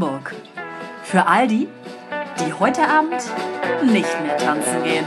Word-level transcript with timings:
Hamburg. 0.00 0.34
Für 1.04 1.26
all 1.26 1.46
die, 1.46 1.68
die 2.38 2.54
heute 2.54 2.88
Abend 2.88 3.22
nicht 3.84 4.08
mehr 4.22 4.38
tanzen 4.38 4.82
gehen. 4.82 5.04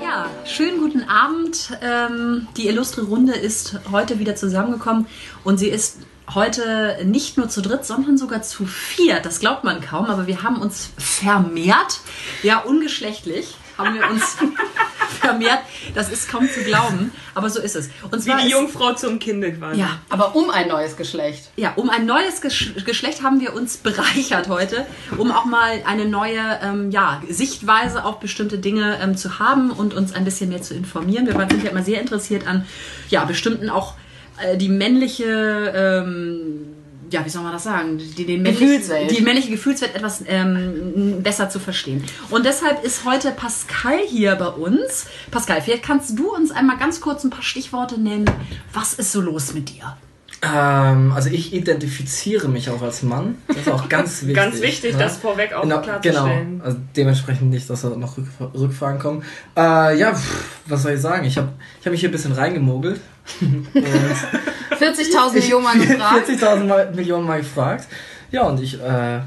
Ja, 0.00 0.26
schönen 0.44 0.78
guten 0.78 1.02
Abend. 1.08 1.76
Ähm, 1.82 2.46
die 2.56 2.68
illustre 2.68 3.02
Runde 3.02 3.32
ist 3.32 3.80
heute 3.90 4.20
wieder 4.20 4.36
zusammengekommen 4.36 5.08
und 5.42 5.58
sie 5.58 5.68
ist 5.68 5.98
heute 6.32 6.98
nicht 7.04 7.36
nur 7.36 7.48
zu 7.48 7.62
dritt, 7.62 7.84
sondern 7.84 8.16
sogar 8.16 8.42
zu 8.42 8.64
vier. 8.64 9.18
Das 9.18 9.40
glaubt 9.40 9.64
man 9.64 9.80
kaum, 9.80 10.06
aber 10.06 10.28
wir 10.28 10.44
haben 10.44 10.62
uns 10.62 10.90
vermehrt. 10.98 11.98
Ja, 12.44 12.60
ungeschlechtlich 12.60 13.56
haben 13.76 13.94
wir 13.94 14.08
uns 14.08 14.36
vermehrt. 15.08 15.60
Das 15.94 16.10
ist 16.10 16.28
kaum 16.28 16.48
zu 16.48 16.62
glauben, 16.62 17.12
aber 17.34 17.50
so 17.50 17.60
ist 17.60 17.76
es. 17.76 17.90
Und 18.10 18.22
zwar 18.22 18.38
Wie 18.38 18.44
die 18.44 18.50
Jungfrau 18.50 18.94
zum 18.94 19.18
Kinde 19.18 19.52
quasi. 19.52 19.80
Ja, 19.80 19.98
aber 20.08 20.34
um 20.34 20.50
ein 20.50 20.68
neues 20.68 20.96
Geschlecht. 20.96 21.50
Ja, 21.56 21.72
um 21.76 21.90
ein 21.90 22.06
neues 22.06 22.40
Gesch 22.40 22.74
Geschlecht 22.84 23.22
haben 23.22 23.40
wir 23.40 23.54
uns 23.54 23.76
bereichert 23.76 24.48
heute, 24.48 24.86
um 25.16 25.30
auch 25.32 25.44
mal 25.44 25.82
eine 25.86 26.06
neue 26.06 26.40
ähm, 26.62 26.90
ja, 26.90 27.22
Sichtweise 27.28 28.04
auf 28.04 28.20
bestimmte 28.20 28.58
Dinge 28.58 28.98
ähm, 29.00 29.16
zu 29.16 29.38
haben 29.38 29.70
und 29.70 29.94
uns 29.94 30.12
ein 30.12 30.24
bisschen 30.24 30.50
mehr 30.50 30.62
zu 30.62 30.74
informieren. 30.74 31.26
Wir 31.26 31.34
sind 31.48 31.64
ja 31.64 31.70
immer 31.70 31.82
sehr 31.82 32.00
interessiert 32.00 32.46
an 32.46 32.66
ja, 33.08 33.24
bestimmten 33.24 33.70
auch 33.70 33.94
äh, 34.42 34.56
die 34.56 34.68
männliche 34.68 36.04
ähm, 36.04 36.77
ja, 37.10 37.24
wie 37.24 37.28
soll 37.28 37.42
man 37.42 37.52
das 37.52 37.64
sagen, 37.64 37.98
die, 37.98 38.24
die, 38.24 38.38
männliche, 38.38 39.06
die 39.06 39.22
männliche 39.22 39.50
Gefühlswelt 39.50 39.94
etwas 39.94 40.22
ähm, 40.26 41.22
besser 41.22 41.48
zu 41.48 41.58
verstehen. 41.58 42.04
Und 42.30 42.44
deshalb 42.44 42.84
ist 42.84 43.04
heute 43.04 43.30
Pascal 43.30 44.00
hier 44.06 44.34
bei 44.36 44.48
uns. 44.48 45.06
Pascal, 45.30 45.62
vielleicht 45.62 45.82
kannst 45.82 46.18
du 46.18 46.34
uns 46.34 46.50
einmal 46.50 46.78
ganz 46.78 47.00
kurz 47.00 47.24
ein 47.24 47.30
paar 47.30 47.42
Stichworte 47.42 48.00
nennen. 48.00 48.26
Was 48.72 48.94
ist 48.94 49.12
so 49.12 49.20
los 49.20 49.54
mit 49.54 49.70
dir? 49.70 49.96
Ähm, 50.40 51.12
also 51.12 51.30
ich 51.30 51.52
identifiziere 51.52 52.48
mich 52.48 52.70
auch 52.70 52.80
als 52.80 53.02
Mann. 53.02 53.38
Das 53.48 53.56
ist 53.56 53.70
auch 53.70 53.88
ganz 53.88 54.20
wichtig. 54.20 54.36
ganz 54.36 54.60
wichtig, 54.60 54.92
ne? 54.92 54.98
das 54.98 55.16
vorweg 55.16 55.52
auch 55.52 55.62
genau, 55.62 55.80
klarzustellen. 55.80 56.58
Genau, 56.58 56.64
also 56.64 56.78
dementsprechend 56.96 57.50
nicht, 57.50 57.68
dass 57.68 57.82
da 57.82 57.90
noch 57.90 58.16
Rückfragen 58.54 59.00
kommen. 59.00 59.24
Äh, 59.56 59.98
ja, 59.98 60.14
pff, 60.14 60.44
was 60.66 60.82
soll 60.82 60.92
ich 60.92 61.00
sagen? 61.00 61.26
Ich 61.26 61.36
habe 61.36 61.48
ich 61.80 61.86
hab 61.86 61.90
mich 61.90 62.00
hier 62.00 62.08
ein 62.08 62.12
bisschen 62.12 62.32
reingemogelt. 62.32 63.00
40.000 63.40 65.32
Millionen 65.34 65.64
Mal 65.64 65.78
gefragt. 65.78 66.28
40.000 66.28 66.94
Millionen 66.94 67.26
Mal 67.26 67.40
gefragt. 67.40 67.86
Ja, 68.30 68.42
und 68.42 68.60
ich, 68.60 68.80
äh, 68.80 69.20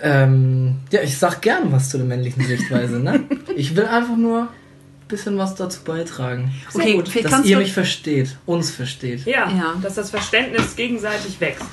ähm, 0.00 0.76
ja, 0.90 1.02
ich 1.02 1.18
sag 1.18 1.40
gern 1.42 1.72
was 1.72 1.90
zu 1.90 1.98
der 1.98 2.06
männlichen 2.06 2.44
Sichtweise, 2.44 2.98
ne? 2.98 3.24
Ich 3.56 3.76
will 3.76 3.86
einfach 3.86 4.16
nur 4.16 4.48
bisschen 5.08 5.38
was 5.38 5.54
dazu 5.54 5.82
beitragen. 5.84 6.52
Okay, 6.72 6.94
gut. 6.94 7.24
Dass 7.24 7.44
ihr 7.44 7.58
mich 7.58 7.72
versteht, 7.72 8.36
uns 8.46 8.70
versteht. 8.70 9.26
Ja, 9.26 9.50
ja, 9.50 9.74
dass 9.82 9.94
das 9.94 10.10
Verständnis 10.10 10.76
gegenseitig 10.76 11.40
wächst. 11.40 11.66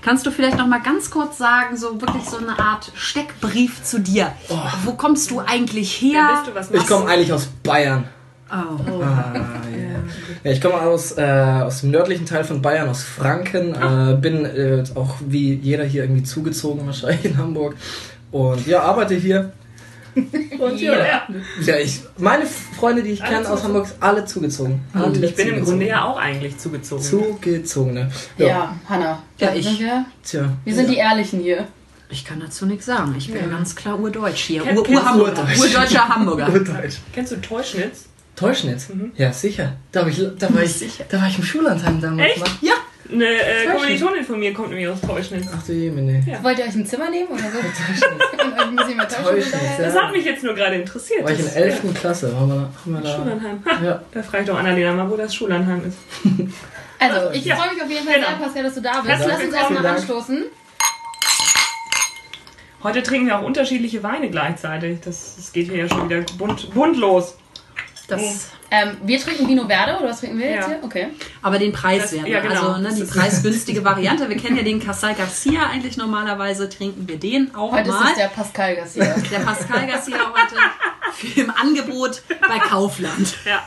Kannst 0.00 0.24
du 0.26 0.30
vielleicht 0.30 0.56
noch 0.56 0.66
mal 0.66 0.80
ganz 0.80 1.10
kurz 1.10 1.38
sagen, 1.38 1.76
so 1.76 2.00
wirklich 2.00 2.24
so 2.24 2.38
eine 2.38 2.58
Art 2.58 2.92
Steckbrief 2.94 3.82
zu 3.82 3.98
dir? 3.98 4.32
Oh. 4.48 4.56
Wo 4.84 4.92
kommst 4.92 5.30
du 5.30 5.40
eigentlich 5.40 6.00
her? 6.00 6.44
Du, 6.46 6.76
ich 6.76 6.86
komme 6.86 7.06
eigentlich 7.06 7.32
aus 7.32 7.46
Bayern. 7.62 8.04
Oh. 8.50 9.02
Ah, 9.02 9.32
yeah. 9.70 9.77
Ja, 10.44 10.50
ich 10.50 10.60
komme 10.60 10.80
aus, 10.80 11.16
äh, 11.16 11.22
aus 11.22 11.80
dem 11.80 11.90
nördlichen 11.90 12.26
Teil 12.26 12.44
von 12.44 12.62
Bayern, 12.62 12.88
aus 12.88 13.02
Franken. 13.02 13.74
Äh, 13.74 14.16
bin 14.20 14.44
äh, 14.44 14.84
auch 14.94 15.16
wie 15.26 15.54
jeder 15.54 15.84
hier 15.84 16.04
irgendwie 16.04 16.22
zugezogen, 16.22 16.86
wahrscheinlich 16.86 17.24
in 17.24 17.38
Hamburg. 17.38 17.76
Und 18.30 18.66
ja, 18.66 18.82
arbeite 18.82 19.14
hier 19.14 19.52
und 20.58 20.80
ja, 20.80 20.98
ja. 20.98 21.22
ja 21.64 21.76
ich, 21.78 22.00
meine 22.16 22.44
Freunde, 22.46 23.02
die 23.02 23.10
ich 23.10 23.22
kenne 23.22 23.48
aus 23.48 23.62
Hamburg, 23.62 23.86
alle 24.00 24.24
zugezogen. 24.24 24.80
Alle 24.92 25.12
ich 25.12 25.20
bin 25.20 25.28
zugezogen. 25.28 25.58
im 25.58 25.64
Grunde 25.64 25.86
ja 25.86 26.04
auch 26.04 26.18
eigentlich 26.18 26.58
zugezogen. 26.58 27.02
Zugezogene. 27.02 28.10
Ja, 28.36 28.46
ja 28.46 28.76
Hanna. 28.88 29.22
Ja, 29.38 29.54
ich. 29.54 29.78
Wir? 29.78 30.06
Tja. 30.24 30.52
Wir 30.64 30.74
sind 30.74 30.90
die 30.90 30.96
Ehrlichen 30.96 31.40
hier. 31.40 31.66
Ich 32.10 32.24
kann 32.24 32.40
dazu 32.40 32.64
nichts 32.64 32.86
sagen. 32.86 33.14
Ich 33.18 33.30
bin 33.30 33.50
ganz 33.50 33.76
klar 33.76 34.00
urdeutsch 34.00 34.44
hier. 34.46 34.64
Ur, 34.64 34.88
Ur 34.88 35.04
Hamburger. 35.04 35.46
Urdeutscher 35.58 36.08
Hamburger. 36.08 36.48
Urdeutsch. 36.52 36.96
Kennst 37.12 37.32
du 37.32 37.36
Teuschnitz? 37.36 38.07
Teuschnitz? 38.38 38.88
Mhm. 38.88 39.12
Ja, 39.16 39.32
sicher. 39.32 39.72
Da, 39.90 40.06
ich, 40.06 40.20
da, 40.38 40.54
war 40.54 40.62
ich, 40.62 41.04
da 41.08 41.20
war 41.20 41.28
ich 41.28 41.38
im 41.38 41.44
Schullandheim 41.44 42.00
damals. 42.00 42.30
Echt? 42.30 42.62
Ja. 42.62 42.74
Eine 43.10 43.24
äh, 43.24 43.66
Kommilitonin 43.66 44.24
von 44.24 44.38
mir 44.38 44.52
kommt 44.52 44.68
nämlich 44.68 44.86
aus 44.86 45.00
Teuschnitz. 45.00 45.46
Ach 45.52 45.62
du 45.66 45.72
Jemine. 45.72 46.22
Ja. 46.26 46.44
Wollt 46.44 46.58
ihr 46.58 46.66
euch 46.66 46.74
ein 46.74 46.86
Zimmer 46.86 47.10
nehmen 47.10 47.28
oder 47.28 47.40
so? 47.40 47.58
ein 47.58 49.08
Teuschnitz. 49.08 49.78
Das 49.78 49.94
hat 49.94 50.12
mich 50.12 50.24
jetzt 50.24 50.44
nur 50.44 50.54
gerade 50.54 50.76
interessiert. 50.76 51.24
War 51.24 51.30
ich 51.32 51.40
in 51.40 51.48
11. 51.48 51.84
Ja. 51.84 51.90
Klasse. 51.92 52.36
Haben 52.36 52.48
wir, 52.48 52.54
haben 52.54 52.92
wir 52.92 53.00
da 53.00 53.16
Schulanheim. 53.16 53.62
Ja. 53.82 54.02
Da 54.12 54.22
frage 54.22 54.42
ich 54.42 54.48
doch 54.48 54.58
Annalena 54.58 54.92
mal, 54.92 55.10
wo 55.10 55.16
das 55.16 55.34
Schulanheim 55.34 55.82
ist. 55.86 55.98
Also, 57.00 57.30
ich 57.30 57.44
ja. 57.44 57.54
freue 57.54 57.74
mich 57.74 57.80
auf 57.80 57.88
jeden 57.88 58.04
Fall 58.04 58.16
genau. 58.16 58.26
sehr, 58.26 58.36
Pascal, 58.38 58.62
dass 58.64 58.74
du 58.74 58.80
da 58.80 59.00
bist. 59.00 59.24
Lass 59.24 59.40
uns 59.40 59.54
erstmal 59.54 59.86
anstoßen. 59.86 60.44
Heute 62.82 63.04
trinken 63.04 63.28
wir 63.28 63.38
auch 63.38 63.44
unterschiedliche 63.44 64.02
Weine 64.02 64.30
gleichzeitig. 64.30 64.98
Das, 65.04 65.36
das 65.36 65.52
geht 65.52 65.70
hier 65.70 65.78
ja 65.78 65.88
schon 65.88 66.10
wieder 66.10 66.22
bunt, 66.36 66.74
bunt 66.74 66.96
los. 66.96 67.36
Das 68.08 68.22
oh. 68.22 68.34
ähm, 68.70 68.96
wir 69.02 69.20
trinken 69.20 69.46
Vino 69.46 69.66
Verde 69.66 69.98
oder 69.98 70.08
was 70.08 70.20
trinken 70.20 70.38
wir 70.38 70.48
ja. 70.48 70.54
jetzt 70.56 70.66
hier? 70.66 70.78
Okay. 70.82 71.08
Aber 71.42 71.58
den 71.58 71.72
preiswerten, 71.72 72.26
ja, 72.26 72.40
genau. 72.40 72.72
also 72.72 72.80
ne, 72.80 72.94
die 72.94 73.04
preisgünstige 73.04 73.84
Variante. 73.84 74.28
Wir 74.30 74.36
kennen 74.38 74.56
ja 74.56 74.62
den 74.62 74.80
Casal 74.80 75.14
Garcia 75.14 75.66
eigentlich 75.66 75.98
normalerweise, 75.98 76.70
trinken 76.70 77.06
wir 77.06 77.18
den 77.18 77.54
auch 77.54 77.70
heute 77.72 77.90
mal. 77.90 77.98
Heute 77.98 78.04
ist 78.04 78.10
es 78.12 78.16
der 78.16 78.28
Pascal 78.28 78.76
Garcia. 78.76 79.04
Der 79.30 79.38
Pascal 79.40 79.86
Garcia 79.86 80.18
heute 80.18 80.56
für 81.12 81.40
im 81.40 81.50
Angebot 81.50 82.22
bei 82.48 82.58
Kaufland. 82.58 83.36
Ja. 83.44 83.62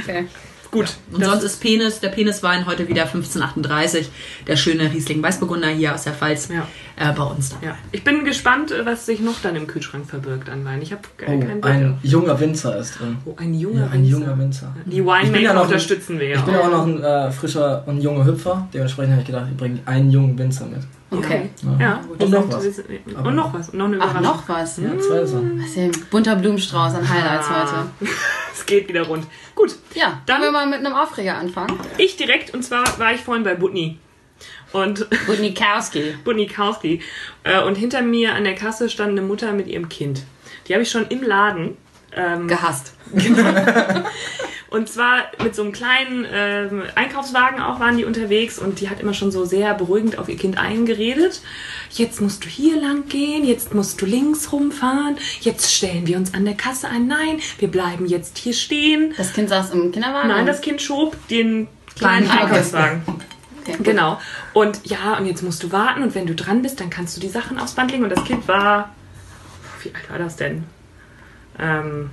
Okay. 0.00 0.26
Gut. 0.76 0.94
Und 1.10 1.24
sonst 1.24 1.42
ist 1.42 1.60
Penis, 1.62 2.00
der 2.00 2.10
Peniswein 2.10 2.66
heute 2.66 2.86
wieder 2.86 3.04
1538, 3.04 4.10
der 4.46 4.56
schöne 4.56 4.92
Riesling 4.92 5.22
Weißburgunder 5.22 5.68
hier 5.68 5.94
aus 5.94 6.04
der 6.04 6.12
Pfalz 6.12 6.48
ja. 6.48 6.68
äh, 6.96 7.14
bei 7.14 7.22
uns 7.22 7.48
da. 7.48 7.56
Ja. 7.66 7.76
Ich 7.92 8.04
bin 8.04 8.26
gespannt, 8.26 8.74
was 8.84 9.06
sich 9.06 9.20
noch 9.20 9.40
dann 9.42 9.56
im 9.56 9.66
Kühlschrank 9.66 10.06
verbirgt 10.06 10.50
an 10.50 10.66
Wein. 10.66 10.82
Ich 10.82 10.92
habe 10.92 11.00
oh, 11.04 11.24
keinen 11.24 11.64
Ein 11.64 11.98
junger 12.02 12.38
Winzer 12.38 12.76
ist 12.76 13.00
drin. 13.00 13.16
Oh, 13.24 13.34
ein 13.38 13.54
junger 13.54 13.80
ja, 13.80 13.86
Ein 13.86 14.02
Winzer. 14.02 14.18
junger 14.18 14.38
Winzer. 14.38 14.76
Die 14.84 15.02
Winemaker 15.02 15.40
ja 15.40 15.60
unterstützen 15.62 16.20
wir 16.20 16.28
ja. 16.28 16.36
Ich 16.40 16.44
bin 16.44 16.52
ja 16.52 16.60
auch 16.60 16.70
noch 16.70 16.86
ein 16.86 17.02
äh, 17.02 17.32
frischer 17.32 17.82
und 17.86 18.02
junger 18.02 18.26
Hüpfer. 18.26 18.68
Dementsprechend 18.74 19.12
habe 19.12 19.22
ich 19.22 19.26
gedacht, 19.28 19.46
ich 19.50 19.56
bringe 19.56 19.80
einen 19.86 20.10
jungen 20.10 20.38
Winzer 20.38 20.66
mit. 20.66 20.80
Okay. 21.10 21.48
Ja. 21.62 21.86
ja. 21.86 22.00
Und, 22.18 22.30
noch 22.30 22.52
was. 22.52 22.66
und 22.66 23.34
noch 23.34 23.54
was. 23.54 23.70
Und 23.70 23.78
noch 23.78 23.86
eine 23.86 23.98
Ach, 23.98 24.20
noch 24.20 24.46
was. 24.46 24.76
Ja, 24.76 24.90
zwei 24.98 25.24
Sachen. 25.24 25.58
Das 25.58 25.68
ist 25.68 25.76
ja 25.76 25.84
ein 25.84 25.92
bunter 26.10 26.36
Blumenstrauß 26.36 26.96
an 26.96 27.08
Highlights 27.08 27.46
ah. 27.48 27.86
heute. 28.00 28.12
es 28.56 28.66
geht 28.66 28.88
wieder 28.88 29.02
rund. 29.02 29.26
Gut. 29.54 29.76
Ja, 29.94 30.22
dann 30.26 30.40
wir 30.40 30.50
mal 30.50 30.66
mit 30.66 30.78
einem 30.78 30.94
Aufreger 30.94 31.36
anfangen. 31.36 31.78
Ich 31.98 32.16
direkt, 32.16 32.54
und 32.54 32.62
zwar 32.62 32.98
war 32.98 33.12
ich 33.12 33.20
vorhin 33.20 33.44
bei 33.44 33.54
Butni. 33.54 33.98
Und 34.72 35.06
Butnikowski. 35.26 36.14
Butnikowski. 36.24 37.02
Äh, 37.44 37.62
und 37.62 37.76
hinter 37.76 38.02
mir 38.02 38.34
an 38.34 38.44
der 38.44 38.54
Kasse 38.54 38.88
stand 38.88 39.10
eine 39.10 39.22
Mutter 39.22 39.52
mit 39.52 39.66
ihrem 39.66 39.88
Kind. 39.88 40.22
Die 40.66 40.72
habe 40.72 40.82
ich 40.82 40.90
schon 40.90 41.06
im 41.08 41.22
Laden 41.22 41.76
ähm, 42.12 42.48
gehasst. 42.48 42.94
Genau. 43.12 43.42
Und 44.68 44.88
zwar 44.88 45.24
mit 45.42 45.54
so 45.54 45.62
einem 45.62 45.72
kleinen 45.72 46.26
ähm, 46.30 46.82
Einkaufswagen 46.94 47.60
auch 47.60 47.78
waren 47.78 47.96
die 47.96 48.04
unterwegs 48.04 48.58
und 48.58 48.80
die 48.80 48.90
hat 48.90 49.00
immer 49.00 49.14
schon 49.14 49.30
so 49.30 49.44
sehr 49.44 49.74
beruhigend 49.74 50.18
auf 50.18 50.28
ihr 50.28 50.36
Kind 50.36 50.58
eingeredet. 50.58 51.40
Jetzt 51.90 52.20
musst 52.20 52.44
du 52.44 52.48
hier 52.48 52.80
lang 52.80 53.08
gehen, 53.08 53.44
jetzt 53.44 53.74
musst 53.74 54.00
du 54.02 54.06
links 54.06 54.52
rumfahren, 54.52 55.16
jetzt 55.40 55.72
stellen 55.72 56.06
wir 56.06 56.16
uns 56.16 56.34
an 56.34 56.44
der 56.44 56.54
Kasse 56.54 56.88
ein. 56.88 57.06
Nein, 57.06 57.40
wir 57.58 57.68
bleiben 57.68 58.06
jetzt 58.06 58.38
hier 58.38 58.54
stehen. 58.54 59.14
Das 59.16 59.32
Kind 59.32 59.48
saß 59.50 59.70
im 59.70 59.92
Kinderwagen? 59.92 60.28
Nein, 60.28 60.46
das 60.46 60.60
Kind 60.60 60.82
schob 60.82 61.16
den 61.28 61.68
kleinen 61.96 62.30
Einkaufswagen. 62.30 63.02
Okay. 63.68 63.82
Genau. 63.82 64.20
Und 64.52 64.80
ja, 64.84 65.18
und 65.18 65.26
jetzt 65.26 65.42
musst 65.42 65.60
du 65.64 65.72
warten 65.72 66.04
und 66.04 66.14
wenn 66.14 66.26
du 66.26 66.36
dran 66.36 66.62
bist, 66.62 66.78
dann 66.78 66.88
kannst 66.88 67.16
du 67.16 67.20
die 67.20 67.28
Sachen 67.28 67.58
aufs 67.58 67.72
Band 67.72 67.90
legen. 67.90 68.04
Und 68.04 68.10
das 68.10 68.22
Kind 68.22 68.46
war, 68.46 68.94
wie 69.82 69.92
alt 69.92 70.08
war 70.08 70.18
das 70.18 70.36
denn? 70.36 70.62
Ähm, 71.58 72.10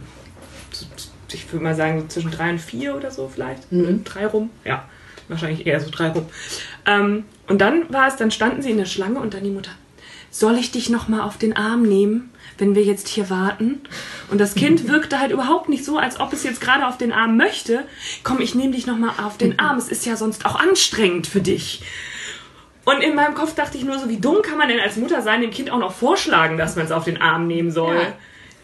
ich 1.33 1.51
würde 1.51 1.63
mal 1.63 1.75
sagen, 1.75 2.01
so 2.01 2.07
zwischen 2.07 2.31
drei 2.31 2.49
und 2.49 2.59
vier 2.59 2.95
oder 2.95 3.11
so 3.11 3.29
vielleicht. 3.33 3.71
Mhm. 3.71 4.03
Drei 4.03 4.27
rum. 4.27 4.49
Ja, 4.63 4.85
wahrscheinlich 5.27 5.65
eher 5.65 5.79
so 5.79 5.89
drei 5.89 6.09
rum. 6.09 6.25
Ähm, 6.85 7.25
und 7.47 7.61
dann 7.61 7.91
war 7.91 8.07
es, 8.07 8.15
dann 8.15 8.31
standen 8.31 8.61
sie 8.61 8.71
in 8.71 8.77
der 8.77 8.85
Schlange 8.85 9.19
und 9.19 9.33
dann 9.33 9.43
die 9.43 9.49
Mutter, 9.49 9.71
soll 10.31 10.57
ich 10.57 10.71
dich 10.71 10.89
nochmal 10.89 11.21
auf 11.21 11.37
den 11.37 11.55
Arm 11.55 11.83
nehmen, 11.83 12.31
wenn 12.57 12.75
wir 12.75 12.83
jetzt 12.83 13.07
hier 13.07 13.29
warten? 13.29 13.81
Und 14.29 14.39
das 14.39 14.55
Kind 14.55 14.87
wirkte 14.87 15.19
halt 15.19 15.31
überhaupt 15.31 15.69
nicht 15.69 15.85
so, 15.85 15.97
als 15.97 16.19
ob 16.19 16.33
es 16.33 16.43
jetzt 16.43 16.61
gerade 16.61 16.87
auf 16.87 16.97
den 16.97 17.11
Arm 17.11 17.37
möchte. 17.37 17.85
Komm, 18.23 18.41
ich 18.41 18.55
nehme 18.55 18.73
dich 18.73 18.87
nochmal 18.87 19.13
auf 19.23 19.37
den 19.37 19.59
Arm. 19.59 19.77
Es 19.77 19.89
ist 19.89 20.05
ja 20.05 20.15
sonst 20.15 20.45
auch 20.45 20.55
anstrengend 20.55 21.27
für 21.27 21.41
dich. 21.41 21.83
Und 22.85 23.01
in 23.01 23.15
meinem 23.15 23.33
Kopf 23.33 23.55
dachte 23.55 23.77
ich 23.77 23.85
nur 23.85 23.97
so, 23.97 24.09
wie 24.09 24.19
dumm 24.19 24.41
kann 24.41 24.57
man 24.57 24.67
denn 24.67 24.79
als 24.79 24.97
Mutter 24.97 25.21
sein, 25.21 25.41
dem 25.41 25.51
Kind 25.51 25.71
auch 25.71 25.79
noch 25.79 25.93
vorschlagen, 25.93 26.57
dass 26.57 26.75
man 26.75 26.85
es 26.85 26.91
auf 26.91 27.05
den 27.05 27.21
Arm 27.21 27.47
nehmen 27.47 27.71
soll? 27.71 27.95
Ja. 27.95 28.13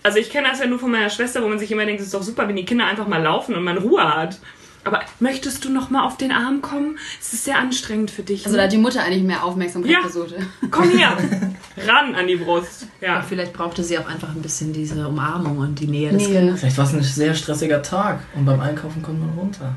Also 0.04 0.18
ich 0.18 0.30
kenne 0.30 0.48
das 0.50 0.60
ja 0.60 0.68
nur 0.68 0.80
von 0.80 0.92
meiner 0.92 1.10
Schwester, 1.10 1.44
wo 1.44 1.48
man 1.48 1.60
sich 1.60 1.72
immer 1.72 1.86
denkt, 1.86 2.02
es 2.02 2.08
ist 2.08 2.14
doch 2.14 2.24
super, 2.24 2.48
wenn 2.48 2.56
die 2.56 2.66
Kinder 2.66 2.86
einfach 2.86 3.08
mal 3.08 3.22
laufen 3.22 3.56
und 3.56 3.64
man 3.64 3.78
Ruhe 3.78 4.04
hat. 4.04 4.40
Aber 4.86 5.02
möchtest 5.20 5.66
du 5.66 5.70
noch 5.70 5.90
mal 5.90 6.06
auf 6.06 6.18
den 6.18 6.32
Arm 6.32 6.62
kommen? 6.62 6.98
Es 7.20 7.34
ist 7.34 7.44
sehr 7.44 7.58
anstrengend 7.58 8.12
für 8.12 8.24
dich. 8.24 8.46
Also 8.46 8.52
ne? 8.52 8.58
da 8.58 8.64
hat 8.64 8.72
die 8.72 8.78
Mutter 8.78 9.04
eigentlich 9.04 9.24
mehr 9.24 9.44
Aufmerksamkeit 9.44 9.92
ja. 9.92 10.02
versucht. 10.02 10.34
Komm 10.72 10.90
her, 10.98 11.18
ran 11.86 12.16
an 12.16 12.28
die 12.28 12.38
Brust. 12.38 12.88
Ja. 13.02 13.18
Und 13.18 13.26
vielleicht 13.26 13.54
brauchte 13.54 13.84
sie 13.84 13.98
auch 13.98 14.08
einfach 14.08 14.30
ein 14.30 14.42
bisschen 14.42 14.72
diese 14.72 15.08
Umarmung 15.08 15.58
und 15.58 15.80
die 15.80 15.88
Nähe 15.88 16.12
des 16.12 16.28
nee. 16.28 16.34
Kindes. 16.34 16.62
Vielleicht 16.62 16.78
war 16.78 16.86
es 16.86 16.94
ein 16.94 17.04
sehr 17.04 17.36
stressiger 17.36 17.82
Tag 17.82 18.22
und 18.36 18.46
beim 18.46 18.60
Einkaufen 18.62 19.02
kommt 19.02 19.20
man 19.20 19.38
runter. 19.38 19.76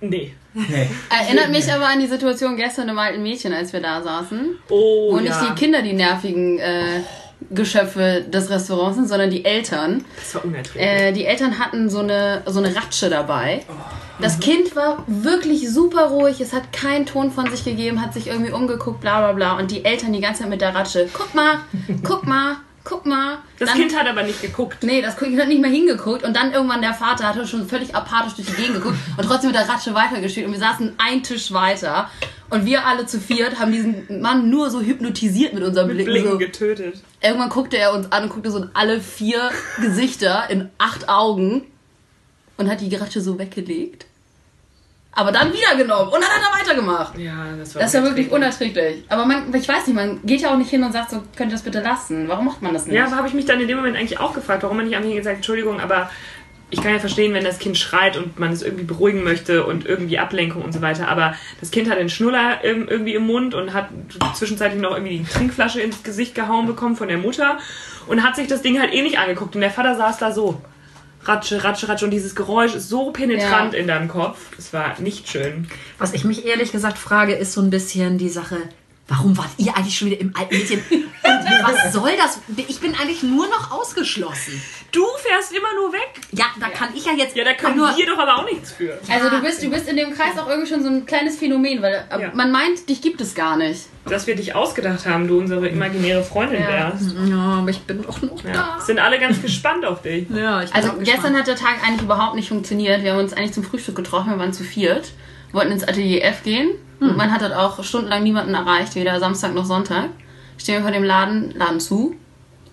Nee. 0.00 0.34
nee. 0.54 0.88
Erinnert 1.10 1.50
mich 1.50 1.70
aber 1.72 1.86
an 1.86 2.00
die 2.00 2.06
Situation 2.06 2.56
gestern 2.56 2.88
im 2.88 2.98
alten 2.98 3.22
Mädchen, 3.22 3.52
als 3.52 3.72
wir 3.72 3.80
da 3.80 4.02
saßen. 4.02 4.56
Oh, 4.70 5.12
Wo 5.12 5.16
ja. 5.18 5.22
nicht 5.22 5.40
die 5.42 5.54
Kinder 5.60 5.82
die 5.82 5.92
nervigen 5.92 6.58
äh, 6.58 7.02
Geschöpfe 7.50 8.24
des 8.28 8.50
Restaurants 8.50 8.96
sind, 8.96 9.08
sondern 9.08 9.30
die 9.30 9.44
Eltern. 9.44 10.04
Das 10.16 10.34
war 10.34 10.44
unerträglich. 10.44 10.82
Äh, 10.82 11.12
die 11.12 11.24
Eltern 11.24 11.58
hatten 11.58 11.88
so 11.88 12.00
eine, 12.00 12.42
so 12.46 12.58
eine 12.58 12.74
Ratsche 12.74 13.08
dabei. 13.08 13.64
Oh. 13.68 13.72
Das 14.20 14.40
Kind 14.40 14.74
war 14.74 15.04
wirklich 15.06 15.70
super 15.70 16.06
ruhig, 16.06 16.40
es 16.40 16.52
hat 16.52 16.72
keinen 16.72 17.06
Ton 17.06 17.30
von 17.30 17.48
sich 17.50 17.64
gegeben, 17.64 18.02
hat 18.02 18.14
sich 18.14 18.26
irgendwie 18.26 18.50
umgeguckt, 18.50 19.00
bla 19.00 19.20
bla 19.20 19.32
bla. 19.32 19.56
Und 19.56 19.70
die 19.70 19.84
Eltern 19.84 20.12
die 20.12 20.20
ganze 20.20 20.42
Zeit 20.42 20.50
mit 20.50 20.60
der 20.60 20.74
Ratsche, 20.74 21.08
guck 21.12 21.34
mal, 21.34 21.58
guck 22.02 22.26
mal, 22.26 22.56
guck 22.88 23.06
mal. 23.06 23.38
Das 23.58 23.68
dann, 23.68 23.78
Kind 23.78 23.98
hat 23.98 24.06
aber 24.06 24.22
nicht 24.22 24.40
geguckt. 24.40 24.82
Nee, 24.82 25.02
das 25.02 25.16
Kind 25.16 25.38
hat 25.38 25.48
nicht 25.48 25.60
mehr 25.60 25.70
hingeguckt. 25.70 26.24
Und 26.24 26.34
dann 26.34 26.52
irgendwann 26.52 26.80
der 26.80 26.94
Vater 26.94 27.28
hatte 27.28 27.46
schon 27.46 27.68
völlig 27.68 27.94
apathisch 27.94 28.34
durch 28.34 28.48
die 28.48 28.54
Gegend 28.54 28.76
geguckt 28.76 28.96
und 29.16 29.24
trotzdem 29.24 29.50
mit 29.50 29.58
der 29.58 29.68
Ratsche 29.68 29.94
weitergespielt. 29.94 30.46
Und 30.46 30.52
wir 30.52 30.60
saßen 30.60 30.94
einen 30.98 31.22
Tisch 31.22 31.52
weiter. 31.52 32.10
Und 32.50 32.64
wir 32.64 32.86
alle 32.86 33.04
zu 33.04 33.20
viert 33.20 33.58
haben 33.58 33.72
diesen 33.72 34.22
Mann 34.22 34.48
nur 34.48 34.70
so 34.70 34.80
hypnotisiert 34.80 35.52
mit 35.52 35.62
unserem 35.62 35.88
Blick. 35.88 36.06
Blicken 36.06 36.32
so. 36.32 36.38
getötet. 36.38 37.02
Irgendwann 37.22 37.50
guckte 37.50 37.76
er 37.76 37.92
uns 37.92 38.10
an 38.10 38.24
und 38.24 38.30
guckte 38.30 38.50
so 38.50 38.58
in 38.58 38.70
alle 38.72 39.00
vier 39.00 39.50
Gesichter 39.80 40.48
in 40.48 40.70
acht 40.78 41.08
Augen 41.08 41.64
und 42.56 42.70
hat 42.70 42.80
die 42.80 42.94
Ratsche 42.94 43.20
so 43.20 43.38
weggelegt 43.38 44.07
aber 45.18 45.32
dann 45.32 45.52
wieder 45.52 45.74
genommen 45.76 46.12
und 46.12 46.22
dann 46.22 46.30
hat 46.30 46.40
er 46.40 46.60
weitergemacht. 46.60 47.18
Ja, 47.18 47.32
das 47.58 47.74
war 47.74 47.82
Das 47.82 47.92
ist 47.92 47.94
ja 47.94 48.04
wirklich 48.04 48.30
unerträglich. 48.30 49.02
Aber 49.08 49.26
man, 49.26 49.52
ich 49.52 49.66
weiß 49.66 49.88
nicht, 49.88 49.96
man 49.96 50.20
geht 50.24 50.42
ja 50.42 50.52
auch 50.52 50.56
nicht 50.56 50.70
hin 50.70 50.84
und 50.84 50.92
sagt 50.92 51.10
so, 51.10 51.24
könnt 51.34 51.50
ihr 51.50 51.56
das 51.56 51.62
bitte 51.62 51.80
lassen? 51.80 52.28
Warum 52.28 52.44
macht 52.44 52.62
man 52.62 52.72
das 52.72 52.86
nicht? 52.86 52.94
Ja, 52.94 53.06
aber 53.06 53.16
habe 53.16 53.26
ich 53.26 53.34
mich 53.34 53.44
dann 53.44 53.60
in 53.60 53.66
dem 53.66 53.78
Moment 53.78 53.96
eigentlich 53.96 54.20
auch 54.20 54.32
gefragt, 54.32 54.62
warum 54.62 54.76
man 54.76 54.86
nicht 54.86 54.96
einfach 54.96 55.10
gesagt, 55.10 55.36
Entschuldigung, 55.36 55.80
aber 55.80 56.08
ich 56.70 56.80
kann 56.80 56.92
ja 56.92 57.00
verstehen, 57.00 57.34
wenn 57.34 57.42
das 57.42 57.58
Kind 57.58 57.76
schreit 57.76 58.16
und 58.16 58.38
man 58.38 58.52
es 58.52 58.62
irgendwie 58.62 58.84
beruhigen 58.84 59.24
möchte 59.24 59.66
und 59.66 59.86
irgendwie 59.86 60.20
Ablenkung 60.20 60.62
und 60.62 60.72
so 60.72 60.82
weiter, 60.82 61.08
aber 61.08 61.34
das 61.58 61.72
Kind 61.72 61.90
hat 61.90 61.98
einen 61.98 62.10
Schnuller 62.10 62.62
irgendwie 62.62 63.14
im 63.14 63.26
Mund 63.26 63.54
und 63.54 63.72
hat 63.72 63.88
zwischenzeitlich 64.34 64.80
noch 64.80 64.92
irgendwie 64.92 65.18
die 65.18 65.24
Trinkflasche 65.24 65.80
ins 65.80 66.04
Gesicht 66.04 66.36
gehauen 66.36 66.66
bekommen 66.66 66.94
von 66.94 67.08
der 67.08 67.18
Mutter 67.18 67.58
und 68.06 68.22
hat 68.22 68.36
sich 68.36 68.46
das 68.46 68.62
Ding 68.62 68.78
halt 68.78 68.94
eh 68.94 69.02
nicht 69.02 69.18
angeguckt 69.18 69.56
und 69.56 69.62
der 69.62 69.70
Vater 69.72 69.96
saß 69.96 70.18
da 70.18 70.30
so. 70.30 70.60
Ratsche, 71.24 71.62
Ratsche, 71.64 71.88
Ratsche. 71.88 72.04
Und 72.04 72.10
dieses 72.10 72.34
Geräusch 72.34 72.74
ist 72.74 72.88
so 72.88 73.10
penetrant 73.12 73.74
ja. 73.74 73.80
in 73.80 73.86
deinem 73.86 74.08
Kopf. 74.08 74.38
Es 74.58 74.72
war 74.72 74.98
nicht 75.00 75.28
schön. 75.28 75.68
Was 75.98 76.14
ich 76.14 76.24
mich 76.24 76.46
ehrlich 76.46 76.72
gesagt 76.72 76.98
frage, 76.98 77.34
ist 77.34 77.52
so 77.52 77.60
ein 77.60 77.70
bisschen 77.70 78.18
die 78.18 78.28
Sache, 78.28 78.56
warum 79.08 79.36
wart 79.36 79.50
ihr 79.56 79.74
eigentlich 79.76 79.96
schon 79.96 80.10
wieder 80.10 80.20
im 80.20 80.36
alten 80.36 80.56
Mädchen? 80.56 80.80
Und 80.90 81.04
was 81.62 81.92
soll 81.92 82.10
das? 82.16 82.40
Ich 82.68 82.78
bin 82.80 82.94
eigentlich 82.94 83.22
nur 83.22 83.46
noch 83.48 83.72
ausgeschlossen. 83.72 84.62
Du 84.92 85.04
fährst 85.18 85.52
immer 85.52 85.74
nur 85.76 85.92
weg. 85.92 86.20
Ja, 86.32 86.46
da 86.60 86.68
kann 86.68 86.90
ich 86.94 87.04
ja 87.06 87.12
jetzt. 87.12 87.34
Ja, 87.34 87.44
da 87.44 87.54
können 87.54 87.76
nur, 87.76 87.94
wir 87.96 88.06
doch 88.06 88.18
aber 88.18 88.36
auch 88.36 88.44
nichts 88.44 88.72
für. 88.72 88.98
Also 89.10 89.30
du 89.30 89.40
bist, 89.40 89.62
du 89.62 89.70
bist 89.70 89.88
in 89.88 89.96
dem 89.96 90.14
Kreis 90.14 90.38
auch 90.38 90.48
irgendwie 90.48 90.68
schon 90.68 90.82
so 90.82 90.88
ein 90.88 91.06
kleines 91.06 91.38
Phänomen, 91.38 91.82
weil 91.82 92.06
äh, 92.10 92.22
ja. 92.22 92.30
man 92.34 92.52
meint, 92.52 92.88
dich 92.88 93.00
gibt 93.00 93.20
es 93.20 93.34
gar 93.34 93.56
nicht. 93.56 93.86
Dass 94.06 94.26
wir 94.26 94.36
dich 94.36 94.54
ausgedacht 94.54 95.06
haben, 95.06 95.28
du 95.28 95.38
unsere 95.38 95.68
imaginäre 95.68 96.22
Freundin 96.22 96.62
ja. 96.62 96.68
wärst. 96.68 97.14
Ja, 97.28 97.36
aber 97.36 97.68
ich 97.68 97.80
bin 97.80 98.02
doch 98.02 98.22
noch 98.22 98.42
ja. 98.44 98.52
da. 98.52 98.80
Sind 98.80 98.98
alle 98.98 99.18
ganz 99.18 99.42
gespannt 99.42 99.84
auf 99.84 100.02
dich. 100.02 100.28
Ja, 100.30 100.62
ich 100.62 100.70
bin 100.70 100.82
Also 100.82 100.94
gestern 100.98 101.34
gespannt. 101.34 101.36
hat 101.38 101.46
der 101.46 101.56
Tag 101.56 101.74
eigentlich 101.86 102.02
überhaupt 102.02 102.34
nicht 102.34 102.48
funktioniert. 102.48 103.02
Wir 103.02 103.12
haben 103.12 103.20
uns 103.20 103.32
eigentlich 103.32 103.52
zum 103.52 103.64
Frühstück 103.64 103.96
getroffen, 103.96 104.30
wir 104.30 104.38
waren 104.38 104.52
zu 104.52 104.64
viert, 104.64 105.12
wollten 105.52 105.72
ins 105.72 105.84
Atelier 105.84 106.24
F 106.24 106.42
gehen. 106.42 106.70
Hm. 107.00 107.10
Und 107.10 107.16
man 107.16 107.32
hat 107.32 107.42
dort 107.42 107.54
auch 107.54 107.82
stundenlang 107.84 108.22
niemanden 108.22 108.54
erreicht, 108.54 108.94
weder 108.94 109.18
Samstag 109.20 109.54
noch 109.54 109.64
Sonntag. 109.64 110.10
Stehen 110.56 110.76
wir 110.76 110.82
vor 110.82 110.90
dem 110.90 111.04
Laden, 111.04 111.52
Laden 111.52 111.80
zu, 111.80 112.16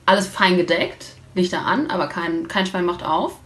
alles 0.06 0.28
fein 0.28 0.58
gedeckt 0.58 1.16
Lichter 1.36 1.66
an, 1.66 1.90
aber 1.92 2.08
kein, 2.08 2.48
kein 2.48 2.66
Schwein 2.66 2.86
macht 2.86 3.04
auf. 3.04 3.40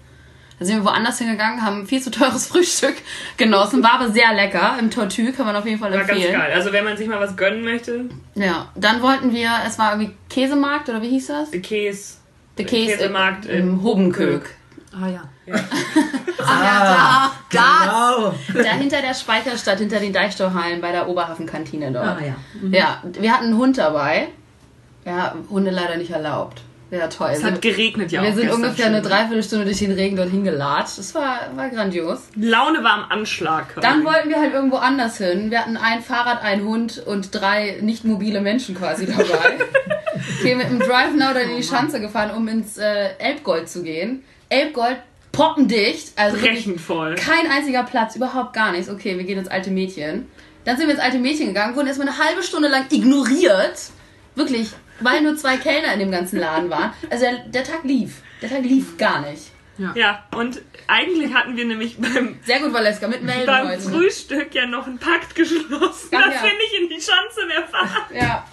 Da 0.59 0.65
sind 0.65 0.77
wir 0.77 0.85
woanders 0.85 1.17
hingegangen, 1.17 1.63
haben 1.63 1.87
viel 1.87 2.01
zu 2.01 2.11
teures 2.11 2.47
Frühstück 2.49 2.95
genossen, 3.37 3.81
war 3.81 3.93
aber 3.93 4.11
sehr 4.11 4.33
lecker. 4.33 4.77
Im 4.79 4.91
Tortue 4.91 5.31
kann 5.31 5.45
man 5.45 5.55
auf 5.55 5.65
jeden 5.65 5.79
Fall 5.79 5.91
war 5.91 6.01
empfehlen. 6.01 6.21
War 6.21 6.31
ganz 6.31 6.43
geil. 6.43 6.53
Also 6.53 6.71
wenn 6.71 6.83
man 6.83 6.97
sich 6.97 7.07
mal 7.07 7.19
was 7.19 7.35
gönnen 7.35 7.63
möchte. 7.63 8.05
Ja, 8.35 8.69
dann 8.75 9.01
wollten 9.01 9.33
wir, 9.33 9.51
es 9.65 9.79
war 9.79 9.93
irgendwie 9.93 10.15
Käsemarkt 10.29 10.89
oder 10.89 11.01
wie 11.01 11.09
hieß 11.09 11.27
das? 11.27 11.51
Der 11.51 11.61
Käse. 11.61 12.17
Der 12.57 12.65
Käse 12.65 12.97
Käsemarkt 12.97 13.45
im, 13.45 13.69
im 13.69 13.83
Hobenkög. 13.83 14.49
Ah 14.91 15.07
ja. 15.07 15.21
ja. 15.45 15.55
ah, 16.39 16.63
ja, 16.63 17.31
da, 17.51 17.81
genau. 17.83 18.63
da 18.63 18.69
hinter 18.71 19.01
der 19.01 19.13
Speicherstadt, 19.13 19.79
hinter 19.79 19.99
den 19.99 20.13
Deichtorhallen 20.13 20.81
bei 20.81 20.91
der 20.91 21.07
Oberhafenkantine 21.07 21.91
dort. 21.91 22.05
Ah 22.05 22.17
ja. 22.25 22.35
Mhm. 22.59 22.73
Ja, 22.73 23.03
wir 23.03 23.31
hatten 23.31 23.45
einen 23.45 23.57
Hund 23.57 23.77
dabei. 23.77 24.29
Ja, 25.05 25.35
Hunde 25.49 25.71
leider 25.71 25.97
nicht 25.97 26.11
erlaubt. 26.11 26.61
Ja, 26.91 27.07
toll. 27.07 27.29
Es 27.31 27.43
hat 27.43 27.61
geregnet 27.61 28.11
ja 28.11 28.23
Wir 28.23 28.31
auch 28.31 28.35
sind 28.35 28.51
ungefähr 28.51 28.85
schon. 28.85 28.95
eine 28.95 29.03
Dreiviertelstunde 29.03 29.65
durch 29.65 29.77
den 29.77 29.91
Regen 29.91 30.15
dorthin 30.15 30.43
gelatscht. 30.43 30.97
Das 30.97 31.13
war, 31.13 31.41
war 31.55 31.69
grandios. 31.69 32.29
Laune 32.35 32.83
war 32.83 32.93
am 32.93 33.11
Anschlag. 33.11 33.79
Dann 33.79 34.03
wollten 34.03 34.29
wir 34.29 34.39
halt 34.39 34.53
irgendwo 34.53 34.77
anders 34.77 35.17
hin. 35.17 35.51
Wir 35.51 35.59
hatten 35.59 35.77
ein 35.77 36.01
Fahrrad, 36.01 36.41
ein 36.41 36.63
Hund 36.63 37.03
und 37.05 37.29
drei 37.33 37.77
nicht 37.81 38.05
mobile 38.05 38.41
Menschen 38.41 38.75
quasi 38.75 39.05
dabei. 39.05 39.23
okay, 40.39 40.55
mit 40.55 40.69
dem 40.69 40.79
Drive 40.79 41.13
Now 41.15 41.33
dann 41.33 41.49
in 41.49 41.57
die 41.57 41.63
Schanze 41.63 42.01
gefahren, 42.01 42.31
um 42.35 42.47
ins 42.47 42.79
äh, 42.79 43.09
Elbgold 43.19 43.69
zu 43.69 43.83
gehen. 43.83 44.23
Elbgold 44.49 44.97
poppendicht. 45.31 46.13
Also 46.17 46.37
voll. 46.77 47.15
Kein 47.15 47.49
einziger 47.49 47.83
Platz, 47.83 48.15
überhaupt 48.15 48.53
gar 48.53 48.71
nichts. 48.71 48.89
Okay, 48.89 49.17
wir 49.17 49.23
gehen 49.23 49.39
ins 49.39 49.47
alte 49.47 49.71
Mädchen. 49.71 50.27
Dann 50.65 50.77
sind 50.77 50.87
wir 50.87 50.93
ins 50.93 51.03
alte 51.03 51.19
Mädchen 51.19 51.47
gegangen, 51.47 51.75
wurden 51.75 51.87
erstmal 51.87 52.09
eine 52.09 52.17
halbe 52.17 52.43
Stunde 52.43 52.67
lang 52.67 52.85
ignoriert. 52.91 53.79
Wirklich 54.35 54.69
weil 54.99 55.21
nur 55.21 55.35
zwei 55.35 55.57
Kellner 55.57 55.93
in 55.93 55.99
dem 55.99 56.11
ganzen 56.11 56.39
Laden 56.39 56.69
waren. 56.69 56.93
Also 57.09 57.25
der, 57.25 57.39
der 57.47 57.63
Tag 57.63 57.83
lief. 57.83 58.21
Der 58.41 58.49
Tag 58.49 58.63
lief 58.63 58.97
gar 58.97 59.21
nicht. 59.21 59.51
Ja. 59.77 59.93
ja, 59.95 60.23
und 60.35 60.61
eigentlich 60.87 61.33
hatten 61.33 61.55
wir 61.55 61.63
nämlich 61.63 61.97
beim, 61.97 62.37
Sehr 62.43 62.59
gut, 62.59 62.73
Valeska, 62.73 63.07
mit 63.07 63.23
Melden 63.23 63.45
beim 63.45 63.69
heute. 63.69 63.79
Frühstück 63.79 64.53
ja 64.53 64.65
noch 64.65 64.85
einen 64.85 64.97
Pakt 64.97 65.35
geschlossen, 65.35 66.09
Ach, 66.11 66.25
dass 66.25 66.35
ja. 66.35 66.43
wir 66.43 66.53
nicht 66.53 66.73
in 66.81 66.89
die 66.89 67.01
Schanze 67.01 67.45
mehr 67.47 67.65
fahren. 67.65 68.03
Ja. 68.13 68.45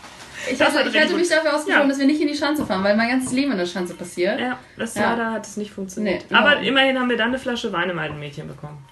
Ich, 0.50 0.60
hatte, 0.60 0.88
ich 0.88 1.00
hatte 1.00 1.14
mich 1.14 1.28
dafür 1.28 1.54
ausgesprochen, 1.54 1.82
ja. 1.82 1.88
dass 1.88 1.98
wir 1.98 2.06
nicht 2.06 2.20
in 2.20 2.28
die 2.28 2.36
Schanze 2.36 2.64
fahren, 2.64 2.84
weil 2.84 2.96
mein 2.96 3.08
ganzes 3.08 3.32
Leben 3.32 3.52
in 3.52 3.58
der 3.58 3.66
Schanze 3.66 3.94
passiert. 3.94 4.38
Ja, 4.38 4.58
das 4.76 4.94
ja. 4.94 5.10
leider 5.10 5.32
hat 5.32 5.46
es 5.46 5.56
nicht 5.56 5.70
funktioniert. 5.70 6.24
Nee, 6.30 6.36
Aber 6.36 6.58
immerhin 6.58 6.98
haben 6.98 7.10
wir 7.10 7.16
dann 7.16 7.28
eine 7.28 7.38
Flasche 7.38 7.72
Wein 7.72 7.90
im 7.90 7.98
alten 7.98 8.18
Mädchen 8.18 8.46
bekommen 8.48 8.84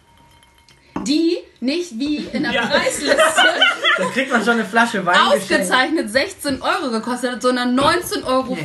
die 1.04 1.38
nicht 1.60 1.98
wie 1.98 2.16
in 2.32 2.42
der 2.42 2.52
ja. 2.52 2.66
Preisliste 2.66 3.16
da 3.98 4.04
kriegt 4.06 4.30
man 4.30 4.44
schon 4.44 4.54
eine 4.54 4.64
Flasche 4.64 5.04
Wein 5.06 5.16
ausgezeichnet 5.16 6.10
16 6.10 6.60
Euro 6.60 6.90
gekostet 6.90 7.32
hat, 7.32 7.42
sondern 7.42 7.78
19,50 7.78 8.24
Euro. 8.26 8.56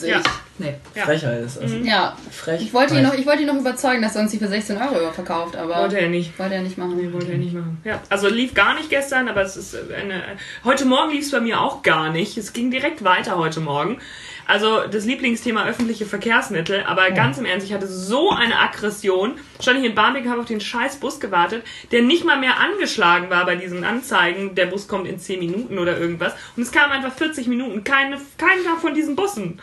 Nee. 0.00 0.08
Ja. 0.08 0.22
Nee. 0.58 0.74
Ja. 0.94 1.04
Frecher 1.04 1.38
ist 1.38 1.60
also 1.60 1.74
mhm. 1.74 1.84
Ja. 1.84 2.16
Frech. 2.30 2.60
Ich 2.60 2.74
wollte, 2.74 2.94
ihn 2.94 3.02
noch, 3.02 3.14
ich 3.14 3.26
wollte 3.26 3.42
ihn 3.42 3.48
noch 3.48 3.58
überzeugen, 3.58 4.02
dass 4.02 4.16
er 4.16 4.22
uns 4.22 4.30
die 4.32 4.38
für 4.38 4.48
16 4.48 4.76
Euro 4.76 5.12
verkauft, 5.12 5.56
aber. 5.56 5.76
Wollte 5.76 5.98
er 5.98 6.08
nicht. 6.08 6.38
Wollte 6.38 6.54
er 6.54 6.62
nicht 6.62 6.78
machen. 6.78 6.96
Nee, 6.96 7.12
wollte 7.12 7.32
er 7.32 7.38
nicht 7.38 7.54
machen. 7.54 7.80
Ja. 7.84 8.00
Also 8.08 8.28
lief 8.28 8.54
gar 8.54 8.74
nicht 8.74 8.90
gestern, 8.90 9.28
aber 9.28 9.42
es 9.42 9.56
ist 9.56 9.74
eine. 9.74 10.22
Heute 10.64 10.84
Morgen 10.84 11.10
lief 11.10 11.24
es 11.24 11.30
bei 11.30 11.40
mir 11.40 11.60
auch 11.60 11.82
gar 11.82 12.10
nicht. 12.10 12.36
Es 12.36 12.52
ging 12.52 12.70
direkt 12.70 13.02
weiter 13.02 13.38
heute 13.38 13.60
Morgen. 13.60 13.98
Also 14.46 14.86
das 14.86 15.04
Lieblingsthema 15.04 15.66
öffentliche 15.66 16.06
Verkehrsmittel, 16.06 16.84
aber 16.86 17.02
oh. 17.10 17.14
ganz 17.14 17.38
im 17.38 17.44
Ernst, 17.44 17.66
ich 17.66 17.72
hatte 17.72 17.86
so 17.86 18.30
eine 18.30 18.58
Aggression. 18.58 19.34
Stand 19.60 19.78
ich 19.78 19.84
in 19.84 19.94
Barmbek, 19.94 20.26
habe 20.26 20.40
auf 20.40 20.46
den 20.46 20.60
scheiß 20.60 20.96
Bus 20.96 21.20
gewartet, 21.20 21.64
der 21.90 22.02
nicht 22.02 22.24
mal 22.24 22.38
mehr 22.38 22.60
angeschlagen 22.60 23.30
war 23.30 23.46
bei 23.46 23.56
diesen 23.56 23.84
Anzeigen, 23.84 24.54
der 24.54 24.66
Bus 24.66 24.88
kommt 24.88 25.06
in 25.06 25.18
10 25.18 25.38
Minuten 25.38 25.78
oder 25.78 25.98
irgendwas. 25.98 26.34
Und 26.56 26.62
es 26.62 26.72
kam 26.72 26.90
einfach 26.90 27.12
40 27.12 27.46
Minuten, 27.46 27.84
keine, 27.84 28.20
keiner 28.36 28.76
von 28.80 28.94
diesen 28.94 29.16
Bussen. 29.16 29.60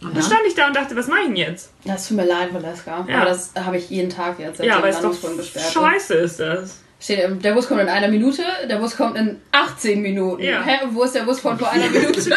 Und 0.00 0.16
dann 0.16 0.22
stand 0.22 0.40
ich 0.48 0.54
da 0.54 0.66
und 0.66 0.74
dachte, 0.74 0.96
was 0.96 1.06
mache 1.06 1.20
ich 1.20 1.26
denn 1.26 1.36
jetzt? 1.36 1.70
Das 1.84 2.08
tut 2.08 2.16
mir 2.16 2.26
leid, 2.26 2.52
Valeska. 2.52 3.06
Ja. 3.08 3.16
Aber 3.18 3.26
das 3.26 3.52
habe 3.54 3.76
ich 3.76 3.88
jeden 3.90 4.10
Tag 4.10 4.38
jetzt, 4.38 4.58
seit 4.58 4.66
ja, 4.66 4.78
aber 4.78 4.88
ist 4.88 5.00
doch 5.00 5.14
Scheiße 5.14 6.14
ist 6.14 6.40
das. 6.40 6.81
Steht, 7.02 7.44
der 7.44 7.52
Bus 7.52 7.66
kommt 7.66 7.80
in 7.80 7.88
einer 7.88 8.06
Minute, 8.06 8.44
der 8.70 8.76
Bus 8.76 8.96
kommt 8.96 9.16
in 9.16 9.40
18 9.50 10.00
Minuten. 10.00 10.40
Ja. 10.40 10.62
Hä, 10.62 10.86
wo 10.92 11.02
ist 11.02 11.16
der 11.16 11.24
Bus 11.24 11.40
von 11.40 11.58
vor 11.58 11.68
einer 11.68 11.88
Minute? 11.90 12.30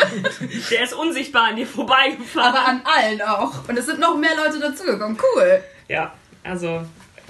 der 0.72 0.84
ist 0.84 0.94
unsichtbar 0.96 1.50
an 1.50 1.56
dir 1.56 1.68
vorbeigefahren. 1.68 2.56
Aber 2.56 2.68
an 2.68 2.82
allen 2.84 3.22
auch. 3.22 3.70
Und 3.70 3.78
es 3.78 3.86
sind 3.86 4.00
noch 4.00 4.18
mehr 4.18 4.32
Leute 4.36 4.60
dazugekommen. 4.60 5.18
Cool. 5.36 5.62
Ja, 5.88 6.14
also 6.44 6.82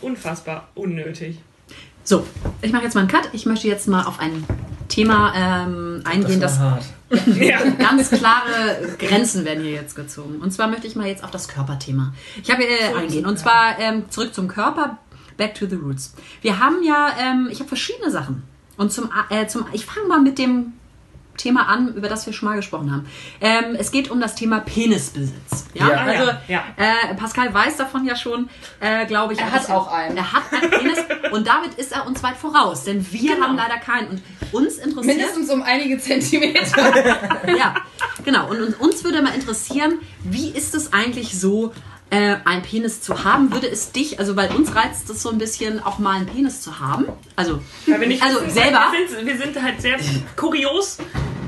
unfassbar 0.01 0.69
unnötig. 0.75 1.39
So, 2.05 2.25
ich 2.61 2.71
mache 2.71 2.83
jetzt 2.83 2.93
mal 2.93 3.01
einen 3.01 3.09
Cut. 3.09 3.27
Ich 3.33 3.45
möchte 3.45 3.67
jetzt 3.67 3.89
mal 3.89 4.05
auf 4.05 4.21
ein 4.21 4.45
Thema 4.87 5.33
ähm, 5.35 6.03
eingehen, 6.05 6.39
das, 6.39 6.57
das 7.09 7.25
ja. 7.37 7.59
ganz 7.77 8.11
klare 8.11 8.95
Grenzen 8.97 9.43
werden 9.43 9.61
hier 9.61 9.73
jetzt 9.73 9.95
gezogen. 9.95 10.39
Und 10.39 10.51
zwar 10.51 10.67
möchte 10.69 10.87
ich 10.87 10.95
mal 10.95 11.07
jetzt 11.07 11.23
auf 11.23 11.31
das 11.31 11.49
Körperthema. 11.49 12.13
Ich 12.41 12.49
habe 12.49 12.63
äh, 12.63 12.93
eingehen. 12.95 13.25
Und 13.25 13.37
zwar 13.37 13.77
ähm, 13.77 14.09
zurück 14.09 14.33
zum 14.33 14.47
Körper 14.47 14.99
Back 15.37 15.55
to 15.55 15.65
the 15.67 15.75
Roots. 15.75 16.13
Wir 16.41 16.59
haben 16.59 16.83
ja, 16.83 17.15
ähm, 17.19 17.49
ich 17.51 17.59
habe 17.59 17.67
verschiedene 17.67 18.11
Sachen. 18.11 18.43
Und 18.77 18.91
zum, 18.91 19.09
äh, 19.29 19.47
zum 19.47 19.65
ich 19.71 19.85
fange 19.85 20.07
mal 20.07 20.19
mit 20.19 20.37
dem 20.37 20.73
Thema 21.37 21.67
an, 21.67 21.93
über 21.95 22.07
das 22.07 22.25
wir 22.25 22.33
schon 22.33 22.49
mal 22.49 22.55
gesprochen 22.55 22.91
haben. 22.91 23.07
Ähm, 23.41 23.75
es 23.77 23.91
geht 23.91 24.09
um 24.09 24.19
das 24.19 24.35
Thema 24.35 24.59
Penisbesitz. 24.59 25.65
Ja, 25.73 25.89
ja 25.89 25.97
also 25.97 26.31
ja, 26.31 26.41
ja. 26.47 26.63
Äh, 26.77 27.15
Pascal 27.15 27.53
weiß 27.53 27.77
davon 27.77 28.05
ja 28.05 28.15
schon, 28.15 28.49
äh, 28.79 29.05
glaube 29.05 29.33
ich. 29.33 29.39
Er 29.39 29.51
hat 29.51 29.69
auch 29.69 29.91
einen. 29.91 30.17
Er 30.17 30.31
hat 30.31 30.43
einen 30.51 30.71
Penis 30.71 30.99
und 31.31 31.47
damit 31.47 31.73
ist 31.75 31.91
er 31.91 32.07
uns 32.07 32.23
weit 32.23 32.37
voraus, 32.37 32.83
denn 32.83 33.05
wir 33.11 33.35
genau. 33.35 33.47
haben 33.47 33.57
leider 33.57 33.77
keinen. 33.77 34.07
Und 34.09 34.21
uns 34.51 34.77
interessiert 34.77 35.17
mindestens 35.17 35.49
um 35.49 35.61
einige 35.63 35.97
Zentimeter. 35.99 36.93
ja, 37.57 37.75
genau. 38.23 38.49
Und, 38.49 38.61
und, 38.61 38.79
uns 38.79 39.03
würde 39.03 39.21
mal 39.21 39.33
interessieren, 39.33 39.99
wie 40.23 40.49
ist 40.49 40.75
es 40.75 40.93
eigentlich 40.93 41.39
so? 41.39 41.73
Äh, 42.11 42.35
einen 42.45 42.61
Penis 42.61 43.01
zu 43.01 43.23
haben. 43.23 43.51
Würde 43.51 43.67
es 43.69 43.91
dich, 43.91 44.19
also 44.19 44.35
bei 44.35 44.49
uns 44.49 44.75
reizt 44.75 45.09
es 45.09 45.21
so 45.21 45.29
ein 45.29 45.37
bisschen, 45.37 45.81
auch 45.83 45.99
mal 45.99 46.17
einen 46.17 46.25
Penis 46.27 46.61
zu 46.61 46.79
haben. 46.79 47.05
Also, 47.35 47.61
Weil 47.87 48.01
wir 48.01 48.07
nicht 48.07 48.21
also 48.23 48.37
wissen, 48.41 48.51
selber. 48.51 48.85
Wir 48.91 49.07
sind, 49.09 49.25
wir 49.25 49.37
sind 49.37 49.61
halt 49.61 49.81
sehr 49.81 49.97
kurios, 50.35 50.97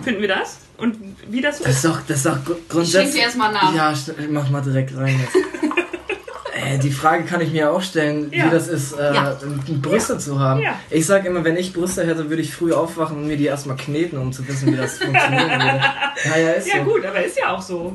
finden 0.04 0.22
wir 0.22 0.28
das. 0.30 0.58
Und 0.78 0.96
wie 1.30 1.42
das 1.42 1.58
so 1.58 1.64
Das 1.64 1.76
ist. 1.78 1.86
doch, 1.86 2.00
das 2.08 2.18
ist 2.18 2.26
doch 2.28 2.44
gr- 2.46 2.56
grundsätzlich. 2.70 3.02
Schenk 3.04 3.14
dir 3.16 3.22
erstmal 3.24 3.52
nach. 3.52 3.74
Ja, 3.74 3.94
mach 4.30 4.50
mal 4.52 4.62
direkt 4.62 4.96
rein 4.96 5.20
jetzt. 5.20 5.36
äh, 6.66 6.78
die 6.80 6.92
Frage 6.92 7.24
kann 7.24 7.42
ich 7.42 7.52
mir 7.52 7.72
auch 7.72 7.82
stellen, 7.82 8.32
Ja. 8.32 8.46
wie 8.46 8.50
das 8.50 8.68
ist, 8.68 8.94
äh, 8.98 9.14
Ja. 9.14 9.38
Brüste 9.82 10.18
zu 10.18 10.40
haben. 10.40 10.62
Ja. 10.62 10.80
Ich 10.90 11.06
sag 11.06 11.26
immer, 11.26 11.44
wenn 11.44 11.56
ich 11.58 11.74
Brüste 11.74 12.06
hätte, 12.06 12.30
würde 12.30 12.42
ich 12.42 12.54
früh 12.54 12.74
aufwachen 12.74 13.18
und 13.18 13.28
mir 13.28 13.38
die 13.38 13.46
erstmal 13.46 13.78
kneten, 13.78 14.18
um 14.18 14.32
zu 14.32 14.48
wissen, 14.48 14.72
wie 14.74 14.78
das 14.78 14.98
funktionieren 15.00 15.50
würde. 15.50 15.82
Ja, 16.26 16.38
ja, 16.38 16.50
ist 16.52 16.68
Ja 16.68 16.84
so. 16.84 16.92
gut, 16.92 17.06
aber 17.06 17.24
ist 17.24 17.38
ja 17.38 17.54
auch 17.56 17.62
so. 17.62 17.94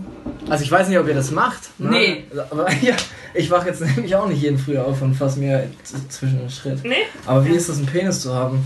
Also 0.49 0.65
ich 0.65 0.71
weiß 0.71 0.89
nicht, 0.89 0.99
ob 0.99 1.07
ihr 1.09 1.15
das 1.15 1.31
macht. 1.31 1.71
Ne? 1.79 1.91
Nee. 1.91 2.25
Aber 2.51 2.71
ja, 2.83 2.95
ich 3.35 3.51
wache 3.51 3.69
jetzt 3.69 3.81
nämlich 3.97 4.15
auch 4.17 4.27
nicht 4.29 4.43
jeden 4.43 4.59
Früh 4.59 4.79
auf 4.79 5.03
und 5.03 5.15
fasse 5.15 5.39
mir 5.39 5.69
zwischen 6.09 6.39
den 6.39 6.51
Schritt. 6.51 6.85
Nee? 6.85 6.95
Aber 7.27 7.45
wie 7.45 7.53
ist 7.53 7.69
das, 7.69 7.77
einen 7.79 7.87
Penis 7.87 8.21
zu 8.21 8.35
haben? 8.35 8.65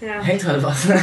Ja. 0.00 0.20
Hängt 0.20 0.44
halt 0.44 0.62
was. 0.64 0.86
Ne? 0.86 1.00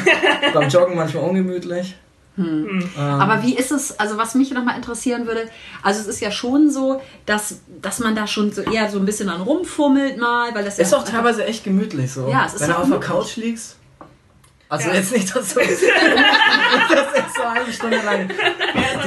Beim 0.53 0.67
Joggen 0.69 0.96
manchmal 0.96 1.24
ungemütlich. 1.24 1.96
Hm. 2.43 2.89
Ähm, 2.98 3.03
Aber 3.03 3.43
wie 3.43 3.53
ist 3.55 3.72
es, 3.72 4.00
also 4.00 4.17
was 4.17 4.34
mich 4.36 4.51
nochmal 4.51 4.75
interessieren 4.77 5.27
würde, 5.27 5.50
also 5.84 6.00
es 6.00 6.08
ist 6.08 6.22
ja 6.22 6.31
schon 6.31 6.69
so, 6.69 7.01
dass, 7.25 7.60
dass 7.81 8.00
man 8.00 8.15
da 8.15 8.27
schon 8.27 8.51
so 8.51 8.62
eher 8.62 8.89
so 8.89 8.98
ein 8.98 9.05
bisschen 9.05 9.27
dann 9.27 9.41
rumfummelt 9.41 10.17
mal, 10.17 10.55
weil 10.55 10.63
das 10.63 10.77
ja 10.77 10.84
Ist 10.84 10.93
auch 10.93 11.03
teilweise 11.03 11.43
echt 11.46 11.63
gemütlich 11.65 12.12
so. 12.13 12.29
Ja, 12.29 12.46
es 12.46 12.53
ist 12.53 12.62
Wenn 12.62 12.69
du 12.69 12.75
auch 12.75 12.79
auf 12.84 12.89
der. 12.89 13.00
Couch 13.00 13.36
liegst. 13.36 13.75
Also 14.69 14.88
Ja. 14.89 14.96
jetzt 14.96 15.12
nicht, 15.12 15.36
dass 15.36 15.53
du 15.53 15.60
dass 15.60 15.67
jetzt 15.69 17.36
so 17.36 17.41
eine 17.43 17.74
Stunde 17.74 17.98
lang 18.05 18.29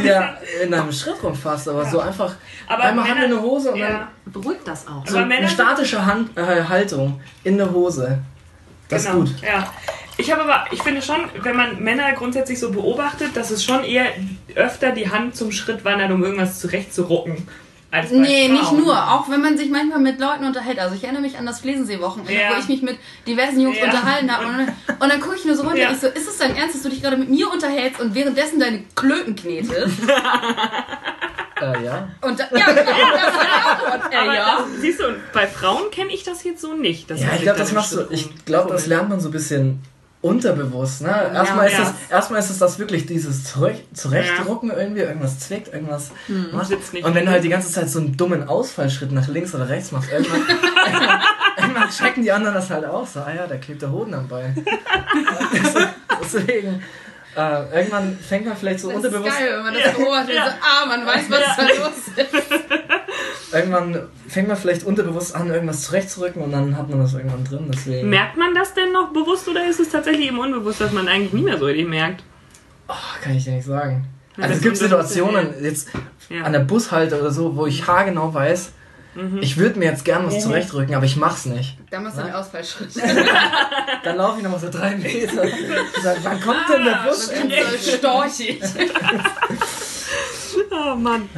dir 0.03 0.37
in 0.63 0.71
deinem 0.71 0.93
Schritt 0.93 1.23
rumfasst, 1.23 1.69
aber 1.69 1.85
so 1.87 2.01
einfach 2.01 2.35
Aber 2.69 2.83
einmal 2.83 3.05
Hand 3.09 3.15
in 3.23 3.31
Männer- 3.31 3.35
der 3.41 3.43
Hose 3.43 3.71
und 3.73 3.79
Ja. 3.79 4.09
beruhigt 4.27 4.67
das 4.67 4.87
auch. 4.89 5.07
so 5.07 5.17
Aber 5.17 5.27
Männer- 5.27 5.43
eine 5.43 5.49
statische 5.49 6.05
Hand, 6.05 6.37
äh, 6.37 6.65
Haltung 6.65 7.21
in 7.45 7.57
der 7.59 7.71
Hose. 7.71 8.19
Das 8.89 9.07
genau. 9.07 9.23
ist 9.23 9.31
gut. 9.37 9.43
Ja. 9.43 9.73
Ich 10.19 10.31
habe 10.31 10.43
aber, 10.43 10.67
ich 10.71 10.83
finde 10.83 11.03
schon, 11.03 11.17
wenn 11.43 11.57
man 11.57 11.83
Männer 11.83 12.13
grundsätzlich 12.13 12.59
so 12.61 12.71
beobachtet, 12.71 13.37
dass 13.37 13.51
es 13.51 13.65
schon 13.65 13.83
eher 13.85 14.07
öfter 14.55 14.93
die 14.93 15.11
Hand 15.11 15.35
zum 15.37 15.53
Schritt 15.53 15.85
wandert, 15.85 16.11
um 16.11 16.23
irgendwas 16.23 16.61
zurechtzurucken. 16.61 17.49
Als 17.91 18.09
bei 18.11 18.17
Nee, 18.17 18.47
Frauen. 18.49 18.53
nicht 18.59 18.73
nur. 18.87 18.97
Auch 19.13 19.29
wenn 19.29 19.43
man 19.43 19.59
sich 19.59 19.69
manchmal 19.71 19.99
mit 19.99 20.19
Leuten 20.19 20.45
unterhält. 20.47 20.79
Also 20.79 20.95
ich 20.95 21.05
erinnere 21.05 21.21
mich 21.23 21.37
an 21.37 21.45
das 21.45 21.61
Flesensee-Wochenende, 21.61 22.33
Ja. 22.33 22.51
wo 22.55 22.59
ich 22.61 22.69
mich 22.69 22.81
mit 22.83 22.99
diversen 23.27 23.61
Jungs 23.61 23.77
Ja. 23.79 23.85
unterhalten 23.85 24.35
habe. 24.35 24.47
Und, 24.47 24.69
und 24.99 25.09
dann 25.13 25.21
gucke 25.21 25.37
ich 25.37 25.45
nur 25.45 25.55
so 25.57 25.63
runter 25.63 25.77
Ja. 25.79 25.89
und 25.89 25.95
ich 25.97 26.01
so, 26.01 26.07
ist 26.07 26.27
es 26.27 26.39
dein 26.39 26.57
Ernst, 26.57 26.75
dass 26.77 26.83
du 26.83 26.89
dich 26.89 27.03
gerade 27.03 27.19
mit 27.19 27.29
mir 27.29 27.51
unterhältst 27.51 28.01
und 28.01 28.15
währenddessen 28.15 28.59
deine 28.61 28.85
Klöten 28.95 29.35
knetest? 29.37 29.79
Äh, 31.61 31.85
ja. 31.85 32.09
Und 32.23 32.41
da, 32.41 32.45
ja, 32.51 32.67
genau, 32.67 32.83
das 32.83 33.35
war 33.35 33.73
Antwort. 33.93 34.13
Äh, 34.13 34.17
Aber 34.17 34.35
ja. 34.35 34.57
das, 34.59 34.81
siehst 34.81 34.99
du, 34.99 35.07
und 35.07 35.17
bei 35.33 35.47
Frauen 35.47 35.93
kenne 35.93 36.13
ich 36.13 36.25
das 36.25 36.43
jetzt 36.43 36.61
so 36.61 36.75
nicht. 36.75 37.09
Ja, 37.09 37.15
ich 37.15 37.23
glaube, 37.43 37.45
dann 37.45 37.59
das 37.59 37.73
machst 37.73 37.93
du. 37.93 38.01
Ich 38.11 38.45
glaube, 38.45 38.73
das 38.73 38.87
lernt 38.89 39.11
man 39.11 39.21
so 39.21 39.29
ein 39.29 39.33
bisschen 39.33 39.81
unterbewusst. 40.23 41.03
Ne? 41.03 41.09
Erstmal, 41.35 41.71
Ja. 41.71 41.83
ist 41.83 41.89
es, 41.89 42.11
erstmal 42.11 42.41
ist 42.41 42.51
es 42.51 42.59
das 42.59 42.79
wirklich 42.79 43.07
dieses 43.07 43.45
Zurecht, 43.45 43.85
Zurechtrucken 43.97 44.71
irgendwie, 44.71 45.01
irgendwas 45.03 45.39
zwickt, 45.41 45.73
irgendwas 45.75 46.11
macht. 46.53 46.69
Sitzt 46.69 46.95
nicht. 46.95 47.05
Und 47.05 47.15
wenn 47.15 47.27
du 47.27 47.33
halt 47.33 47.45
die 47.45 47.49
ganze 47.49 47.71
Zeit 47.71 47.91
so 47.91 47.99
einen 47.99 48.17
dummen 48.17 48.47
Ausfallschritt 48.49 49.13
nach 49.13 49.29
links 49.29 49.55
oder 49.55 49.69
rechts 49.69 49.91
machst, 49.93 50.11
irgendwann, 50.11 50.41
irgendwann, 50.87 51.21
irgendwann 51.59 51.91
checken 51.91 52.23
die 52.23 52.33
anderen 52.33 52.55
das 52.55 52.71
halt 52.71 52.85
auch. 52.87 53.07
So, 53.07 53.21
ah 53.21 53.33
ja, 53.35 53.47
da 53.47 53.57
klebt 53.57 53.83
der 53.83 53.91
Hoden 53.91 54.15
am 54.15 54.29
Bein. 54.29 54.55
Deswegen, 56.23 56.83
äh, 57.37 57.77
irgendwann 57.79 58.19
fängt 58.19 58.47
man 58.47 58.57
vielleicht 58.57 58.81
so 58.81 58.89
Das 58.91 58.99
ist 58.99 59.05
unterbewusst, 59.07 59.39
geil, 59.39 59.53
wenn 59.57 59.63
man 59.65 59.75
das 59.75 59.93
beobachtet. 59.95 60.35
Ja. 60.35 60.47
So, 60.47 60.53
ah, 60.63 60.87
man 60.87 61.07
weiß, 61.07 61.31
was 61.31 61.57
da 61.57 61.63
los 61.63 61.99
ist. 62.17 63.53
irgendwann 63.53 64.09
fängt 64.29 64.49
man 64.49 64.57
vielleicht 64.57 64.85
unterbewusst 64.85 65.35
an, 65.35 65.49
irgendwas 65.51 65.83
zurechtzurücken 65.83 66.43
und 66.43 66.53
dann 66.53 66.77
hat 66.77 66.89
man 66.89 67.01
das 67.01 67.15
irgendwann 67.15 67.45
drin. 67.45 67.71
Deswegen. 67.73 68.09
Merkt 68.11 68.37
man 68.37 68.55
das 68.55 68.75
denn 68.75 68.93
noch 68.93 69.13
bewusst 69.13 69.49
oder 69.49 69.67
ist 69.69 69.81
es 69.81 69.89
tatsächlich 69.91 70.29
eben 70.29 70.39
unbewusst, 70.39 70.81
dass 70.81 70.93
man 70.93 71.09
eigentlich 71.09 71.33
nie 71.33 71.43
mehr 71.43 71.59
so 71.59 71.67
richtig 71.67 71.89
merkt? 71.89 72.23
Oh, 72.89 72.95
kann 73.23 73.37
ich 73.37 73.45
dir 73.45 73.53
nicht 73.53 73.67
sagen. 73.67 74.07
Ja, 74.37 74.45
Also 74.45 74.49
das 74.49 74.57
es 74.59 74.63
gibt 74.63 74.75
ist 74.75 74.81
Situationen, 74.83 75.55
jetzt 75.63 75.89
Ja. 76.29 76.43
an 76.43 76.53
der 76.53 76.61
Bushalte 76.61 77.21
oder 77.21 77.31
so, 77.31 77.57
wo 77.57 77.67
ich 77.67 77.87
haargenau 77.87 78.33
weiß, 78.33 78.73
ich 79.41 79.57
würde 79.59 79.79
mir 79.79 79.87
jetzt 79.87 80.05
gern 80.05 80.27
was 80.27 80.41
zurechtrücken, 80.43 80.95
aber 80.95 81.05
ich 81.05 81.17
mach's 81.17 81.45
nicht. 81.47 81.77
Da 81.91 82.01
machst 82.01 82.19
du 82.19 82.23
den 82.23 82.33
Ausfallschritt. 82.33 82.91
Dann 84.05 84.17
laufe 84.17 84.39
ich 84.39 84.45
nochmal 84.45 84.61
so 84.61 84.71
drei 84.71 84.97
Meter 84.97 85.45
sag, 86.03 86.19
wann 86.23 86.41
kommt 86.41 86.69
denn 86.73 86.85
der 86.85 87.05
Bus? 87.07 87.27
so 87.27 87.97
storchig. 87.99 88.61
Oh 90.71 90.95
Mann. 90.95 91.29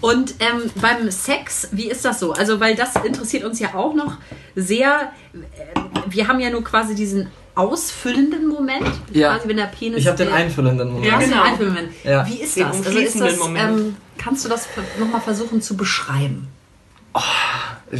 Und 0.00 0.34
ähm, 0.40 0.70
beim 0.80 1.10
Sex, 1.10 1.68
wie 1.72 1.90
ist 1.90 2.04
das 2.04 2.20
so? 2.20 2.32
Also, 2.32 2.60
weil 2.60 2.74
das 2.74 2.94
interessiert 3.04 3.44
uns 3.44 3.58
ja 3.58 3.74
auch 3.74 3.94
noch 3.94 4.18
sehr. 4.54 5.12
äh, 5.32 5.80
Wir 6.08 6.28
haben 6.28 6.40
ja 6.40 6.50
nur 6.50 6.62
quasi 6.64 6.94
diesen 6.94 7.28
ausfüllenden 7.54 8.46
Moment, 8.48 8.86
Ja. 9.12 9.34
quasi 9.34 9.48
wenn 9.48 9.56
der 9.56 9.66
Penis. 9.66 10.00
Ich 10.00 10.06
habe 10.06 10.18
den 10.18 10.32
einfüllenden 10.32 10.88
Moment. 10.92 11.06
Ja, 11.10 11.18
genau. 11.18 11.44
genau. 11.56 11.68
Moment. 11.70 11.88
Ja. 12.04 12.26
Wie 12.26 12.40
ist 12.42 12.56
Den 12.56 12.66
das? 12.68 12.86
Also 12.86 12.98
ist 12.98 13.20
das 13.20 13.34
ähm, 13.54 13.96
kannst 14.18 14.44
du 14.44 14.48
das 14.48 14.68
nochmal 14.98 15.20
versuchen 15.20 15.62
zu 15.62 15.76
beschreiben? 15.76 16.48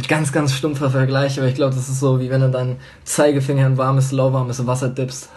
Ganz, 0.07 0.31
ganz 0.33 0.53
stumpfer 0.53 0.89
Vergleich, 0.89 1.39
aber 1.39 1.47
ich 1.47 1.55
glaube, 1.55 1.73
das 1.73 1.87
ist 1.87 1.99
so, 1.99 2.19
wie 2.19 2.29
wenn 2.29 2.41
du 2.41 2.49
deinen 2.49 2.77
Zeigefinger 3.05 3.65
in 3.67 3.77
warmes, 3.77 4.11
lauwarmes 4.11 4.65
Wasser 4.67 4.89
dippst. 4.89 5.29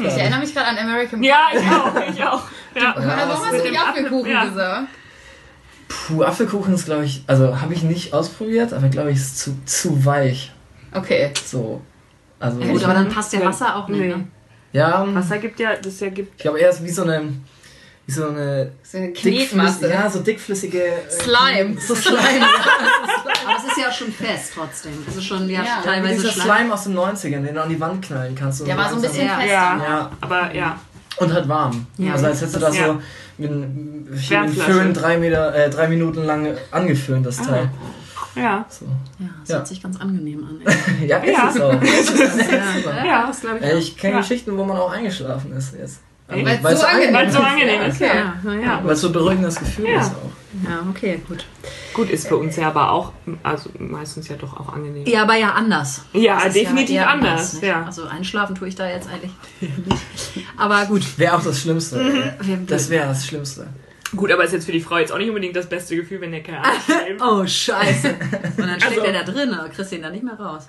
Ich 0.00 0.06
erinnere 0.06 0.40
mich 0.40 0.54
gerade 0.54 0.68
an 0.68 0.78
American 0.78 1.20
Pie. 1.20 1.26
Ja, 1.28 1.48
ich 1.52 1.60
auch, 1.60 2.14
ich 2.14 2.24
auch. 2.24 2.42
Ja. 2.74 2.94
Warum 2.96 3.44
hast 3.44 3.52
du 3.52 3.68
nicht 3.70 3.78
Apfelkuchen 3.80 4.30
Ja. 4.30 4.44
gesagt? 4.46 4.88
Puh, 5.88 6.22
Apfelkuchen 6.22 6.72
ist, 6.74 6.86
glaube 6.86 7.04
ich, 7.04 7.22
also 7.26 7.60
habe 7.60 7.74
ich 7.74 7.82
nicht 7.82 8.14
ausprobiert, 8.14 8.72
aber 8.72 8.88
glaube 8.88 9.10
ich, 9.10 9.18
ist 9.18 9.38
zu, 9.38 9.54
zu 9.66 10.04
weich. 10.06 10.52
Okay. 10.94 11.32
So. 11.44 11.82
Also, 12.40 12.60
Ja, 12.60 12.72
gut, 12.72 12.84
aber 12.84 12.94
dann 12.94 13.08
passt 13.08 13.32
ja 13.34 13.40
Ja. 13.40 13.46
Wasser 13.46 13.76
auch 13.76 13.88
nicht. 13.88 14.00
Nee. 14.00 14.08
Ne? 14.08 14.26
ja, 14.72 15.06
Wasser 15.14 15.38
gibt 15.38 15.60
ja, 15.60 15.76
das 15.76 16.00
ja 16.00 16.08
gibt. 16.08 16.32
ich 16.36 16.42
glaube 16.42 16.60
eher 16.60 16.70
ist 16.70 16.82
wie 16.82 16.88
so 16.90 17.02
eine, 17.02 17.32
wie 18.06 18.12
so 18.12 18.28
eine 18.28 18.72
So 18.82 18.98
eine 18.98 19.08
dickflüssige, 19.08 19.46
Knetmasse. 19.48 19.88
ja, 19.90 20.10
so 20.10 20.20
dickflüssige 20.20 20.82
äh, 20.84 21.10
Slime. 21.10 21.80
So 21.80 21.94
Slime, 21.94 22.18
ja. 22.40 22.46
Aber 23.46 23.56
es 23.58 23.64
ist 23.72 23.76
ja 23.78 23.92
schon 23.92 24.12
fest 24.12 24.52
trotzdem. 24.54 24.92
Es 25.08 25.16
ist 25.16 25.24
schon 25.24 25.48
ja, 25.48 25.62
Ja, 25.62 25.78
Wie 25.82 25.86
teilweise 25.86 26.14
dieser 26.20 26.32
Schleim. 26.32 26.56
Slime 26.58 26.74
aus 26.74 26.84
den 26.84 26.96
90ern, 26.96 27.42
den 27.44 27.54
du 27.54 27.62
an 27.62 27.68
die 27.68 27.80
Wand 27.80 28.04
knallen 28.04 28.34
kannst. 28.34 28.66
Der 28.66 28.76
war 28.76 28.88
so 28.88 28.96
ein 28.96 29.02
bisschen 29.02 29.26
Ja. 29.26 29.34
fester. 29.36 29.52
Ja, 29.52 29.76
Ja, 29.82 30.10
aber 30.20 30.54
ja. 30.54 30.80
und 31.18 31.32
halt 31.32 31.48
warm. 31.48 31.86
Ja, 31.98 32.12
also 32.12 32.26
als 32.26 32.40
hättest 32.40 32.56
du 32.56 32.60
das 32.60 32.76
ja. 32.76 32.86
so 32.86 33.00
mit, 33.38 33.50
einem- 33.50 34.08
hier 34.18 34.40
mit. 34.42 34.58
Föhn 34.58 34.94
drei, 34.94 35.16
Meter, 35.18 35.54
äh, 35.54 35.70
drei 35.70 35.88
Minuten 35.88 36.24
lang 36.24 36.56
angeföhnt, 36.70 37.24
das 37.26 37.38
Teil. 37.38 37.70
Ja. 38.34 38.64
So. 38.68 38.86
Ja, 39.18 39.26
das 39.40 39.48
Ja. 39.50 39.56
hört 39.56 39.68
sich 39.68 39.82
ganz 39.82 40.00
angenehm 40.00 40.44
an. 40.44 40.60
Ja, 41.06 41.18
ist 41.18 41.32
Ja. 41.32 41.48
es 41.50 41.60
auch. 41.60 41.72
ja, 41.82 43.04
Ja. 43.06 43.26
das 43.26 43.40
glaube 43.40 43.58
ich. 43.58 43.64
Äh, 43.64 43.78
ich 43.78 43.96
kenne 43.96 44.14
Ja. 44.14 44.20
Geschichten, 44.20 44.56
wo 44.56 44.64
man 44.64 44.76
auch 44.76 44.90
eingeschlafen 44.92 45.52
ist 45.56 45.74
jetzt. 45.78 46.00
So 46.40 46.44
Weil 46.44 47.26
es 47.26 47.32
so 47.34 47.40
angenehm 47.40 47.82
ist. 47.82 47.96
Okay. 47.96 48.10
Ja. 48.16 48.34
Ja, 48.52 48.60
ja. 48.60 48.80
Weil 48.84 48.92
es 48.92 49.00
so 49.00 49.06
ein 49.08 49.12
beruhigendes 49.12 49.56
Gefühl 49.58 49.88
Ja. 49.88 50.00
ist 50.00 50.12
auch. 50.12 50.68
ja, 50.68 50.86
okay, 50.90 51.20
gut. 51.28 51.44
Gut, 51.94 52.10
ist 52.10 52.26
für 52.28 52.36
uns 52.38 52.56
ja 52.56 52.68
aber 52.68 52.90
auch, 52.90 53.12
also 53.42 53.70
meistens 53.78 54.28
ja 54.28 54.36
doch 54.36 54.58
auch 54.58 54.72
angenehm. 54.72 55.04
Ja, 55.06 55.22
aber 55.22 55.34
ja 55.36 55.52
anders. 55.52 56.04
Ja, 56.14 56.40
Das 56.44 56.54
definitiv 56.54 56.96
eher 56.96 57.08
anders, 57.10 57.54
nicht? 57.54 57.64
ja. 57.64 57.84
Also 57.84 58.04
einschlafen 58.06 58.54
tue 58.56 58.68
ich 58.68 58.74
da 58.74 58.88
jetzt 58.88 59.08
eigentlich 59.08 59.32
nicht. 59.60 60.46
Aber 60.56 60.84
gut. 60.86 61.02
Wäre 61.18 61.36
auch 61.36 61.42
das 61.42 61.60
Schlimmste. 61.60 61.98
Mhm. 62.42 62.66
Das 62.66 62.88
wäre 62.88 63.08
das 63.08 63.26
Schlimmste. 63.26 63.66
Gut, 64.16 64.30
aber 64.30 64.44
ist 64.44 64.52
jetzt 64.52 64.66
für 64.66 64.72
die 64.72 64.80
Frau 64.80 64.98
jetzt 64.98 65.10
auch 65.12 65.18
nicht 65.18 65.28
unbedingt 65.28 65.56
das 65.56 65.66
beste 65.68 65.96
Gefühl, 65.96 66.20
wenn 66.20 66.32
der 66.32 66.42
Kerl 66.42 66.58
einschläft. 66.62 67.20
Oh, 67.22 67.46
scheiße. 67.46 68.08
Und 68.08 68.58
dann 68.58 68.80
steckt 68.80 68.98
Also- 68.98 69.00
er 69.04 69.12
da 69.24 69.30
drin, 69.32 69.52
aber 69.54 69.68
kriegst 69.70 69.92
ihn 69.92 70.02
da 70.02 70.10
nicht 70.10 70.24
mehr 70.24 70.34
raus. 70.38 70.66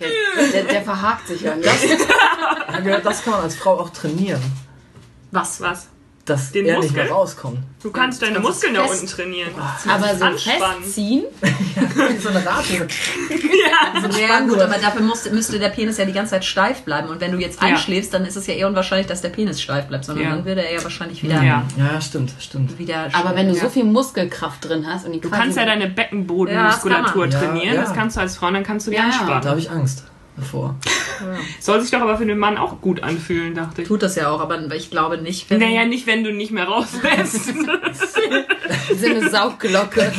Der, 0.00 0.64
der 0.64 0.82
verhakt 0.82 1.28
sich 1.28 1.42
ja. 1.42 1.54
Das, 1.54 1.82
ja, 2.72 2.80
gehört, 2.80 3.06
das 3.06 3.22
kann 3.22 3.34
man 3.34 3.42
als 3.42 3.54
Frau 3.54 3.78
auch 3.78 3.90
trainieren. 3.90 4.40
Was? 5.34 5.60
Was? 5.60 5.88
Dass 6.24 6.52
Den 6.52 6.64
er 6.64 6.78
nicht 6.78 6.86
Muskel? 6.88 7.04
mehr 7.04 7.12
rauskommt. 7.12 7.58
Du 7.82 7.90
kannst 7.90 8.22
deine 8.22 8.36
Das 8.36 8.42
ist 8.42 8.48
Muskeln 8.48 8.74
da 8.74 8.82
unten 8.84 9.06
trainieren. 9.06 9.50
Aber 9.86 10.16
so 10.16 10.24
Anspannen. 10.24 10.82
festziehen? 10.82 11.24
so 12.22 12.28
eine 12.30 12.46
Rate. 12.46 12.88
Ja, 14.20 14.40
gut, 14.40 14.58
aber 14.60 14.74
dafür 14.78 15.02
musste, 15.02 15.30
müsste 15.30 15.58
der 15.58 15.68
Penis 15.70 15.98
ja 15.98 16.04
die 16.04 16.12
ganze 16.12 16.30
Zeit 16.30 16.44
steif 16.44 16.82
bleiben. 16.82 17.08
Und 17.08 17.20
wenn 17.20 17.32
du 17.32 17.38
jetzt 17.38 17.60
Ja. 17.60 17.68
einschläfst, 17.68 18.12
dann 18.14 18.24
ist 18.24 18.36
es 18.36 18.46
ja 18.46 18.54
eher 18.54 18.68
unwahrscheinlich, 18.68 19.06
dass 19.06 19.20
der 19.22 19.28
Penis 19.30 19.60
steif 19.60 19.86
bleibt, 19.88 20.04
sondern 20.06 20.24
Ja. 20.24 20.30
dann 20.36 20.44
würde 20.44 20.64
er 20.64 20.74
ja 20.74 20.82
wahrscheinlich 20.82 21.22
wieder. 21.22 21.42
Ja. 21.42 21.64
Ja, 21.76 22.00
stimmt, 22.00 22.32
stimmt. 22.40 22.78
wieder 22.78 23.08
Aber 23.12 23.34
wenn 23.36 23.48
du 23.48 23.54
ja. 23.54 23.60
so 23.62 23.68
viel 23.68 23.84
Muskelkraft 23.84 24.66
drin 24.68 24.86
hast 24.86 25.04
und 25.06 25.12
die 25.12 25.20
Du 25.20 25.30
kannst 25.30 25.56
ja 25.58 25.64
deine 25.66 25.88
Beckenbodenmuskulatur 25.88 27.26
Ja, 27.26 27.38
trainieren, 27.38 27.74
Ja, 27.74 27.80
das 27.80 27.90
ja. 27.90 27.96
kannst 27.96 28.16
du 28.16 28.20
als 28.20 28.36
Frau, 28.36 28.50
dann 28.50 28.62
kannst 28.62 28.86
du 28.86 28.90
die 28.90 28.96
Ja, 28.96 29.04
ja. 29.04 29.08
Da 29.10 29.16
anspannen. 29.18 29.48
habe 29.50 29.60
ich 29.60 29.70
Angst 29.70 30.04
davor. 30.36 30.76
Soll 31.60 31.80
sich 31.80 31.90
doch 31.90 32.00
aber 32.00 32.18
für 32.18 32.26
den 32.26 32.38
Mann 32.38 32.56
auch 32.56 32.80
gut 32.80 33.02
anfühlen, 33.02 33.54
dachte 33.54 33.82
ich. 33.82 33.88
Tut 33.88 34.02
das 34.02 34.16
ja 34.16 34.30
auch, 34.30 34.40
aber 34.40 34.60
ich 34.74 34.90
glaube 34.90 35.18
nicht, 35.18 35.48
wenn. 35.50 35.60
Naja, 35.60 35.84
nicht, 35.84 36.06
wenn 36.06 36.24
du 36.24 36.32
nicht 36.32 36.52
mehr 36.52 36.64
rauslässt. 36.64 37.54
so 38.96 39.06
eine 39.06 39.30
Saugglocke. 39.30 40.12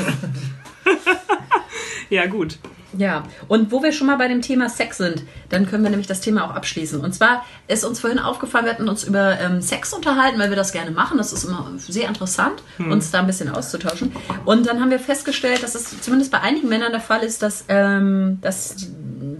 ja, 2.10 2.26
gut. 2.28 2.58
Ja, 2.98 3.24
und 3.48 3.72
wo 3.72 3.84
wir 3.84 3.92
schon 3.92 4.08
mal 4.08 4.18
bei 4.18 4.28
dem 4.28 4.42
Thema 4.42 4.70
Sex 4.70 4.98
sind, 4.98 5.24
dann 5.50 5.68
können 5.70 5.84
wir 5.84 5.90
nämlich 5.90 6.08
das 6.08 6.22
Thema 6.22 6.46
auch 6.46 6.52
abschließen. 6.56 7.00
Und 7.02 7.14
zwar 7.14 7.46
ist 7.68 7.84
uns 7.84 8.00
vorhin 8.00 8.20
aufgefallen, 8.20 8.66
wir 8.66 8.74
hatten 8.74 8.90
uns 8.90 9.04
über 9.04 9.40
ähm, 9.40 9.62
Sex 9.62 9.94
unterhalten, 9.94 10.40
weil 10.40 10.50
wir 10.50 10.58
das 10.58 10.72
gerne 10.72 10.92
machen. 10.92 11.18
Das 11.18 11.34
ist 11.34 11.44
immer 11.44 11.70
sehr 11.78 12.08
interessant, 12.08 12.64
hm. 12.78 12.92
uns 12.92 13.12
da 13.12 13.20
ein 13.20 13.28
bisschen 13.28 13.50
auszutauschen. 13.50 14.12
Und 14.46 14.68
dann 14.68 14.80
haben 14.80 14.92
wir 14.92 15.00
festgestellt, 15.00 15.64
dass 15.64 15.76
es 15.76 16.02
zumindest 16.02 16.32
bei 16.32 16.42
einigen 16.42 16.70
Männern 16.70 16.92
der 16.92 17.02
Fall 17.02 17.24
ist, 17.24 17.42
dass, 17.42 17.66
ähm, 17.68 18.40
dass 18.42 18.88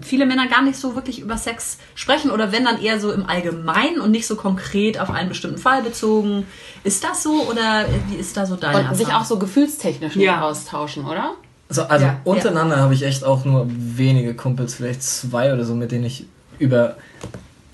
viele 0.02 0.26
Männer 0.26 0.46
gar 0.48 0.62
nicht 0.62 0.76
so 0.76 0.94
wirklich 0.94 1.20
über 1.20 1.36
Sex 1.36 1.78
sprechen 1.94 2.30
oder 2.30 2.52
wenn 2.52 2.64
dann 2.64 2.80
eher 2.80 3.00
so 3.00 3.12
im 3.12 3.26
Allgemeinen 3.26 4.00
und 4.00 4.10
nicht 4.10 4.26
so 4.26 4.36
konkret 4.36 4.98
auf 4.98 5.10
einen 5.10 5.28
bestimmten 5.28 5.58
Fall 5.58 5.82
bezogen. 5.82 6.46
Ist 6.84 7.04
das 7.04 7.22
so 7.22 7.48
oder 7.48 7.86
wie 8.08 8.16
ist 8.16 8.36
da 8.36 8.46
so 8.46 8.56
deine 8.56 8.74
Und 8.74 8.80
Erfahrung? 8.80 8.98
sich 8.98 9.14
auch 9.14 9.24
so 9.24 9.38
gefühlstechnisch 9.38 10.16
ja. 10.16 10.42
austauschen, 10.42 11.06
oder? 11.06 11.34
So, 11.68 11.82
also 11.82 12.06
ja, 12.06 12.20
untereinander 12.24 12.76
ja. 12.76 12.82
habe 12.82 12.94
ich 12.94 13.02
echt 13.02 13.24
auch 13.24 13.44
nur 13.44 13.66
wenige 13.68 14.34
Kumpels, 14.34 14.74
vielleicht 14.74 15.02
zwei 15.02 15.52
oder 15.52 15.64
so, 15.64 15.74
mit 15.74 15.90
denen 15.90 16.04
ich 16.04 16.26
über 16.58 16.96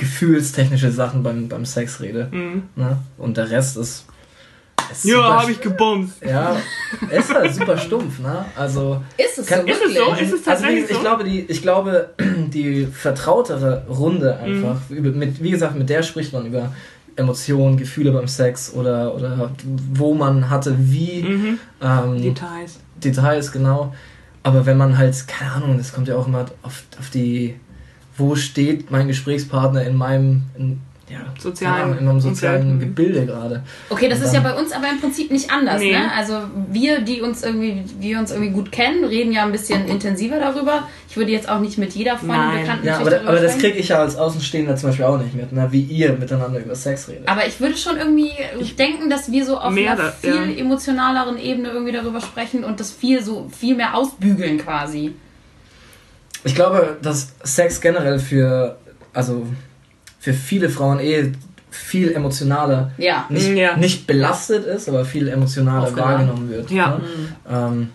gefühlstechnische 0.02 0.90
Sachen 0.90 1.22
beim, 1.22 1.49
beim 1.49 1.64
Sex 1.64 2.00
rede. 2.00 2.28
Mhm. 2.32 2.64
Ne? 2.75 2.99
Und 3.18 3.37
der 3.37 3.50
Rest 3.50 3.76
ist. 3.76 4.06
ist 4.90 5.04
ja, 5.04 5.40
habe 5.40 5.52
ich 5.52 5.61
gebombt. 5.61 6.12
Ja, 6.26 6.56
ist 7.11 7.32
halt 7.32 7.54
super 7.54 7.76
stumpf, 7.78 8.18
ne? 8.18 8.44
Also. 8.56 9.02
Ist 9.16 9.38
es 9.38 9.46
kann, 9.46 9.61
so? 9.61 9.66
Ist 9.66 9.82
es 9.87 9.94
so? 9.94 10.12
Ist 10.14 10.32
es 10.32 10.49
also, 10.49 10.64
wie, 10.64 10.78
ich, 10.78 11.00
glaube, 11.00 11.25
die, 11.25 11.40
ich 11.40 11.62
glaube, 11.62 12.11
die 12.18 12.87
vertrautere 12.87 13.87
Runde 13.88 14.38
einfach, 14.38 14.80
mhm. 14.88 15.18
mit, 15.18 15.42
wie 15.42 15.50
gesagt, 15.50 15.76
mit 15.76 15.88
der 15.88 16.02
spricht 16.02 16.32
man 16.32 16.46
über 16.46 16.72
Emotionen, 17.16 17.76
Gefühle 17.76 18.12
beim 18.12 18.28
Sex 18.28 18.73
oder, 18.75 19.14
oder 19.14 19.50
wo 19.92 20.14
man 20.14 20.50
hatte, 20.50 20.75
wie. 20.78 21.23
Mhm. 21.23 21.59
Ähm, 21.81 22.23
Details. 22.23 22.78
Details, 23.02 23.52
genau. 23.52 23.92
Aber 24.42 24.66
wenn 24.66 24.76
man 24.76 24.99
halt, 24.99 25.26
keine 25.28 25.52
Ahnung, 25.52 25.78
das 25.78 25.92
kommt 25.92 26.09
ja 26.09 26.16
auch 26.16 26.26
immer 26.26 26.47
auf, 26.62 26.85
auf 26.99 27.11
die, 27.11 27.57
wo 28.16 28.35
steht 28.35 28.90
mein 28.90 29.09
Gesprächspartner 29.09 29.85
in 29.85 29.97
meinem, 29.97 30.45
in, 30.57 30.81
ja, 31.12 31.21
sozialen, 31.38 31.99
in 31.99 32.04
meinem 32.07 32.21
sozialen 32.21 32.81
Gebilde 32.81 33.26
gerade. 33.26 33.62
Okay, 33.90 34.09
das 34.09 34.21
ist 34.21 34.33
ja 34.33 34.40
bei 34.40 34.54
uns 34.54 34.73
aber 34.73 34.88
im 34.88 35.00
Prinzip 35.00 35.31
nicht 35.31 35.50
anders. 35.50 35.81
Nee. 35.81 35.92
Ne? 35.92 36.11
Also 36.16 36.38
wir, 36.71 37.00
die 37.00 37.21
uns 37.21 37.42
irgendwie, 37.42 37.85
wir 38.00 38.19
uns 38.19 38.31
irgendwie 38.31 38.50
gut 38.50 38.73
kennen, 38.73 39.04
reden 39.04 39.33
ja 39.33 39.45
ein 39.45 39.52
bisschen 39.52 39.87
intensiver 39.87 40.38
darüber. 40.38 40.88
Ich 41.09 41.16
würde 41.16 41.31
jetzt 41.31 41.49
auch 41.49 41.61
nicht 41.61 41.76
mit 41.76 41.92
jeder 41.92 42.16
Freundin 42.16 42.62
Bekannten 42.62 42.87
Ja, 42.87 42.99
aber, 42.99 43.21
aber 43.21 43.40
das 43.40 43.59
kriege 43.59 43.76
ich 43.76 43.88
ja 43.88 43.99
als 43.99 44.16
Außenstehender 44.16 44.76
zum 44.76 44.88
Beispiel 44.88 45.04
auch 45.04 45.19
nicht 45.19 45.35
mit, 45.35 45.52
ne? 45.52 45.69
wie 45.71 45.83
ihr 45.83 46.14
miteinander 46.14 46.59
über 46.61 46.75
Sex 46.75 47.09
redet. 47.09 47.28
Aber 47.28 47.47
ich 47.47 47.61
würde 47.61 47.76
schon 47.76 47.99
irgendwie 47.99 48.33
ich 48.59 48.76
denken, 48.76 49.11
dass 49.11 49.31
wir 49.31 49.45
so 49.45 49.59
auf 49.59 49.76
einer 49.76 49.97
da, 49.97 50.12
viel 50.12 50.35
ja. 50.35 50.59
emotionaleren 50.59 51.38
Ebene 51.38 51.69
irgendwie 51.71 51.92
darüber 51.92 52.21
sprechen 52.21 52.64
und 52.64 52.81
das 52.81 52.90
viel 52.90 53.23
so 53.23 53.50
viel 53.57 53.76
mehr 53.76 53.95
ausbügeln 53.95 54.59
quasi. 54.59 55.14
Ich 56.45 56.54
glaube, 56.54 56.97
dass 57.02 57.35
Sex 57.45 57.81
generell 57.81 58.19
für 58.19 58.78
also 59.12 59.47
für 60.23 60.33
viele 60.33 60.71
Frauen 60.71 61.00
eh 61.00 61.33
viel 61.69 62.12
emotionaler, 62.12 62.93
ja. 62.97 63.26
Nicht, 63.29 63.50
mhm, 63.50 63.57
ja. 63.57 63.76
nicht 63.76 64.07
belastet 64.07 64.64
ist, 64.67 64.88
aber 64.88 65.05
viel 65.05 65.26
emotionaler 65.26 65.97
wahrgenommen 65.97 66.49
wird. 66.49 66.71
Ja. 66.71 66.99
Ne? 66.99 67.02
Ähm, 67.50 67.88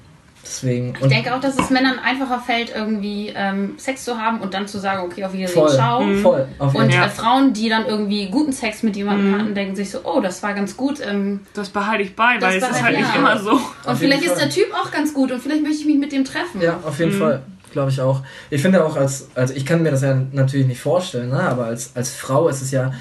deswegen. 0.44 0.94
Ich 1.00 1.08
denke 1.08 1.34
auch, 1.34 1.40
dass 1.40 1.58
es 1.58 1.70
Männern 1.70 2.00
einfacher 2.00 2.42
fällt, 2.42 2.76
irgendwie 2.76 3.32
ähm, 3.34 3.76
Sex 3.78 4.04
zu 4.04 4.18
haben 4.18 4.42
und 4.42 4.54
dann 4.54 4.68
zu 4.68 4.78
sagen, 4.78 5.04
okay, 5.04 5.24
auf 5.24 5.32
Wiedersehen, 5.32 5.62
voll, 5.62 5.74
ciao. 5.74 6.04
Mhm. 6.04 6.22
Voll, 6.22 6.48
auf 6.60 6.76
und 6.76 6.90
äh, 6.90 7.08
Frauen, 7.08 7.54
die 7.54 7.70
dann 7.70 7.86
irgendwie 7.86 8.30
guten 8.30 8.52
Sex 8.52 8.84
mit 8.84 8.98
jemandem 8.98 9.32
mhm. 9.32 9.40
hatten, 9.40 9.56
denken 9.56 9.78
sich 9.78 9.90
so, 9.90 10.00
oh, 10.04 10.20
das 10.20 10.44
war 10.44 10.54
ganz 10.54 10.76
gut. 10.76 11.00
Ähm, 11.00 11.42
das 11.54 11.70
behalte 11.70 12.04
ich 12.04 12.14
bei, 12.14 12.42
weil 12.42 12.58
es 12.58 12.70
ist 12.70 12.84
halt 12.84 12.96
ja. 12.96 13.06
nicht 13.06 13.16
immer 13.16 13.40
so. 13.40 13.58
Und 13.86 13.98
vielleicht 13.98 14.24
ist 14.24 14.36
der 14.36 14.50
Typ 14.50 14.68
auch 14.74 14.92
ganz 14.92 15.14
gut 15.14 15.32
und 15.32 15.42
vielleicht 15.42 15.64
möchte 15.64 15.78
ich 15.78 15.86
mich 15.86 15.98
mit 15.98 16.12
dem 16.12 16.26
treffen. 16.26 16.60
Ja, 16.60 16.78
auf 16.84 17.00
jeden 17.00 17.14
mhm. 17.14 17.20
Fall 17.20 17.44
glaube 17.78 17.92
ich 17.92 18.02
auch. 18.02 18.24
Ich 18.50 18.64
finde 18.64 18.84
auch 18.84 18.96
als, 18.96 19.28
also 19.36 19.54
ich 19.54 19.68
kann 19.68 19.84
mir 19.84 19.92
das 19.92 20.02
ja 20.02 20.20
natürlich 20.32 20.66
nicht 20.66 20.82
vorstellen, 20.82 21.30
ne? 21.30 21.40
aber 21.40 21.66
als, 21.66 21.92
als 21.96 22.12
Frau 22.12 22.48
ist 22.48 22.64
es 22.64 22.72
ja 22.72 22.92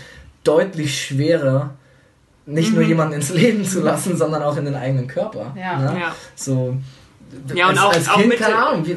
deutlich 0.44 1.02
schwerer, 1.02 1.70
nicht 2.44 2.68
mhm. 2.68 2.74
nur 2.74 2.84
jemanden 2.84 3.14
ins 3.14 3.30
Leben 3.30 3.64
zu 3.64 3.80
lassen, 3.80 4.18
sondern 4.18 4.42
auch 4.42 4.58
in 4.58 4.66
den 4.66 4.74
eigenen 4.74 5.06
Körper. 5.06 5.54
Ja. 5.56 5.78
Ne? 5.78 6.00
ja. 6.00 6.14
So, 6.34 6.76
ja, 7.54 7.68
und 7.68 7.78
als, 7.78 7.80
auch, 7.80 7.92
als 7.92 8.22
Kind, 8.22 8.34
auch 8.34 8.38
keine 8.38 8.56
Ahnung, 8.56 8.86
wie, 8.86 8.96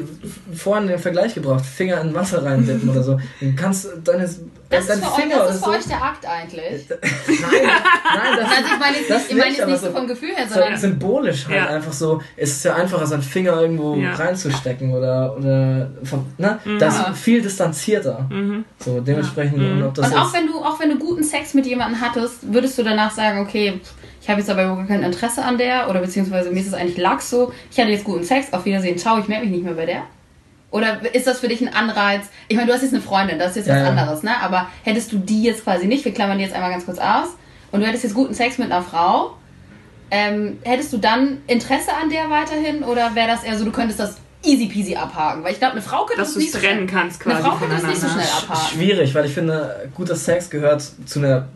vorhin 0.54 0.88
den 0.88 0.98
Vergleich 0.98 1.34
gebracht, 1.34 1.64
Finger 1.64 2.00
in 2.00 2.14
Wasser 2.14 2.44
reindippen 2.44 2.88
oder 2.88 3.02
so. 3.02 3.18
Du 3.40 3.54
kannst 3.54 3.88
deine, 4.04 4.28
das 4.68 4.86
deine 4.86 5.02
ist 5.02 5.08
Finger 5.14 5.40
euch, 5.40 5.46
Das 5.46 5.56
ist 5.56 5.64
für 5.64 5.70
euch 5.70 5.84
der 5.84 6.02
Akt 6.02 6.26
eigentlich. 6.26 6.88
nein, 6.90 7.00
nein, 7.28 8.36
das, 8.36 8.50
also 8.56 8.68
ich 8.72 8.78
meine 8.78 8.96
jetzt 8.96 9.10
nicht, 9.10 9.30
ich 9.30 9.36
meine 9.36 9.56
jetzt 9.56 9.66
nicht 9.66 9.80
so 9.80 9.90
vom 9.90 10.06
Gefühl 10.06 10.30
her, 10.34 10.46
sondern... 10.48 10.76
Symbolisch 10.76 11.46
halt 11.46 11.56
ja. 11.56 11.66
einfach 11.68 11.92
so, 11.92 12.22
es 12.36 12.50
ist 12.50 12.64
ja 12.64 12.74
einfacher, 12.74 13.06
seinen 13.06 13.22
Finger 13.22 13.60
irgendwo 13.60 13.96
ja. 13.96 14.14
reinzustecken 14.14 14.92
oder, 14.94 15.36
oder 15.36 15.90
von, 16.04 16.26
ne? 16.38 16.58
Mhm. 16.64 16.78
das 16.78 16.98
ist 16.98 17.18
viel 17.18 17.42
distanzierter. 17.42 18.26
Mhm. 18.30 18.64
So, 18.78 19.00
dementsprechend. 19.00 19.58
Mhm. 19.58 19.82
Und, 19.82 19.98
und 19.98 20.16
auch, 20.16 20.32
wenn 20.32 20.46
du, 20.46 20.58
auch 20.58 20.78
wenn 20.80 20.90
du 20.90 20.98
guten 20.98 21.24
Sex 21.24 21.54
mit 21.54 21.66
jemandem 21.66 22.00
hattest, 22.00 22.52
würdest 22.52 22.78
du 22.78 22.82
danach 22.82 23.10
sagen, 23.10 23.40
okay 23.40 23.80
habe 24.30 24.40
jetzt 24.40 24.50
aber 24.50 24.64
überhaupt 24.64 24.88
kein 24.88 25.02
Interesse 25.02 25.44
an 25.44 25.58
der 25.58 25.90
oder 25.90 26.00
beziehungsweise 26.00 26.50
mir 26.50 26.60
ist 26.60 26.68
es 26.68 26.74
eigentlich 26.74 26.96
Lachs 26.96 27.30
so, 27.30 27.52
ich 27.70 27.78
hatte 27.78 27.90
jetzt 27.90 28.04
guten 28.04 28.24
Sex, 28.24 28.52
auf 28.52 28.64
Wiedersehen, 28.64 28.96
ciao, 28.96 29.18
ich 29.18 29.28
melde 29.28 29.44
mich 29.44 29.54
nicht 29.54 29.64
mehr 29.64 29.74
bei 29.74 29.86
der? 29.86 30.02
Oder 30.70 31.00
ist 31.12 31.26
das 31.26 31.40
für 31.40 31.48
dich 31.48 31.60
ein 31.60 31.74
Anreiz? 31.74 32.26
Ich 32.48 32.56
meine, 32.56 32.68
du 32.68 32.74
hast 32.74 32.82
jetzt 32.82 32.94
eine 32.94 33.02
Freundin, 33.02 33.38
das 33.38 33.50
ist 33.50 33.56
jetzt 33.56 33.68
ja, 33.68 33.82
was 33.82 33.88
anderes, 33.88 34.22
ne? 34.22 34.40
Aber 34.40 34.68
hättest 34.84 35.10
du 35.12 35.18
die 35.18 35.42
jetzt 35.42 35.64
quasi 35.64 35.86
nicht, 35.86 36.04
wir 36.04 36.14
klammern 36.14 36.38
die 36.38 36.44
jetzt 36.44 36.54
einmal 36.54 36.70
ganz 36.70 36.86
kurz 36.86 36.98
aus, 36.98 37.28
und 37.72 37.80
du 37.80 37.86
hättest 37.86 38.04
jetzt 38.04 38.14
guten 38.14 38.34
Sex 38.34 38.58
mit 38.58 38.70
einer 38.70 38.82
Frau, 38.82 39.32
ähm, 40.10 40.58
hättest 40.62 40.92
du 40.92 40.98
dann 40.98 41.38
Interesse 41.46 41.90
an 42.00 42.10
der 42.10 42.30
weiterhin 42.30 42.82
oder 42.82 43.14
wäre 43.14 43.28
das 43.28 43.44
eher 43.44 43.56
so, 43.58 43.64
du 43.64 43.72
könntest 43.72 44.00
das 44.00 44.16
easy 44.44 44.66
peasy 44.66 44.96
abhaken? 44.96 45.44
Weil 45.44 45.52
ich 45.52 45.58
glaube, 45.58 45.72
eine 45.72 45.82
Frau 45.82 46.04
könnte 46.04 46.22
Dass 46.22 46.34
das 46.34 46.38
nicht 46.38 46.52
so 46.52 46.58
trennen 46.58 46.86
kannst 46.86 47.20
quasi. 47.20 47.36
Eine 47.36 47.44
Frau 47.44 47.56
könnte 47.56 47.76
das 47.76 47.84
nicht 47.84 48.00
so 48.00 48.08
schnell 48.08 48.26
abhaken. 48.26 48.68
Schwierig, 48.72 49.14
weil 49.14 49.26
ich 49.26 49.34
finde, 49.34 49.88
guter 49.94 50.16
Sex 50.16 50.50
gehört 50.50 50.82
zu 51.06 51.20
einer 51.20 51.48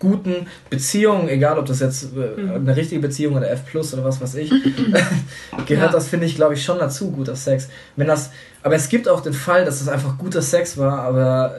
guten 0.00 0.46
Beziehungen, 0.70 1.28
egal 1.28 1.58
ob 1.58 1.66
das 1.66 1.78
jetzt 1.78 2.16
äh, 2.16 2.40
mhm. 2.40 2.54
eine 2.54 2.74
richtige 2.74 3.00
Beziehung 3.00 3.36
oder 3.36 3.48
F 3.50 3.66
plus 3.66 3.94
oder 3.94 4.02
was 4.02 4.20
weiß 4.20 4.34
ich, 4.36 4.50
gehört 5.66 5.68
ja. 5.68 5.92
das, 5.92 6.08
finde 6.08 6.26
ich, 6.26 6.34
glaube 6.34 6.54
ich, 6.54 6.64
schon 6.64 6.78
dazu, 6.78 7.12
guter 7.12 7.36
Sex. 7.36 7.68
Wenn 7.94 8.08
das, 8.08 8.30
aber 8.62 8.74
es 8.74 8.88
gibt 8.88 9.08
auch 9.08 9.20
den 9.20 9.34
Fall, 9.34 9.64
dass 9.64 9.74
es 9.74 9.84
das 9.84 9.94
einfach 9.94 10.18
guter 10.18 10.42
Sex 10.42 10.76
war, 10.78 11.00
aber 11.02 11.54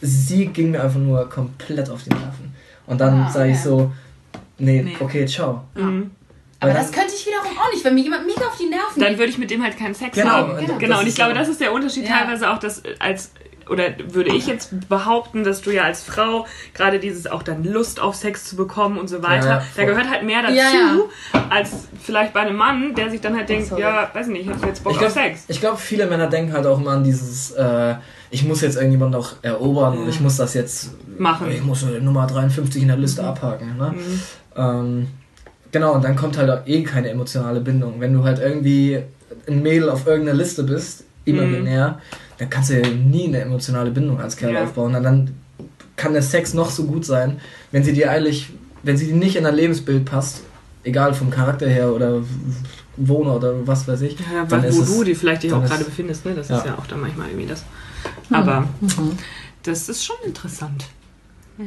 sie 0.00 0.46
ging 0.46 0.72
mir 0.72 0.82
einfach 0.82 0.98
nur 0.98 1.28
komplett 1.28 1.88
auf 1.90 2.02
die 2.02 2.10
Nerven. 2.10 2.54
Und 2.86 3.00
dann 3.00 3.20
ah, 3.20 3.30
sage 3.30 3.52
ich 3.52 3.60
so, 3.60 3.92
nee, 4.58 4.82
nee, 4.82 4.96
okay, 4.98 5.26
ciao. 5.26 5.62
Mhm. 5.74 6.10
Aber 6.60 6.72
das 6.72 6.92
könnte 6.92 7.12
ich 7.14 7.26
wiederum 7.26 7.58
auch 7.58 7.72
nicht, 7.72 7.84
wenn 7.84 7.94
mir 7.94 8.04
jemand 8.04 8.24
mega 8.24 8.46
auf 8.46 8.56
die 8.56 8.66
Nerven 8.66 9.00
Dann 9.00 9.18
würde 9.18 9.30
ich 9.30 9.38
mit 9.38 9.50
dem 9.50 9.62
halt 9.62 9.76
keinen 9.76 9.94
Sex 9.94 10.16
genau, 10.16 10.30
haben. 10.30 10.56
Genau, 10.58 10.78
genau. 10.78 11.00
und 11.00 11.08
ich 11.08 11.14
glaube, 11.16 11.34
das 11.34 11.48
ist 11.48 11.60
der 11.60 11.72
Unterschied 11.72 12.04
ja. 12.04 12.18
teilweise 12.18 12.50
auch, 12.50 12.58
dass 12.58 12.82
als 13.00 13.32
oder 13.68 13.84
würde 14.08 14.34
ich 14.34 14.46
jetzt 14.46 14.88
behaupten, 14.88 15.44
dass 15.44 15.62
du 15.62 15.70
ja 15.70 15.82
als 15.82 16.02
Frau 16.02 16.46
gerade 16.74 16.98
dieses 16.98 17.26
auch 17.26 17.42
dann 17.42 17.64
Lust 17.64 18.00
auf 18.00 18.14
Sex 18.14 18.44
zu 18.44 18.56
bekommen 18.56 18.98
und 18.98 19.08
so 19.08 19.22
weiter, 19.22 19.48
ja, 19.48 19.64
da 19.76 19.84
gehört 19.84 20.10
halt 20.10 20.24
mehr 20.24 20.42
dazu, 20.42 20.54
ja, 20.54 20.62
ja. 21.34 21.46
als 21.50 21.88
vielleicht 22.02 22.32
bei 22.32 22.40
einem 22.40 22.56
Mann, 22.56 22.94
der 22.94 23.10
sich 23.10 23.20
dann 23.20 23.36
halt 23.36 23.48
denkt, 23.48 23.68
Sorry. 23.68 23.82
ja, 23.82 24.10
weiß 24.12 24.26
nicht, 24.28 24.46
ich 24.46 24.48
habe 24.48 24.66
jetzt 24.66 24.84
Bock 24.84 24.94
glaub, 24.94 25.06
auf 25.06 25.12
Sex. 25.12 25.44
Ich 25.48 25.60
glaube, 25.60 25.76
viele 25.76 26.06
Männer 26.06 26.28
denken 26.28 26.52
halt 26.52 26.66
auch 26.66 26.78
immer 26.78 26.92
an 26.92 27.04
dieses, 27.04 27.52
äh, 27.52 27.94
ich 28.30 28.44
muss 28.44 28.60
jetzt 28.62 28.76
irgendjemanden 28.76 29.20
auch 29.20 29.34
erobern 29.42 29.98
und 29.98 30.08
ich 30.08 30.20
muss 30.20 30.36
das 30.36 30.54
jetzt 30.54 30.90
machen. 31.18 31.50
Ich 31.50 31.62
muss 31.62 31.84
Nummer 32.00 32.26
53 32.26 32.82
in 32.82 32.88
der 32.88 32.96
Liste 32.96 33.22
mhm. 33.22 33.28
abhaken. 33.28 33.76
Ne? 33.76 33.94
Mhm. 33.94 34.20
Ähm, 34.56 35.08
genau, 35.70 35.94
und 35.94 36.04
dann 36.04 36.16
kommt 36.16 36.38
halt 36.38 36.50
auch 36.50 36.66
eh 36.66 36.82
keine 36.82 37.10
emotionale 37.10 37.60
Bindung. 37.60 38.00
Wenn 38.00 38.14
du 38.14 38.24
halt 38.24 38.38
irgendwie 38.38 39.02
ein 39.46 39.62
Mädel 39.62 39.90
auf 39.90 40.06
irgendeiner 40.06 40.38
Liste 40.38 40.62
bist, 40.62 41.04
imaginär, 41.24 41.88
mhm 41.88 42.22
dann 42.42 42.50
kannst 42.50 42.70
du 42.70 42.80
ja 42.80 42.88
nie 42.88 43.28
eine 43.28 43.40
emotionale 43.40 43.92
Bindung 43.92 44.20
als 44.20 44.36
Kerl 44.36 44.54
ja. 44.54 44.64
aufbauen. 44.64 44.96
Und 44.96 45.02
dann 45.04 45.30
kann 45.94 46.12
der 46.12 46.22
Sex 46.22 46.54
noch 46.54 46.70
so 46.70 46.86
gut 46.86 47.04
sein, 47.04 47.40
wenn 47.70 47.84
sie 47.84 47.92
dir 47.92 48.10
eigentlich, 48.10 48.50
wenn 48.82 48.96
sie 48.96 49.06
dir 49.06 49.14
nicht 49.14 49.36
in 49.36 49.44
dein 49.44 49.54
Lebensbild 49.54 50.04
passt, 50.04 50.42
egal 50.82 51.14
vom 51.14 51.30
Charakter 51.30 51.68
her 51.68 51.92
oder 51.92 52.20
Wohner 52.96 53.36
oder 53.36 53.64
was 53.64 53.86
weiß 53.86 54.00
ich. 54.02 54.18
Ja, 54.18 54.44
dann 54.44 54.64
wo 54.74 54.82
du 54.82 55.04
die 55.04 55.14
vielleicht 55.14 55.44
dich 55.44 55.52
auch 55.52 55.64
gerade 55.64 55.84
befindest, 55.84 56.26
ne? 56.26 56.34
Das 56.34 56.48
ja. 56.48 56.58
ist 56.58 56.66
ja 56.66 56.76
auch 56.76 56.86
dann 56.88 57.00
manchmal 57.00 57.28
irgendwie 57.28 57.46
das. 57.46 57.64
Aber 58.30 58.62
mhm. 58.80 59.12
das 59.62 59.88
ist 59.88 60.04
schon 60.04 60.16
interessant. 60.24 60.86
Ja. 61.58 61.64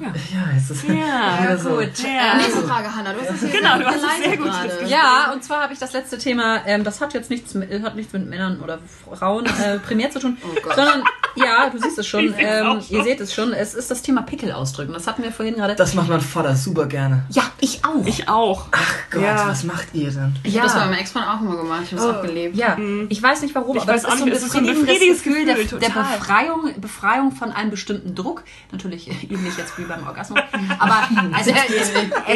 Ja, 0.00 0.08
ja 0.08 0.56
es 0.56 0.70
ist 0.70 0.84
ja, 0.84 1.56
so. 1.56 1.70
gut. 1.70 1.90
Ja. 1.98 2.36
Nächste 2.36 2.62
Frage, 2.62 2.94
Hanna. 2.94 3.12
Du 3.12 3.20
hast 3.20 3.42
das 3.42 3.50
genau, 3.50 3.78
du 3.78 3.84
hast 3.86 3.96
es 3.96 4.24
sehr 4.24 4.36
gut 4.36 4.46
gerade. 4.46 4.86
Ja, 4.86 5.32
und 5.32 5.44
zwar 5.44 5.62
habe 5.62 5.72
ich 5.72 5.78
das 5.78 5.92
letzte 5.92 6.18
Thema, 6.18 6.66
ähm, 6.66 6.84
das 6.84 7.00
hat 7.00 7.14
jetzt 7.14 7.30
nichts 7.30 7.54
mit, 7.54 7.70
hat 7.82 7.96
nichts 7.96 8.12
mit 8.12 8.28
Männern 8.28 8.60
oder 8.60 8.78
Frauen 9.12 9.46
äh, 9.46 9.78
primär 9.78 10.10
zu 10.10 10.18
tun, 10.18 10.36
oh 10.42 10.72
sondern, 10.74 11.02
ja, 11.36 11.70
du 11.70 11.78
siehst 11.78 11.98
es 11.98 12.06
schon, 12.06 12.34
ähm, 12.38 12.80
schon, 12.80 12.96
ihr 12.96 13.04
seht 13.04 13.20
es 13.20 13.34
schon, 13.34 13.52
es 13.52 13.74
ist 13.74 13.90
das 13.90 14.02
Thema 14.02 14.22
Pickel 14.22 14.52
ausdrücken. 14.52 14.92
Das 14.92 15.06
hatten 15.06 15.22
wir 15.22 15.32
vorhin 15.32 15.56
gerade. 15.56 15.74
Das 15.74 15.94
macht 15.94 16.08
mein 16.08 16.20
Vater 16.20 16.56
super 16.56 16.86
gerne. 16.86 17.24
Ja, 17.30 17.42
ich 17.60 17.84
auch. 17.84 18.06
Ich 18.06 18.28
auch. 18.28 18.66
Ach 18.72 18.94
Gott, 19.10 19.22
ja. 19.22 19.48
was 19.48 19.64
macht 19.64 19.88
ihr 19.94 20.10
denn? 20.10 20.36
Ich 20.42 20.54
ja. 20.54 20.62
habe 20.62 20.72
das 20.72 20.78
bei 20.78 20.86
meinem 20.86 20.98
Ex-Mann 20.98 21.24
auch 21.24 21.40
immer 21.40 21.56
gemacht. 21.56 21.82
Ich 21.84 21.92
habe 21.92 22.02
es 22.02 22.08
oh. 22.08 22.18
auch 22.18 22.22
gelebt. 22.22 22.56
Ja, 22.56 22.76
mhm. 22.76 23.06
ich 23.08 23.22
weiß 23.22 23.42
nicht 23.42 23.54
warum, 23.54 23.76
ich 23.76 23.82
aber 23.82 23.92
das 23.92 24.04
ist 24.04 24.18
so 24.18 24.24
ein, 24.24 24.30
ist 24.30 24.50
so 24.50 24.58
ein 24.58 24.66
befriedigendes 24.66 25.22
Gefühl, 25.22 25.44
der, 25.44 25.56
der, 25.56 25.88
Befreiung, 25.88 26.80
Befreiung 26.80 27.32
von 27.32 27.52
einem 27.52 27.70
bestimmten 27.70 28.14
Druck. 28.14 28.44
Natürlich 28.72 29.08
ähnlich 29.08 29.56
jetzt 29.56 29.76
wie 29.84 29.88
beim 29.88 30.06
Orgasmus. 30.06 30.40
Aber 30.78 31.08
also 31.32 31.50
es, 31.50 31.90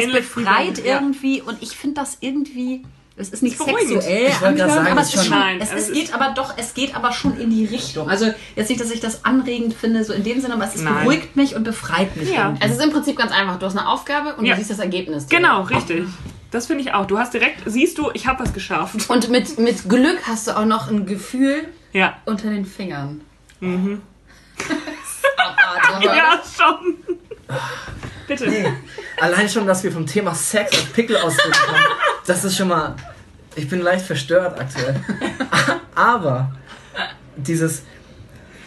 es, 0.05 0.11
befreit 0.11 0.79
irgendwie 0.83 1.41
und 1.41 1.61
ich 1.61 1.71
finde 1.71 2.01
das 2.01 2.17
irgendwie 2.21 2.83
Es 3.17 3.29
ist 3.29 3.43
nicht 3.43 3.57
sexuell 3.57 4.31
sagen, 4.31 4.61
aber 4.61 5.01
es 5.01 5.09
es, 5.09 5.15
ist 5.15 5.25
schon, 5.25 5.37
Nein, 5.37 5.59
es, 5.61 5.71
also 5.71 5.91
geht 5.93 6.13
aber 6.13 6.33
doch, 6.33 6.53
es 6.57 6.73
geht 6.73 6.95
aber 6.95 7.11
schon 7.11 7.37
in 7.39 7.49
die 7.49 7.65
Richtung. 7.65 8.09
Also 8.09 8.31
jetzt 8.55 8.69
nicht, 8.69 8.79
dass 8.79 8.91
ich 8.91 9.01
das 9.01 9.25
anregend 9.25 9.73
finde, 9.73 10.03
so 10.03 10.13
in 10.13 10.23
dem 10.23 10.39
Sinne, 10.39 10.53
aber 10.53 10.65
es 10.65 10.75
ist, 10.75 10.83
Nein. 10.83 11.03
beruhigt 11.03 11.35
mich 11.35 11.55
und 11.55 11.63
befreit 11.63 12.15
mich. 12.15 12.29
Ja. 12.31 12.45
irgendwie. 12.49 12.65
Es 12.65 12.71
ist 12.71 12.83
im 12.83 12.91
Prinzip 12.91 13.17
ganz 13.17 13.31
einfach. 13.31 13.59
Du 13.59 13.65
hast 13.65 13.77
eine 13.77 13.87
Aufgabe 13.89 14.35
und 14.35 14.45
Ja. 14.45 14.53
du 14.53 14.59
siehst 14.59 14.71
das 14.71 14.79
Ergebnis. 14.79 15.27
Genau, 15.27 15.63
richtig. 15.63 16.05
Das 16.51 16.65
finde 16.65 16.83
ich 16.83 16.93
auch. 16.93 17.05
Du 17.05 17.19
hast 17.19 17.33
direkt, 17.33 17.61
siehst 17.65 17.97
du, 17.97 18.09
ich 18.13 18.25
habe 18.25 18.43
was 18.43 18.53
geschafft. 18.53 19.09
Und 19.09 19.29
mit, 19.29 19.59
mit 19.59 19.87
Glück 19.87 20.19
hast 20.27 20.47
du 20.47 20.57
auch 20.57 20.65
noch 20.65 20.89
ein 20.89 21.05
Gefühl 21.05 21.67
Ja. 21.93 22.17
unter 22.25 22.49
den 22.49 22.65
Fingern. 22.65 23.21
Mhm. 23.59 24.01
Ja, 26.01 26.41
schon. 26.55 26.95
Bitte. 28.27 28.47
Nee. 28.47 28.67
Allein 29.19 29.49
schon, 29.49 29.65
dass 29.65 29.83
wir 29.83 29.91
vom 29.91 30.05
Thema 30.05 30.33
Sex 30.35 30.71
auf 30.77 30.93
Pickel 30.93 31.17
ausdrücken 31.17 31.57
das 32.25 32.43
ist 32.43 32.55
schon 32.57 32.67
mal. 32.67 32.95
Ich 33.55 33.67
bin 33.67 33.81
leicht 33.81 34.05
verstört 34.05 34.59
aktuell. 34.59 34.95
Aber 35.95 36.51
dieses. 37.35 37.81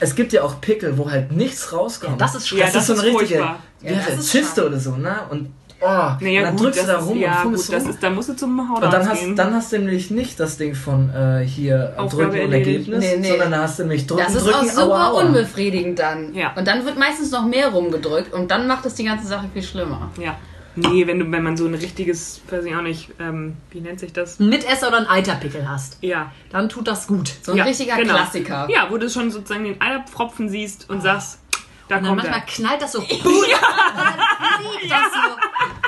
Es 0.01 0.16
gibt 0.16 0.33
ja 0.33 0.42
auch 0.42 0.61
Pickel, 0.61 0.99
wo 0.99 1.09
halt 1.09 1.31
nichts 1.31 1.73
rauskommt. 1.73 2.21
das 2.21 2.35
ist 2.35 2.51
Ja, 2.51 2.57
schrecklich. 2.66 2.73
das 2.75 2.87
so 2.88 2.92
eine 2.95 3.03
ist 3.03 3.09
richtige 3.21 3.38
furchtbar. 3.38 3.62
wie 3.81 3.88
heißt 3.95 4.09
das 4.09 4.16
das, 4.16 4.25
ist 4.25 4.31
Zyste 4.33 4.66
oder 4.66 4.81
so, 4.81 4.97
ne? 4.97 5.21
Und 5.31 5.53
oh, 5.83 5.87
Naja, 6.21 6.40
und 6.40 6.45
dann 6.47 6.57
gut, 6.57 6.64
drückst 6.66 6.83
du 6.83 6.87
das 6.87 6.97
da 6.97 7.05
rum 7.05 7.16
ist, 7.16 7.23
ja, 7.23 7.42
und 7.42 7.55
gut, 7.55 7.73
das 7.73 7.83
rum. 7.85 7.90
ist, 7.90 8.03
da 8.03 8.11
musst 8.11 8.29
du 8.29 8.37
zum 8.37 8.59
und 8.59 8.68
Hautarzt 8.71 8.92
dann 8.95 9.09
hast, 9.09 9.21
gehen. 9.21 9.37
dann 9.37 9.55
hast 9.55 9.73
du 9.73 9.79
nämlich 9.79 10.11
nicht 10.11 10.40
das 10.40 10.57
Ding 10.57 10.75
von 10.75 11.11
äh, 11.14 11.45
hier 11.47 11.95
Aufgabe 11.97 12.25
drücken 12.31 12.47
und. 12.47 12.53
Ergebnis, 12.53 12.99
Nee, 13.01 13.16
nee. 13.18 13.29
sondern 13.29 13.51
da 13.51 13.62
hast 13.62 13.79
du 13.79 13.83
nämlich 13.85 14.07
drücken, 14.07 14.23
Das 14.25 14.35
ist 14.35 14.45
drücken, 14.47 14.59
auch 14.59 14.64
super 14.64 14.83
aua, 14.87 15.09
aua. 15.11 15.21
unbefriedigend 15.23 15.99
dann. 15.99 16.35
Ja. 16.35 16.53
Und 16.57 16.66
dann 16.66 16.85
wird 16.85 16.99
meistens 16.99 17.31
noch 17.31 17.45
mehr 17.47 17.68
rumgedrückt 17.68 18.33
und 18.33 18.51
dann 18.51 18.66
macht 18.66 18.87
es 18.87 18.95
die 18.95 19.05
ganze 19.05 19.27
Sache 19.27 19.49
viel 19.53 19.62
schlimmer. 19.62 20.11
ja. 20.18 20.37
Nee, 20.75 21.07
wenn 21.07 21.18
du, 21.18 21.31
wenn 21.31 21.42
man 21.42 21.55
so 21.55 21.66
ein 21.66 21.75
richtiges, 21.75 22.40
weiß 22.49 22.64
ich 22.64 22.75
auch 22.75 22.81
nicht, 22.81 23.11
ähm, 23.21 23.59
wie 23.73 23.83
nennt 23.83 24.01
sich 24.01 24.14
das? 24.14 24.38
Mitesser 24.38 24.88
oder 24.88 25.01
ein 25.01 25.07
Eiterpickel 25.07 25.68
hast, 25.68 25.99
Ja. 26.01 26.33
dann 26.51 26.71
tut 26.71 26.88
das 26.88 27.07
gut. 27.07 27.31
So 27.42 27.53
ein 27.53 27.59
ja, 27.59 27.64
richtiger 27.64 27.95
genau. 27.97 28.14
Klassiker. 28.14 28.66
Ja, 28.71 28.87
wo 28.88 28.97
du 28.97 29.11
schon 29.11 29.31
sozusagen 29.31 29.64
den 29.64 29.79
Eierpfropfen 29.83 30.49
siehst 30.49 30.88
und 30.88 31.03
sagst, 31.03 31.40
da 31.88 31.97
Und 31.99 32.05
dann 32.07 32.16
kommt 32.16 32.16
manchmal 32.23 32.38
er. 32.40 32.47
knallt 32.47 32.81
das 32.81 32.92
so. 32.92 33.01
Ja. 33.03 33.07
dann 33.11 34.71
fliegt 34.79 34.90
das 34.90 35.12
so. 35.12 35.37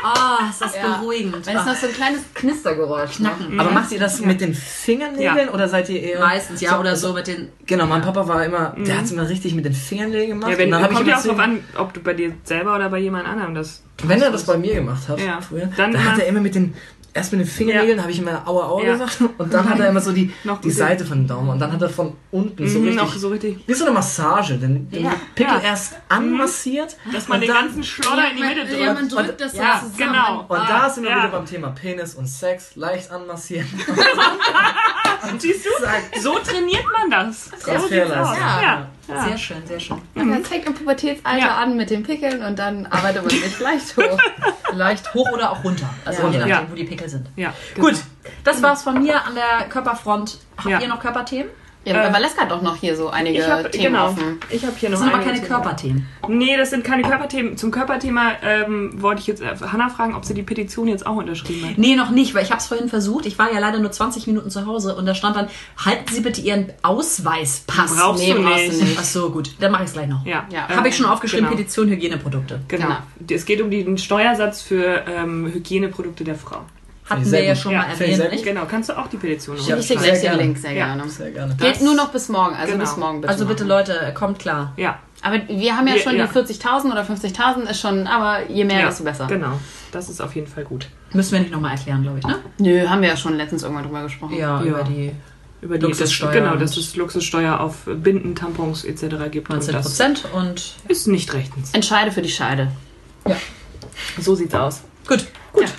Oh, 0.04 0.50
ist 0.50 0.60
das 0.60 0.74
Ja. 0.76 0.98
beruhigend. 0.98 1.46
Wenn 1.46 1.56
es 1.56 1.64
noch 1.64 1.74
so 1.74 1.86
ein 1.86 1.92
kleines 1.94 2.20
Knistergeräusch 2.34 3.16
Knacken. 3.16 3.58
Aber 3.58 3.70
macht 3.70 3.90
ihr 3.92 3.98
das 3.98 4.20
mit 4.20 4.40
den 4.40 4.54
Fingernägeln 4.54 5.48
oder 5.48 5.66
seid 5.68 5.88
ihr 5.88 6.02
eher. 6.02 6.20
Meistens, 6.20 6.60
ja, 6.60 6.78
oder 6.78 6.94
so 6.94 7.12
mit 7.14 7.26
den. 7.26 7.48
Genau, 7.66 7.86
mein 7.86 8.02
Papa 8.02 8.28
war 8.28 8.44
immer, 8.44 8.74
der 8.76 8.98
hat 8.98 9.04
es 9.04 9.12
immer 9.12 9.28
richtig 9.28 9.54
mit 9.54 9.64
den 9.64 9.72
Fingernägeln 9.74 10.28
gemacht. 10.40 10.50
Ja, 10.52 10.58
wenn, 10.58 10.70
dann 10.70 10.92
kommt 10.92 11.06
ja 11.08 11.16
auch 11.18 11.22
drauf 11.24 11.38
an, 11.38 11.60
ob 11.78 11.94
du 11.94 12.00
bei 12.00 12.12
dir 12.14 12.32
selber 12.44 12.74
oder 12.76 12.90
bei 12.90 12.98
jemand 12.98 13.26
anderem 13.26 13.54
das. 13.54 13.82
Wenn 14.02 14.20
er 14.20 14.30
das 14.30 14.44
bei 14.44 14.58
mir 14.58 14.74
gemacht 14.74 15.08
hat, 15.08 15.18
Ja. 15.20 15.40
früher, 15.40 15.66
Dann 15.76 15.92
dann, 15.92 16.04
hat 16.04 16.18
er 16.18 16.26
immer 16.26 16.40
mit 16.40 16.54
den, 16.56 16.74
erst 17.14 17.30
mit 17.32 17.40
den 17.42 17.46
Fingernägeln 17.46 18.00
habe 18.02 18.10
ich 18.10 18.18
immer 18.18 18.42
Aua 18.46 18.66
Aua 18.70 18.82
Ja. 18.84 18.92
gesagt 18.94 19.20
und 19.38 19.54
dann 19.54 19.70
hat 19.70 19.78
er 19.78 19.88
immer 19.88 20.00
so 20.00 20.10
die, 20.10 20.32
Noch 20.42 20.60
die 20.60 20.72
Seite 20.72 21.04
von 21.04 21.18
den 21.18 21.28
Daumen 21.28 21.48
und 21.50 21.60
dann 21.60 21.72
hat 21.72 21.80
er 21.80 21.88
von 21.88 22.14
unten 22.32 22.66
so 22.66 22.80
Mhm, 22.80 22.86
richtig, 22.86 23.02
noch 23.02 23.14
so 23.14 23.28
richtig. 23.28 23.58
wie 23.68 23.72
so 23.72 23.84
eine 23.84 23.94
Massage, 23.94 24.58
den, 24.58 24.90
den 24.90 25.04
Ja. 25.04 25.12
Pickel 25.36 25.52
Ja. 25.54 25.58
Mhm. 25.60 25.64
erst 25.64 25.94
anmassiert 26.08 26.96
Dass 27.12 27.28
man 27.28 27.36
und 27.36 27.42
den 27.46 27.54
dann, 27.54 27.64
ganzen 27.66 27.84
Schlodder 27.84 28.30
in 28.32 28.36
die 28.36 28.42
Mitte 28.42 28.64
drückt. 28.66 28.80
Ja, 28.80 28.94
man 28.94 29.08
drückt 29.08 29.40
das 29.40 29.52
so 29.52 29.58
Ja, 29.58 29.80
zusammen. 29.96 30.12
genau. 30.12 30.44
und 30.48 30.59
Ah, 30.59 30.66
da 30.83 30.90
sind 30.90 31.04
wir 31.04 31.11
ja. 31.11 31.18
wieder 31.18 31.28
beim 31.28 31.46
Thema 31.46 31.68
Penis 31.70 32.14
und 32.14 32.26
Sex, 32.26 32.76
leicht 32.76 33.11
anmassieren. 33.11 33.66
Siehst 35.38 35.64
du? 35.66 36.20
So 36.20 36.38
trainiert 36.38 36.85
man 36.92 37.11
das. 37.11 37.50
Transferleistung. 37.62 38.37
Ja. 38.37 38.61
Ja. 38.62 38.88
ja. 39.09 39.24
Sehr 39.24 39.38
schön, 39.38 39.66
sehr 39.66 39.80
schön. 39.80 40.00
Man 40.14 40.44
fängt 40.44 40.66
im 40.66 40.74
Pubertätsalter 40.74 41.38
Ja. 41.38 41.57
an 41.57 41.76
mit 41.76 41.90
den 41.90 42.02
Pickeln 42.02 42.42
und 42.42 42.59
dann 42.59 42.87
arbeitet 42.87 43.22
man 43.22 43.30
sich 43.30 43.59
leicht 43.61 43.96
hoch. 43.96 44.18
Leicht 44.72 45.14
hoch 45.14 45.30
oder 45.33 45.52
auch 45.52 45.62
runter. 45.62 45.88
Also 46.04 46.22
Ja. 46.22 46.28
je 46.30 46.38
nachdem, 46.38 46.50
Ja. 46.50 46.66
wo 46.70 46.74
die 46.74 46.85
Pickel 46.85 47.09
sind. 47.09 47.28
ja. 47.37 47.52
Gut, 47.76 47.94
das 48.42 48.61
war's 48.62 48.83
von 48.83 49.00
mir 49.02 49.24
an 49.24 49.35
der 49.35 49.68
Körperfront. 49.68 50.38
Habt 50.57 50.68
Ja. 50.68 50.80
ihr 50.80 50.88
noch 50.88 50.98
Körperthemen? 51.00 51.50
Ja, 51.85 52.05
Äh, 52.09 52.12
Valeska 52.12 52.42
hat 52.42 52.51
doch 52.51 52.62
noch 52.62 52.77
hier 52.77 52.97
so 52.97 53.11
einige 53.11 53.38
Ich 53.38 53.47
habe 53.49 53.70
Themen 53.70 53.92
genau. 53.94 54.07
offen. 54.09 54.40
Ich 54.51 54.64
habe 54.64 54.75
hier 54.77 54.88
noch 54.90 54.99
Das 54.99 55.05
sind 55.07 55.14
aber 55.14 55.23
keine 55.25 55.40
Körperthemen. 55.42 56.07
Nee, 56.29 56.57
das 56.57 56.70
sind 56.70 56.83
keine 56.85 57.03
Körperthemen. 57.03 57.57
Zum 57.57 57.70
Körperthema 57.70 58.33
ähm, 58.42 59.01
wollte 59.03 59.20
ich 59.20 59.27
jetzt 59.27 59.42
äh, 59.42 59.55
Hanna 59.70 59.88
fragen, 59.90 60.14
ob 60.14 60.25
sie 60.25 60.35
die 60.35 60.42
Petition 60.42 60.88
jetzt 60.88 61.07
auch 61.07 61.16
unterschrieben 61.16 61.68
hat. 61.68 61.79
Nee, 61.79 61.94
noch 61.97 62.11
nicht, 62.11 62.35
weil 62.35 62.42
ich 62.42 62.51
habe 62.51 62.61
es 62.61 62.66
vorhin 62.66 62.88
versucht. 62.88 63.27
Ich 63.27 63.38
war 63.38 63.53
ja 63.53 63.59
leider 63.59 63.79
nur 63.81 63.92
20 63.92 64.27
Minuten 64.27 64.51
zu 64.51 64.66
Hause 64.66 64.97
und 64.97 65.07
da 65.07 65.14
stand 65.14 65.37
dann, 65.37 65.49
halten 65.85 66.12
Sie 66.12 66.20
bitte 66.20 66.40
Ihren 66.40 66.73
Ausweispass. 66.83 67.94
Brauchst 67.97 68.23
Nee, 68.23 68.33
du 68.35 68.42
brauchst 68.42 68.57
nicht. 68.68 68.81
du 68.81 68.85
nicht. 68.85 68.97
Ach 68.99 69.05
so, 69.05 69.31
gut. 69.31 69.51
Dann 69.61 69.73
mache 69.73 69.83
ich 69.83 69.88
es 69.88 69.92
gleich 69.94 70.09
noch. 70.09 70.25
Ja, 70.25 70.47
Ja. 70.51 70.66
ähm, 70.70 70.77
Habe 70.77 70.88
ich 70.88 70.97
schon 70.97 71.07
aufgeschrieben, 71.07 71.47
genau. 71.47 71.57
Petition 71.57 71.88
Hygieneprodukte. 71.88 72.61
Genau. 72.68 72.87
Genau. 72.87 72.97
Es 73.31 73.44
geht 73.44 73.61
um 73.61 73.70
den 73.70 73.99
Steuersatz 73.99 74.62
für 74.62 75.05
ähm, 75.09 75.51
Hygieneprodukte 75.53 76.25
der 76.25 76.35
Frau. 76.35 76.62
Hatten 77.08 77.20
wir 77.22 77.28
sehr 77.30 77.44
ja 77.44 77.54
schon 77.54 77.72
Ja, 77.72 77.78
mal 77.82 77.84
erwähnt, 77.90 78.16
sehr 78.16 78.30
nicht? 78.30 78.44
Genau, 78.44 78.64
kannst 78.64 78.88
du 78.88 78.98
auch 78.98 79.08
die 79.08 79.18
Petition 79.18 79.56
Ja, 79.66 79.76
Ich 79.76 79.86
schicke 79.86 80.00
sehr 80.00 80.18
gerne. 80.18 80.42
Link 80.42 80.56
sehr 80.58 80.72
Ja. 80.72 80.86
gerne. 80.94 81.08
Sehr 81.08 81.30
gerne. 81.30 81.54
Geht 81.56 81.82
nur 81.82 81.94
noch 81.94 82.08
bis 82.10 82.28
morgen, 82.30 82.54
also 82.56 82.72
Genau. 82.72 82.84
bis 82.84 82.96
morgen 82.96 83.20
bitte. 83.20 83.32
Also 83.32 83.44
bitte 83.46 83.64
machen. 83.64 83.86
Leute, 83.86 84.12
kommt 84.14 84.38
klar. 84.38 84.72
Ja, 84.78 84.98
Aber 85.22 85.38
wir 85.48 85.76
haben 85.76 85.86
ja 85.86 85.96
schon 85.98 86.16
ja. 86.16 86.26
die 86.26 86.32
40.000 86.32 86.90
oder 86.92 87.02
50.000 87.04 87.68
ist 87.70 87.80
schon, 87.80 88.06
aber 88.06 88.48
je 88.48 88.64
mehr, 88.64 88.80
ja 88.80 88.86
desto 88.86 89.04
besser. 89.04 89.26
Genau, 89.26 89.58
das 89.92 90.08
ist 90.08 90.20
auf 90.22 90.34
jeden 90.34 90.46
Fall 90.46 90.64
gut. 90.64 90.86
Müssen 91.12 91.32
wir 91.32 91.40
nicht 91.40 91.52
nochmal 91.52 91.72
erklären, 91.72 92.02
glaube 92.02 92.18
ich, 92.20 92.26
ne? 92.26 92.36
Nö, 92.58 92.88
haben 92.88 93.02
wir 93.02 93.08
ja 93.10 93.16
schon 93.16 93.34
letztens 93.34 93.62
irgendwann 93.62 93.84
drüber 93.84 94.02
gesprochen. 94.02 94.36
Ja, 94.36 94.60
Ja. 94.60 94.64
über 94.64 94.82
die 94.84 95.12
Über 95.60 95.78
die 95.78 95.86
Luxussteuer 95.86 96.28
Das, 96.30 96.36
genau, 96.36 96.52
und- 96.52 96.60
dass 96.62 96.76
es 96.76 96.94
Luxussteuer 96.96 97.58
auf 97.60 97.84
Binden, 97.86 98.34
Tampons 98.34 98.84
etc. 98.84 99.30
gibt. 99.30 99.48
19 99.48 99.74
Und 99.74 99.78
das 99.78 99.86
Prozent 99.86 100.24
und 100.34 100.74
ist 100.88 101.06
nicht 101.06 101.32
rechtens. 101.32 101.70
Entscheide 101.72 102.12
für 102.12 102.20
die 102.22 102.28
Scheide. 102.28 102.68
So 104.20 104.34
sieht's 104.34 104.54
aus. 104.54 104.82
gut. 105.08 105.24
Gut. 105.54 105.72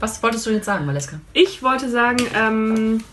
Was 0.00 0.22
wolltest 0.22 0.46
du 0.46 0.50
jetzt 0.50 0.66
sagen, 0.66 0.86
Valeska? 0.86 1.20
Ich 1.32 1.62
wollte 1.62 1.88
sagen, 1.88 2.18
ähm, 2.34 3.04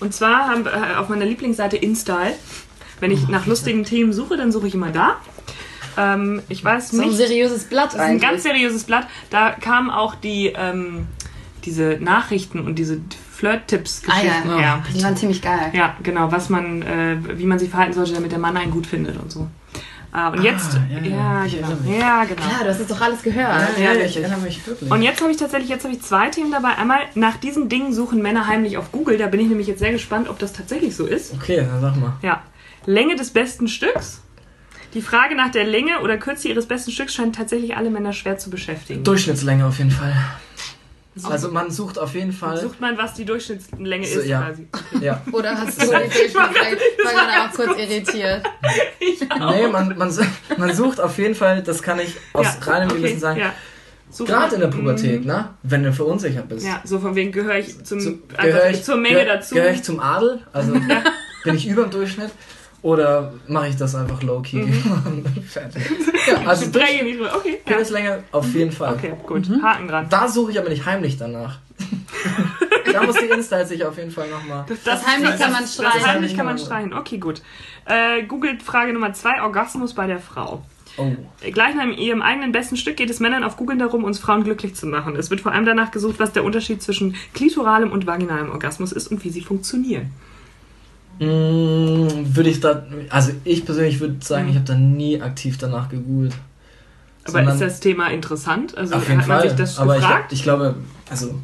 und 0.00 0.14
zwar 0.14 0.48
haben, 0.48 0.66
äh, 0.66 0.96
auf 0.96 1.08
meiner 1.08 1.24
Lieblingsseite 1.24 1.76
InStyle, 1.76 2.34
wenn 3.00 3.10
ich 3.10 3.28
nach 3.28 3.46
lustigen 3.46 3.84
Themen 3.84 4.12
suche, 4.12 4.36
dann 4.36 4.52
suche 4.52 4.68
ich 4.68 4.74
immer 4.74 4.90
da. 4.90 5.16
Ähm, 5.96 6.42
ich 6.48 6.64
weiß 6.64 6.90
So 6.90 7.02
ein 7.02 7.08
nicht, 7.08 7.16
seriöses 7.16 7.64
Blatt 7.64 7.86
das 7.86 7.94
ist 7.94 8.00
ein 8.00 8.20
ganz 8.20 8.42
seriöses 8.42 8.84
Blatt. 8.84 9.06
Da 9.30 9.50
kamen 9.50 9.90
auch 9.90 10.14
die, 10.14 10.52
ähm, 10.56 11.06
diese 11.64 11.98
Nachrichten 12.00 12.60
und 12.60 12.76
diese 12.78 12.96
ah 12.96 13.26
Flirt-Tipps-Geschichten 13.36 14.48
ja, 14.48 14.56
her. 14.58 14.82
die 14.94 15.02
waren 15.02 15.16
ziemlich 15.16 15.42
geil. 15.42 15.70
Ja, 15.74 15.94
genau, 16.02 16.32
was 16.32 16.48
man, 16.48 16.80
äh, 16.82 17.18
wie 17.34 17.44
man 17.44 17.58
sich 17.58 17.68
verhalten 17.68 17.92
sollte, 17.92 18.14
damit 18.14 18.32
der 18.32 18.38
Mann 18.38 18.56
einen 18.56 18.70
gut 18.70 18.86
findet 18.86 19.20
und 19.20 19.30
so. 19.30 19.46
Äh, 20.16 20.30
und 20.30 20.42
jetzt, 20.42 20.74
ja, 20.74 20.98
ja, 20.98 21.16
ja, 21.16 21.44
ich 21.44 21.56
genau, 21.56 21.68
ja, 21.68 22.24
genau. 22.24 22.40
Klar, 22.40 22.64
du 22.64 22.70
hast 22.70 22.80
es 22.80 22.86
doch 22.86 23.00
alles 23.00 23.22
gehört. 23.22 23.78
Ja, 23.78 23.92
ja, 23.92 24.00
ich 24.00 24.16
erinnere 24.16 24.40
mich 24.40 24.66
wirklich. 24.66 24.90
Und 24.90 25.02
jetzt 25.02 25.20
habe 25.20 25.30
ich 25.30 25.36
tatsächlich, 25.36 25.68
jetzt 25.68 25.84
habe 25.84 25.94
ich 25.94 26.00
zwei 26.00 26.30
Themen 26.30 26.50
dabei. 26.50 26.76
Einmal, 26.78 27.00
nach 27.14 27.36
diesen 27.36 27.68
Dingen 27.68 27.92
suchen 27.92 28.22
Männer 28.22 28.46
heimlich 28.46 28.78
auf 28.78 28.92
Google. 28.92 29.18
Da 29.18 29.26
bin 29.26 29.40
ich 29.40 29.48
nämlich 29.48 29.66
jetzt 29.66 29.80
sehr 29.80 29.92
gespannt, 29.92 30.28
ob 30.30 30.38
das 30.38 30.54
tatsächlich 30.54 30.96
so 30.96 31.04
ist. 31.06 31.34
okay, 31.34 31.66
dann 31.70 31.80
sag 31.82 31.96
mal. 31.96 32.14
Ja. 32.22 32.42
Länge 32.86 33.16
des 33.16 33.30
besten 33.30 33.68
Stücks. 33.68 34.22
Die 34.94 35.02
Frage 35.02 35.34
nach 35.34 35.50
der 35.50 35.64
Länge 35.64 36.00
oder 36.00 36.16
Kürze 36.16 36.48
ihres 36.48 36.66
besten 36.66 36.92
Stücks 36.92 37.14
scheint 37.14 37.36
tatsächlich 37.36 37.76
alle 37.76 37.90
Männer 37.90 38.14
schwer 38.14 38.38
zu 38.38 38.48
beschäftigen. 38.48 39.04
Durchschnittslänge 39.04 39.66
auf 39.66 39.76
jeden 39.76 39.90
Fall. 39.90 40.14
Also 41.24 41.50
man 41.50 41.70
sucht 41.70 41.98
auf 41.98 42.14
jeden 42.14 42.32
Fall. 42.32 42.58
Sucht 42.58 42.80
man, 42.80 42.98
was 42.98 43.14
die 43.14 43.24
Durchschnittslänge 43.24 44.06
So, 44.06 44.20
ist 44.20 44.26
ja. 44.28 44.42
quasi. 44.42 44.68
Ja. 45.00 45.22
Oder 45.32 45.56
hast 45.58 45.80
du 45.80 45.86
den 45.90 46.00
Durchschnitt? 46.02 46.28
Ich 46.28 46.34
war 46.34 46.48
gerade 46.50 47.50
auch 47.50 47.54
kurz 47.54 47.78
irritiert. 47.78 48.42
Nee, 49.38 49.68
man, 49.68 49.96
man, 49.96 50.12
man 50.56 50.74
sucht 50.74 51.00
auf 51.00 51.18
jeden 51.18 51.34
Fall, 51.34 51.62
das 51.62 51.82
kann 51.82 51.98
ich 52.00 52.16
aus 52.32 52.46
Ja, 52.46 52.72
reinem 52.72 52.90
okay, 52.90 52.98
Gewissen 53.00 53.20
sagen. 53.20 53.40
Ja. 53.40 53.54
Gerade 54.24 54.54
in 54.54 54.60
der 54.62 54.68
Pubertät, 54.68 55.24
ne? 55.24 55.50
Wenn 55.62 55.82
du 55.82 55.92
verunsichert 55.92 56.48
bist. 56.48 56.66
Ja, 56.66 56.80
so 56.84 56.98
von 56.98 57.14
wegen 57.14 57.32
gehöre 57.32 57.58
ich 57.58 57.84
zum, 57.84 58.00
Zu, 58.00 58.08
einfach 58.30 58.42
gehöre 58.44 58.70
ich, 58.70 58.82
zur 58.82 58.96
Menge 58.96 59.20
gehör, 59.20 59.36
dazu. 59.36 59.54
Gehöre 59.54 59.72
ich 59.72 59.82
zum 59.82 60.00
Adel? 60.00 60.40
Also 60.52 60.72
bin 61.44 61.54
ich 61.54 61.66
über 61.68 61.82
dem 61.82 61.90
Durchschnitt? 61.90 62.30
Oder 62.86 63.32
mache 63.48 63.66
ich 63.66 63.76
das 63.76 63.96
einfach 63.96 64.22
low-key? 64.22 64.62
Mhm. 64.62 65.24
Fertig. 65.48 65.82
Ja, 66.28 66.46
also 66.46 66.70
Drei 66.70 67.02
nicht 67.02 67.18
drüber. 67.18 67.34
Okay. 67.34 67.58
Ja. 67.66 67.72
Penislänge 67.72 68.22
auf 68.30 68.54
jeden 68.54 68.70
Fall. 68.70 68.94
Okay, 68.94 69.12
gut. 69.26 69.50
Haken 69.60 69.88
dran. 69.88 70.06
Da 70.08 70.28
suche 70.28 70.52
ich 70.52 70.58
aber 70.60 70.68
nicht 70.68 70.86
heimlich 70.86 71.18
danach. 71.18 71.58
da 72.92 73.02
muss 73.02 73.16
die 73.16 73.24
Insta 73.24 73.64
sich 73.64 73.84
auf 73.84 73.96
jeden 73.96 74.12
Fall 74.12 74.28
nochmal. 74.28 74.66
Das 74.84 75.04
heimlich 75.04 75.36
kann 75.36 75.50
man 75.50 75.62
Das 75.62 75.74
streichen. 75.74 76.06
heimlich 76.06 76.36
kann 76.36 76.46
man 76.46 76.58
streichen. 76.58 76.94
Okay, 76.94 77.18
gut. 77.18 77.42
Äh, 77.86 78.22
googelt 78.22 78.62
Frage 78.62 78.92
Nummer 78.92 79.12
zwei, 79.14 79.42
Orgasmus 79.42 79.92
bei 79.92 80.06
der 80.06 80.20
Frau. 80.20 80.62
Oh. 80.96 81.10
Gleich 81.40 81.74
nach 81.74 81.86
ihrem 81.88 82.22
eigenen 82.22 82.52
besten 82.52 82.76
Stück 82.76 82.96
geht 82.96 83.10
es 83.10 83.18
Männern 83.18 83.42
auf 83.42 83.56
Google 83.56 83.78
darum, 83.78 84.04
uns 84.04 84.20
Frauen 84.20 84.44
glücklich 84.44 84.76
zu 84.76 84.86
machen. 84.86 85.16
Es 85.16 85.28
wird 85.28 85.40
vor 85.40 85.50
allem 85.50 85.66
danach 85.66 85.90
gesucht, 85.90 86.20
was 86.20 86.32
der 86.32 86.44
Unterschied 86.44 86.80
zwischen 86.80 87.16
klitoralem 87.34 87.90
und 87.90 88.06
vaginalem 88.06 88.50
Orgasmus 88.50 88.92
ist 88.92 89.08
und 89.08 89.24
wie 89.24 89.30
sie 89.30 89.42
funktionieren. 89.42 90.12
Mm, 91.18 92.34
würde 92.36 92.50
ich 92.50 92.60
da. 92.60 92.84
Also 93.10 93.32
ich 93.44 93.64
persönlich 93.64 94.00
würde 94.00 94.16
sagen, 94.20 94.48
ich 94.48 94.54
habe 94.56 94.64
da 94.66 94.74
nie 94.74 95.20
aktiv 95.20 95.56
danach 95.58 95.88
gegoogelt. 95.88 96.34
Aber 97.24 97.32
Sondern- 97.32 97.54
ist 97.54 97.60
das 97.60 97.80
Thema 97.80 98.08
interessant? 98.10 98.76
Also 98.76 98.94
Auf 98.94 99.08
jeden 99.08 99.20
hat 99.20 99.28
man 99.28 99.40
Fall. 99.40 99.48
sich 99.48 99.58
das 99.58 99.78
aber 99.78 99.96
ich, 99.96 100.02
gefragt? 100.02 100.32
ich 100.32 100.42
glaube, 100.42 100.76
also 101.10 101.34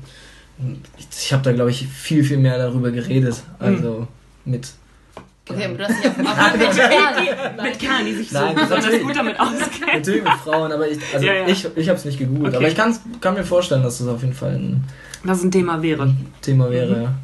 ich, 0.99 1.07
ich 1.25 1.33
habe 1.33 1.43
da 1.43 1.53
glaube 1.53 1.71
ich 1.71 1.87
viel, 1.89 2.23
viel 2.23 2.39
mehr 2.39 2.57
darüber 2.59 2.91
geredet. 2.91 3.43
Mhm. 3.59 3.67
Also 3.67 4.09
mit 4.45 4.69
Okay, 5.51 5.65
aber 5.65 5.75
du 5.75 5.85
hast 5.85 5.99
dich 5.99 6.07
auf, 6.09 6.19
auf 6.21 6.57
mit, 6.57 6.71
Kerlen, 6.71 7.57
mit 7.63 7.79
Kerlen, 7.81 8.07
die 8.07 8.15
sich 8.15 8.31
so 8.31 8.39
Nein, 8.39 8.55
besonders 8.55 9.01
gut 9.01 9.17
damit 9.17 9.41
auskennen. 9.41 9.97
Natürlich 9.97 10.23
mit 10.23 10.33
Frauen, 10.35 10.71
aber 10.71 10.89
ich, 10.89 10.99
also 11.13 11.27
Ja, 11.27 11.33
ja. 11.35 11.49
ich, 11.49 11.67
ich 11.77 11.89
habe 11.89 11.99
es 11.99 12.05
nicht 12.05 12.19
gegoogelt. 12.19 12.55
Okay. 12.55 12.57
Aber 12.57 12.69
ich 12.69 13.21
kann 13.21 13.35
mir 13.35 13.43
vorstellen, 13.45 13.83
dass 13.83 13.99
das 13.99 14.07
auf 14.07 14.23
jeden 14.23 14.35
Fall 14.35 14.55
ein 14.55 14.85
Was 15.25 15.43
ein 15.43 15.51
Thema 15.51 15.83
wäre. 15.83 16.15
Thema 16.43 16.71
wäre. 16.71 16.95
Mhm. 16.97 17.03
Ja. 17.03 17.15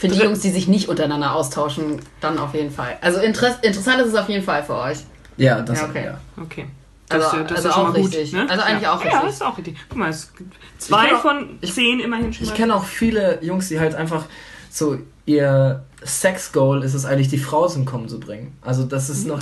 Für 0.00 0.08
die 0.08 0.18
Jungs, 0.18 0.40
die 0.40 0.50
sich 0.50 0.66
nicht 0.66 0.88
untereinander 0.88 1.34
austauschen, 1.34 2.00
dann 2.20 2.38
auf 2.38 2.54
jeden 2.54 2.70
Fall. 2.70 2.96
Also 3.02 3.20
interess 3.20 3.56
interessant 3.62 4.00
ist 4.00 4.08
es 4.08 4.14
auf 4.14 4.28
jeden 4.28 4.42
Fall 4.44 4.62
für 4.64 4.74
euch. 4.76 4.98
Ja, 5.36 5.60
das 5.60 5.80
Ja, 5.80 5.86
okay. 5.88 6.04
ja. 6.06 6.20
Okay. 6.42 6.66
Also- 7.10 7.26
ist 7.26 7.32
ja- 7.50 7.56
also 7.56 7.68
ist 7.68 7.74
auch 7.76 7.86
gut, 7.88 7.96
richtig. 7.96 8.32
ne? 8.32 8.46
Also 8.48 8.62
eigentlich 8.62 8.82
ja. 8.82 8.94
auch 8.94 9.04
Ja, 9.04 9.10
richtig. 9.12 9.30
ist 9.30 9.42
auch 9.44 9.58
richtig. 9.58 9.76
Guck 9.88 9.98
mal, 9.98 10.08
es 10.10 10.32
gibt 10.34 10.54
zwei 10.78 11.14
auch- 11.14 11.20
von 11.22 11.58
zehn 11.62 12.00
immerhin 12.00 12.32
schon 12.32 12.46
Ich 12.46 12.54
kenne 12.54 12.74
auch 12.74 12.84
viele 12.84 13.38
Jungs, 13.42 13.68
die 13.68 13.78
halt 13.78 13.94
einfach 13.94 14.24
so 14.70 14.98
ihr 15.26 15.84
Sex-Goal 16.02 16.82
ist 16.82 16.94
es 16.94 17.04
eigentlich, 17.04 17.28
die 17.28 17.38
Frau 17.38 17.68
zum 17.68 17.84
Kommen 17.84 18.08
zu 18.08 18.18
bringen. 18.20 18.56
Also 18.62 18.84
das 18.84 19.10
ist 19.10 19.26
noch. 19.26 19.38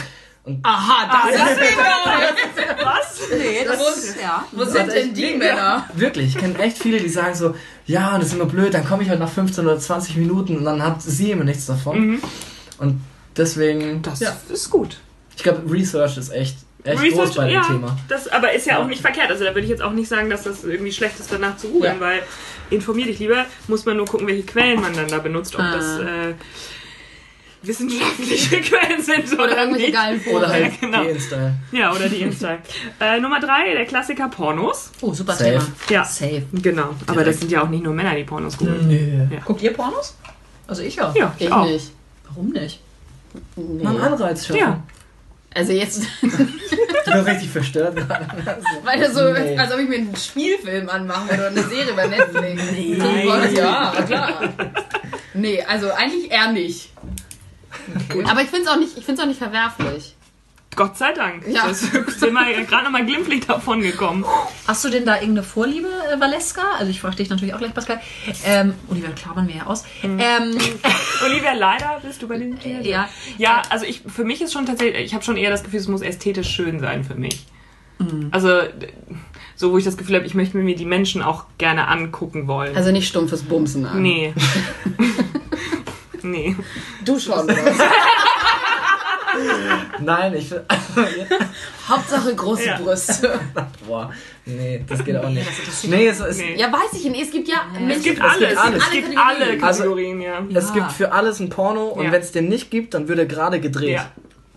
Und 0.48 0.60
Aha, 0.64 1.28
das 1.30 1.34
ist 1.34 1.78
Was? 2.82 3.20
Nee, 3.38 3.64
das 3.66 3.78
Das 3.78 3.96
ist, 3.98 4.20
ja. 4.20 4.44
Wo 4.52 4.64
sind 4.64 4.90
denn 4.92 5.12
die 5.12 5.34
Männer? 5.34 5.86
wirklich, 5.94 6.28
ich 6.28 6.38
kenne 6.38 6.58
echt 6.58 6.78
viele, 6.78 6.98
die 6.98 7.08
sagen 7.08 7.34
so, 7.34 7.54
ja, 7.86 8.14
und 8.14 8.20
das 8.22 8.28
ist 8.30 8.34
immer 8.34 8.46
blöd, 8.46 8.72
dann 8.72 8.86
komme 8.86 9.02
ich 9.02 9.10
halt 9.10 9.20
nach 9.20 9.28
15 9.30 9.64
oder 9.66 9.78
20 9.78 10.16
Minuten 10.16 10.56
und 10.56 10.64
dann 10.64 10.82
hat 10.82 11.02
sie 11.02 11.32
immer 11.32 11.44
nichts 11.44 11.66
davon. 11.66 12.00
Mhm. 12.12 12.22
Und 12.78 13.00
deswegen, 13.36 14.00
Das 14.02 14.20
ja, 14.20 14.34
ist 14.48 14.70
gut. 14.70 14.96
ich 15.36 15.42
glaube, 15.42 15.70
Research 15.70 16.16
ist 16.16 16.30
echt, 16.30 16.56
echt 16.84 17.12
groß 17.12 17.34
bei 17.34 17.44
dem 17.46 17.54
ja, 17.54 17.62
Thema. 17.64 17.96
Das, 18.08 18.26
aber 18.28 18.52
ist 18.52 18.66
ja, 18.66 18.74
Ja. 18.74 18.78
auch 18.82 18.86
nicht 18.86 19.02
verkehrt. 19.02 19.30
Also 19.30 19.44
da 19.44 19.50
würde 19.50 19.62
ich 19.62 19.68
jetzt 19.70 19.82
auch 19.82 19.92
nicht 19.92 20.08
sagen, 20.08 20.30
dass 20.30 20.44
das 20.44 20.64
irgendwie 20.64 20.92
schlecht 20.92 21.20
ist, 21.20 21.30
danach 21.30 21.58
zu 21.58 21.68
googeln, 21.68 21.96
Ja. 21.96 22.00
weil 22.00 22.22
informier 22.70 23.06
dich 23.06 23.18
lieber, 23.18 23.44
muss 23.66 23.84
man 23.84 23.96
nur 23.98 24.06
gucken, 24.06 24.26
welche 24.26 24.44
Quellen 24.44 24.80
man 24.80 24.94
dann 24.94 25.08
da 25.08 25.18
benutzt, 25.18 25.54
ob 25.56 25.60
Ah. 25.60 25.72
das 25.76 25.98
äh, 25.98 26.34
wissenschaftliche 27.62 28.60
Quellen 28.62 29.02
sind 29.02 29.32
oder, 29.34 29.44
Oder 29.44 29.56
irgendwelche 29.58 29.86
nicht. 29.86 29.94
geilen 29.94 30.20
Foren. 30.20 30.36
Oder 30.36 30.48
halt 30.48 30.80
genau. 30.80 31.02
die 31.02 31.08
Insta. 31.10 31.50
Ja, 31.72 31.92
oder 31.92 32.08
die 32.08 32.22
Insta. 32.22 32.58
äh, 33.00 33.20
Nummer 33.20 33.40
drei, 33.40 33.72
der 33.74 33.84
Klassiker 33.86 34.28
Pornos. 34.28 34.90
Oh, 35.00 35.12
super 35.12 35.32
Safe. 35.34 35.50
Thema. 35.50 35.64
Ja. 35.90 36.04
Safe. 36.04 36.42
Genau. 36.52 36.94
Aber 37.06 37.24
das 37.24 37.40
sind 37.40 37.50
ja 37.50 37.62
auch 37.62 37.68
nicht 37.68 37.82
nur 37.82 37.94
Männer, 37.94 38.14
die 38.14 38.24
Pornos 38.24 38.56
googeln. 38.56 38.86
Nö. 38.88 39.34
Ja. 39.34 39.40
Guckt 39.44 39.62
ihr 39.62 39.72
Pornos? 39.72 40.16
Also 40.66 40.82
ich 40.82 40.96
ja. 40.96 41.12
Ja, 41.16 41.34
ich, 41.38 41.46
Ich 41.46 41.52
auch. 41.52 41.64
nicht. 41.66 41.90
Warum 42.28 42.50
nicht? 42.50 42.80
Nee. 43.56 43.82
Mal 43.82 43.90
einen 43.96 44.00
Anreiz 44.00 44.46
schaffen. 44.46 44.58
Ja. 44.60 44.82
Also 45.54 45.72
jetzt, 45.72 46.02
Ich 46.22 47.14
bin 47.14 47.22
richtig 47.22 47.48
verstört 47.48 47.96
weil 48.84 49.00
das 49.00 49.14
so, 49.14 49.32
Nee. 49.32 49.56
als 49.56 49.72
ob 49.72 49.80
ich 49.80 49.88
mir 49.88 49.96
einen 49.96 50.14
Spielfilm 50.14 50.88
anmache 50.90 51.32
oder 51.34 51.46
eine 51.48 51.62
Serie 51.62 51.94
bei 51.94 52.06
Netflix. 52.06 52.62
Nein. 52.98 53.54
Ja, 53.56 53.92
klar. 54.06 54.40
Nee, 55.32 55.62
also 55.62 55.90
eigentlich 55.90 56.30
eher 56.30 56.52
nicht. 56.52 56.90
Aber 58.28 58.42
ich 58.42 58.48
finde 58.48 58.64
es 58.64 58.68
auch 58.68 58.78
nicht, 58.78 58.96
ich 58.98 59.04
find's 59.04 59.20
auch 59.20 59.26
nicht 59.26 59.38
verwerflich. 59.38 60.14
Gott 60.76 60.96
sei 60.96 61.12
Dank. 61.12 61.44
Ja. 61.48 61.66
Das 61.66 61.80
sind 61.80 62.32
wir 62.34 62.64
gerade 62.64 62.84
nochmal 62.84 63.04
glimpflich 63.04 63.44
davon 63.46 63.80
gekommen. 63.80 64.24
Hast 64.68 64.84
du 64.84 64.90
denn 64.90 65.04
da 65.06 65.14
irgendeine 65.14 65.42
Vorliebe, 65.42 65.88
äh, 65.88 66.20
Valeska? 66.20 66.62
Also 66.78 66.90
ich 66.90 67.00
frage 67.00 67.16
dich 67.16 67.30
natürlich 67.30 67.52
auch 67.54 67.58
gleich, 67.58 67.74
Pascal. 67.74 68.00
Ähm, 68.44 68.74
Oliver 68.88 69.08
klammern 69.08 69.48
wir 69.48 69.56
ja 69.56 69.66
aus. 69.66 69.84
Mhm. 70.02 70.18
Ähm, 70.20 70.58
Olivia, 71.26 71.54
leider 71.54 71.98
bist 72.04 72.22
du 72.22 72.28
bei 72.28 72.38
den 72.38 72.60
Tieren. 72.60 72.84
ja. 72.84 73.08
Ja, 73.38 73.62
also 73.70 73.86
ich, 73.86 74.02
für 74.06 74.24
mich 74.24 74.40
ist 74.40 74.52
schon 74.52 74.66
tatsächlich, 74.66 75.04
ich 75.04 75.14
habe 75.14 75.24
schon 75.24 75.36
eher 75.36 75.50
das 75.50 75.64
Gefühl, 75.64 75.80
es 75.80 75.88
muss 75.88 76.02
ästhetisch 76.02 76.48
schön 76.50 76.78
sein 76.80 77.02
für 77.02 77.14
mich. 77.16 77.46
Also 78.30 78.48
d- 78.60 78.92
so, 79.56 79.72
wo 79.72 79.78
ich 79.78 79.84
das 79.84 79.96
Gefühl 79.96 80.14
habe, 80.14 80.24
ich 80.26 80.34
möchte 80.34 80.56
mir 80.56 80.76
die 80.76 80.84
Menschen 80.84 81.20
auch 81.20 81.46
gerne 81.58 81.88
angucken 81.88 82.46
wollen. 82.46 82.76
Also 82.76 82.92
nicht 82.92 83.08
stumpfes 83.08 83.42
Bumsen 83.42 83.84
an. 83.86 84.00
nee. 84.00 84.32
nee. 86.22 86.56
Du 87.04 87.18
schon. 87.18 87.46
Nein, 90.00 90.34
ich 90.34 90.50
will. 90.50 90.64
Hauptsache 91.88 92.34
große 92.34 92.64
Ja. 92.66 92.78
Brüste. 92.78 93.38
Boah, 93.86 94.12
nee, 94.46 94.82
das 94.88 95.04
geht 95.04 95.16
auch 95.16 95.28
nicht. 95.28 95.46
Nee, 95.84 96.06
es, 96.08 96.20
es, 96.20 96.38
Nee. 96.38 96.56
Ja, 96.58 96.72
weiß 96.72 96.92
ich 96.94 97.04
nicht. 97.10 97.22
Es 97.26 97.30
gibt 97.30 97.48
ja 97.48 97.62
Es 97.74 97.80
Menschen, 97.80 98.02
gibt 98.02 98.18
Es 98.18 98.24
alles. 98.24 98.48
gibt 98.48 98.58
alles. 98.60 98.82
Es 98.84 98.90
gibt 98.90 99.06
Alle 99.18 99.44
alle 99.44 99.58
Kategorien. 99.58 99.60
Kategorien, 99.60 100.20
ja. 100.50 100.58
es 100.58 100.72
gibt 100.72 100.92
für 100.92 101.12
alles 101.12 101.40
ein 101.40 101.48
Porno 101.50 101.88
und 101.88 102.06
Ja. 102.06 102.12
wenn 102.12 102.20
es 102.20 102.32
den 102.32 102.48
nicht 102.48 102.70
gibt, 102.70 102.94
dann 102.94 103.08
wird 103.08 103.18
er 103.18 103.26
gerade 103.26 103.60
gedreht. 103.60 103.90
Ja. 103.96 104.10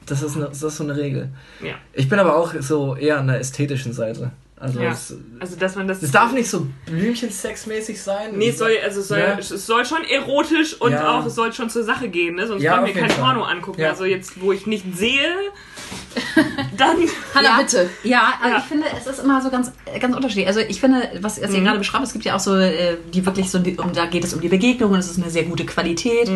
Das, 0.07 0.23
ist 0.23 0.35
eine, 0.35 0.45
das 0.47 0.61
ist 0.63 0.77
so 0.77 0.83
eine 0.83 0.95
Regel. 0.95 1.29
ja. 1.61 1.73
Ich 1.93 2.09
bin 2.09 2.17
aber 2.19 2.35
auch 2.35 2.53
so 2.59 2.95
eher 2.95 3.19
an 3.19 3.27
der 3.27 3.39
ästhetischen 3.39 3.93
Seite. 3.93 4.31
Also 4.61 4.79
ja. 4.79 4.91
es, 4.91 5.15
Also, 5.39 5.55
dass 5.55 5.75
man 5.75 5.87
das. 5.87 6.03
es 6.03 6.11
darf 6.11 6.31
nicht 6.33 6.47
so 6.49 6.67
blümchensexmäßig 6.85 8.01
sein. 8.01 8.37
Nee, 8.37 8.49
es 8.49 8.59
soll, 8.59 8.71
also 8.83 8.99
es 8.99 9.07
soll, 9.07 9.19
Ja. 9.19 9.37
es 9.39 9.49
soll 9.65 9.85
schon 9.85 10.03
erotisch 10.03 10.79
und 10.79 10.91
Ja. 10.91 11.17
auch 11.19 11.25
es 11.25 11.33
soll 11.35 11.51
schon 11.51 11.69
zur 11.69 11.83
Sache 11.83 12.09
gehen, 12.09 12.35
ne? 12.35 12.45
sonst 12.47 12.61
Ja, 12.61 12.75
auf 12.75 12.81
wir 12.81 12.89
jeden 12.89 12.99
kein 13.01 13.09
Fall. 13.09 13.23
Porno 13.23 13.43
angucken. 13.43 13.81
Ja. 13.81 13.89
Also 13.89 14.05
jetzt, 14.05 14.39
wo 14.39 14.51
ich 14.51 14.67
nicht 14.67 14.85
sehe, 14.95 15.29
dann 16.77 16.97
Hanna, 17.33 17.43
Ja. 17.49 17.57
bitte. 17.61 17.89
Ja, 18.03 18.33
aber 18.41 18.51
Ja. 18.51 18.57
ich 18.59 18.63
finde, 18.65 18.85
es 18.97 19.07
ist 19.07 19.19
immer 19.23 19.41
so 19.41 19.49
ganz, 19.49 19.71
ganz 19.99 20.15
unterschiedlich. 20.15 20.47
Also 20.47 20.59
ich 20.59 20.79
finde, 20.79 21.09
was, 21.21 21.41
was 21.41 21.49
Mhm. 21.49 21.55
ihr 21.57 21.61
gerade 21.63 21.79
beschreibt, 21.79 22.03
es 22.03 22.13
gibt 22.13 22.25
ja 22.25 22.35
auch 22.35 22.39
so, 22.39 22.55
äh, 22.55 22.97
die 23.13 23.25
wirklich 23.25 23.49
so, 23.49 23.57
um, 23.57 23.93
da 23.93 24.05
geht 24.05 24.23
es 24.23 24.33
um 24.33 24.41
die 24.41 24.49
Begegnung 24.49 24.91
und 24.91 24.99
es 24.99 25.09
ist 25.09 25.21
eine 25.21 25.29
sehr 25.31 25.43
gute 25.43 25.65
Qualität, 25.65 26.29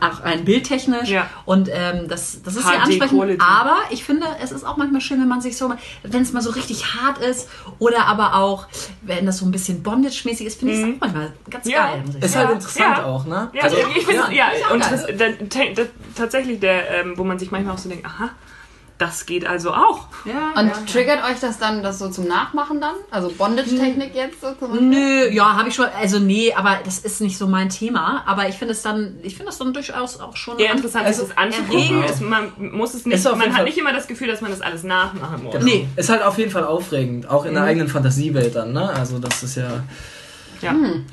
auch 0.00 0.24
rein 0.24 0.44
bildtechnisch. 0.44 1.08
Mhm. 1.08 1.14
Ja. 1.14 1.30
Und 1.44 1.68
ähm, 1.72 2.08
das, 2.08 2.42
das 2.42 2.56
ist 2.56 2.66
sehr 2.66 2.82
ansprechend. 2.82 3.18
Quality. 3.18 3.38
Aber 3.46 3.76
ich 3.90 4.04
finde, 4.04 4.26
es 4.42 4.52
ist 4.52 4.64
auch 4.64 4.76
manchmal 4.76 5.00
schön, 5.00 5.20
wenn 5.20 5.28
man 5.28 5.40
sich 5.40 5.56
so, 5.56 5.72
wenn 6.02 6.22
es 6.22 6.32
mal 6.32 6.42
so 6.42 6.50
richtig 6.50 6.94
hart 6.94 7.18
ist 7.18 7.48
oder 7.78 8.06
aber 8.06 8.34
auch, 8.36 8.66
wenn 9.02 9.26
das 9.26 9.38
so 9.38 9.46
ein 9.46 9.50
bisschen 9.50 9.82
Bondage-mäßig 9.82 10.46
ist, 10.46 10.58
finde 10.60 10.74
ich 10.74 10.80
es 10.80 10.84
auch 10.86 11.00
manchmal 11.00 11.32
ganz 11.48 11.64
Mhm. 11.64 11.70
Ja. 11.70 11.86
geil. 11.86 12.02
Muss 12.06 12.14
ich 12.16 12.22
Ist 12.24 12.32
sagen. 12.32 12.46
halt 12.46 12.56
interessant 12.56 12.96
Ja. 12.98 13.04
auch, 13.04 13.24
ne? 13.26 13.50
Ja, 13.54 13.66
ich 13.66 14.04
finde, 14.06 14.34
ja, 14.34 14.48
auch 14.68 14.74
und 14.74 14.80
das, 14.90 15.06
der, 15.06 15.48
ta- 15.48 15.72
der, 15.76 15.86
tatsächlich 16.16 16.60
der, 16.60 16.90
ähm, 17.00 17.14
wo 17.16 17.24
man 17.24 17.38
sich 17.38 17.50
manchmal 17.50 17.74
auch 17.74 17.78
so 17.78 17.88
denkt, 17.88 18.04
aha, 18.06 18.30
das 19.00 19.26
geht 19.26 19.46
also 19.46 19.72
auch. 19.72 20.06
Ja, 20.24 20.52
Und 20.60 20.68
ja. 20.68 20.74
triggert 20.86 21.24
euch 21.24 21.40
das 21.40 21.58
dann 21.58 21.82
das 21.82 21.98
so 21.98 22.08
zum 22.10 22.28
Nachmachen 22.28 22.80
dann? 22.80 22.94
Also 23.10 23.30
Bondage-Technik 23.30 24.14
jetzt 24.14 24.40
so? 24.40 24.48
Nö, 24.80 25.28
ja, 25.30 25.56
habe 25.56 25.68
ich 25.70 25.74
schon. 25.74 25.86
Also 25.98 26.18
nee, 26.18 26.52
aber 26.54 26.78
das 26.84 26.98
ist 27.00 27.20
nicht 27.20 27.36
so 27.38 27.46
mein 27.48 27.70
Thema. 27.70 28.22
Aber 28.26 28.48
ich 28.48 28.56
finde 28.56 28.72
es 28.74 28.82
dann, 28.82 29.16
ich 29.22 29.34
finde 29.36 29.46
das 29.50 29.58
dann 29.58 29.72
durchaus 29.72 30.20
auch 30.20 30.36
schon 30.36 30.58
Eher 30.58 30.72
interessant 30.72 31.06
Also, 31.06 31.22
ist 31.24 31.30
es 31.30 31.36
anzugucken. 31.38 31.74
erregend. 31.78 32.10
Ist, 32.10 32.20
man 32.20 32.52
muss 32.58 32.94
es 32.94 33.06
nicht, 33.06 33.16
Ist 33.16 33.24
man 33.24 33.40
hat 33.40 33.52
Fall- 33.52 33.64
nicht 33.64 33.78
immer 33.78 33.92
das 33.92 34.06
Gefühl, 34.06 34.28
dass 34.28 34.40
man 34.42 34.50
das 34.50 34.60
alles 34.60 34.82
nachmachen 34.84 35.42
muss. 35.44 35.52
Genau. 35.54 35.64
Nee. 35.64 35.88
Ist 35.96 36.08
halt 36.10 36.22
auf 36.22 36.38
jeden 36.38 36.50
Fall 36.50 36.64
aufregend, 36.64 37.28
auch 37.28 37.42
Mhm. 37.42 37.48
in 37.48 37.54
der 37.54 37.62
eigenen 37.64 37.88
Fantasiewelt 37.88 38.54
dann, 38.54 38.72
ne? 38.72 38.90
Also 38.90 39.18
das 39.18 39.42
ist 39.42 39.56
ja. 39.56 39.82
Ja. 40.62 40.72
Mhm. 40.72 41.04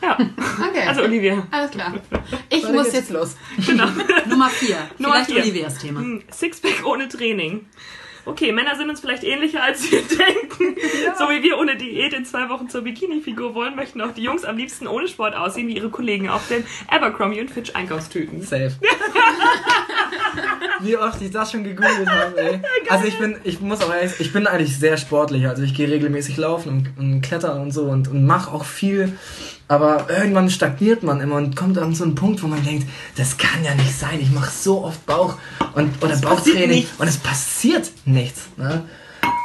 ja. 0.00 0.12
Okay. 0.14 0.86
Also 0.88 1.02
Olivia. 1.02 1.46
Alles 1.50 1.70
klar. 1.70 1.94
Ich 2.48 2.68
muss 2.68 2.92
jetzt 2.92 3.10
los. 3.10 3.36
Nummer 4.28 4.48
vier. 4.50 4.76
Nummer 4.98 5.14
Vielleicht 5.24 5.30
vier. 5.30 5.42
Olivias 5.42 5.78
Thema. 5.78 6.00
Hm, 6.00 6.22
Sixpack 6.30 6.84
ohne 6.86 7.08
Training. 7.08 7.66
Okay, 8.24 8.52
Männer 8.52 8.76
sind 8.76 8.88
uns 8.88 9.00
vielleicht 9.00 9.24
ähnlicher, 9.24 9.62
als 9.62 9.90
wir 9.90 10.00
denken. 10.02 10.76
So 11.18 11.28
wie 11.28 11.42
wir 11.42 11.58
ohne 11.58 11.76
Diät 11.76 12.12
in 12.12 12.24
zwei 12.24 12.48
Wochen 12.50 12.68
zur 12.68 12.82
Bikini-Figur 12.82 13.54
wollen, 13.56 13.74
möchten 13.74 14.00
auch 14.00 14.12
die 14.12 14.22
Jungs 14.22 14.44
am 14.44 14.56
liebsten 14.56 14.86
ohne 14.86 15.08
Sport 15.08 15.34
aussehen, 15.34 15.66
wie 15.66 15.76
ihre 15.76 15.90
Kollegen 15.90 16.28
auf 16.28 16.46
den 16.46 16.64
Abercrombie 16.88 17.40
und 17.40 17.50
Fitch 17.50 17.74
Einkaufstüten. 17.74 18.42
Safe. 18.42 18.72
Wie 20.82 20.96
oft 20.96 21.20
ich 21.22 21.30
das 21.30 21.52
schon 21.52 21.64
gegoogelt 21.64 22.08
habe, 22.10 22.40
ey. 22.40 22.60
Also 22.88 23.06
ich 23.06 23.18
bin, 23.18 23.36
ich 23.44 23.60
muss 23.60 23.80
auch 23.80 23.92
ehrlich, 23.92 24.12
ich 24.18 24.32
bin 24.32 24.46
eigentlich 24.46 24.78
sehr 24.78 24.96
sportlich. 24.96 25.46
Also 25.46 25.62
ich 25.62 25.74
gehe 25.74 25.88
regelmäßig 25.88 26.36
laufen 26.36 26.68
und, 26.70 26.98
und 26.98 27.20
klettern 27.22 27.60
und 27.60 27.70
so 27.72 27.84
und, 27.84 28.08
und 28.08 28.26
mache 28.26 28.52
auch 28.52 28.64
viel. 28.64 29.16
Aber 29.68 30.06
irgendwann 30.10 30.50
stagniert 30.50 31.02
man 31.02 31.20
immer 31.20 31.36
und 31.36 31.56
kommt 31.56 31.78
an 31.78 31.94
so 31.94 32.04
einen 32.04 32.14
Punkt, 32.14 32.42
wo 32.42 32.46
man 32.46 32.62
denkt, 32.64 32.86
das 33.16 33.38
kann 33.38 33.64
ja 33.64 33.74
nicht 33.74 33.98
sein. 33.98 34.20
Ich 34.20 34.30
mache 34.30 34.50
so 34.50 34.84
oft 34.84 35.06
Bauch 35.06 35.36
und 35.74 36.02
oder 36.02 36.16
Bauchtraining 36.16 36.86
und 36.98 37.08
es 37.08 37.16
passiert 37.16 37.90
nichts. 38.04 38.48
Ne? 38.56 38.84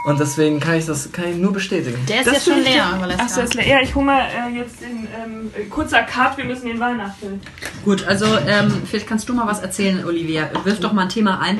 Und 0.07 0.19
deswegen 0.19 0.59
kann 0.61 0.75
ich 0.75 0.85
das 0.85 1.11
kann 1.11 1.25
ich 1.29 1.35
nur 1.37 1.51
bestätigen. 1.51 1.97
Der 2.07 2.19
ist 2.19 2.27
Das 2.27 2.33
jetzt 2.35 2.45
schon 2.45 2.63
leer. 2.63 2.85
Achso, 3.17 3.41
ist 3.41 3.53
leer. 3.55 3.67
Ja, 3.67 3.81
ich 3.81 3.93
hole 3.93 4.05
mal 4.05 4.21
äh, 4.21 4.57
jetzt 4.57 4.81
den 4.81 5.07
ähm, 5.21 5.51
äh, 5.55 5.65
kurzer 5.65 6.01
Cut, 6.03 6.37
wir 6.37 6.45
müssen 6.45 6.67
den 6.67 6.79
Wein 6.79 6.97
nachfüllen. 6.97 7.41
Gut, 7.83 8.07
also 8.07 8.25
ähm, 8.47 8.81
vielleicht 8.85 9.07
kannst 9.07 9.27
du 9.27 9.33
mal 9.33 9.45
was 9.47 9.59
erzählen, 9.61 10.05
Olivia. 10.05 10.49
Wirf 10.63 10.79
doch 10.79 10.93
mal 10.93 11.03
ein 11.03 11.09
Thema 11.09 11.39
ein, 11.41 11.59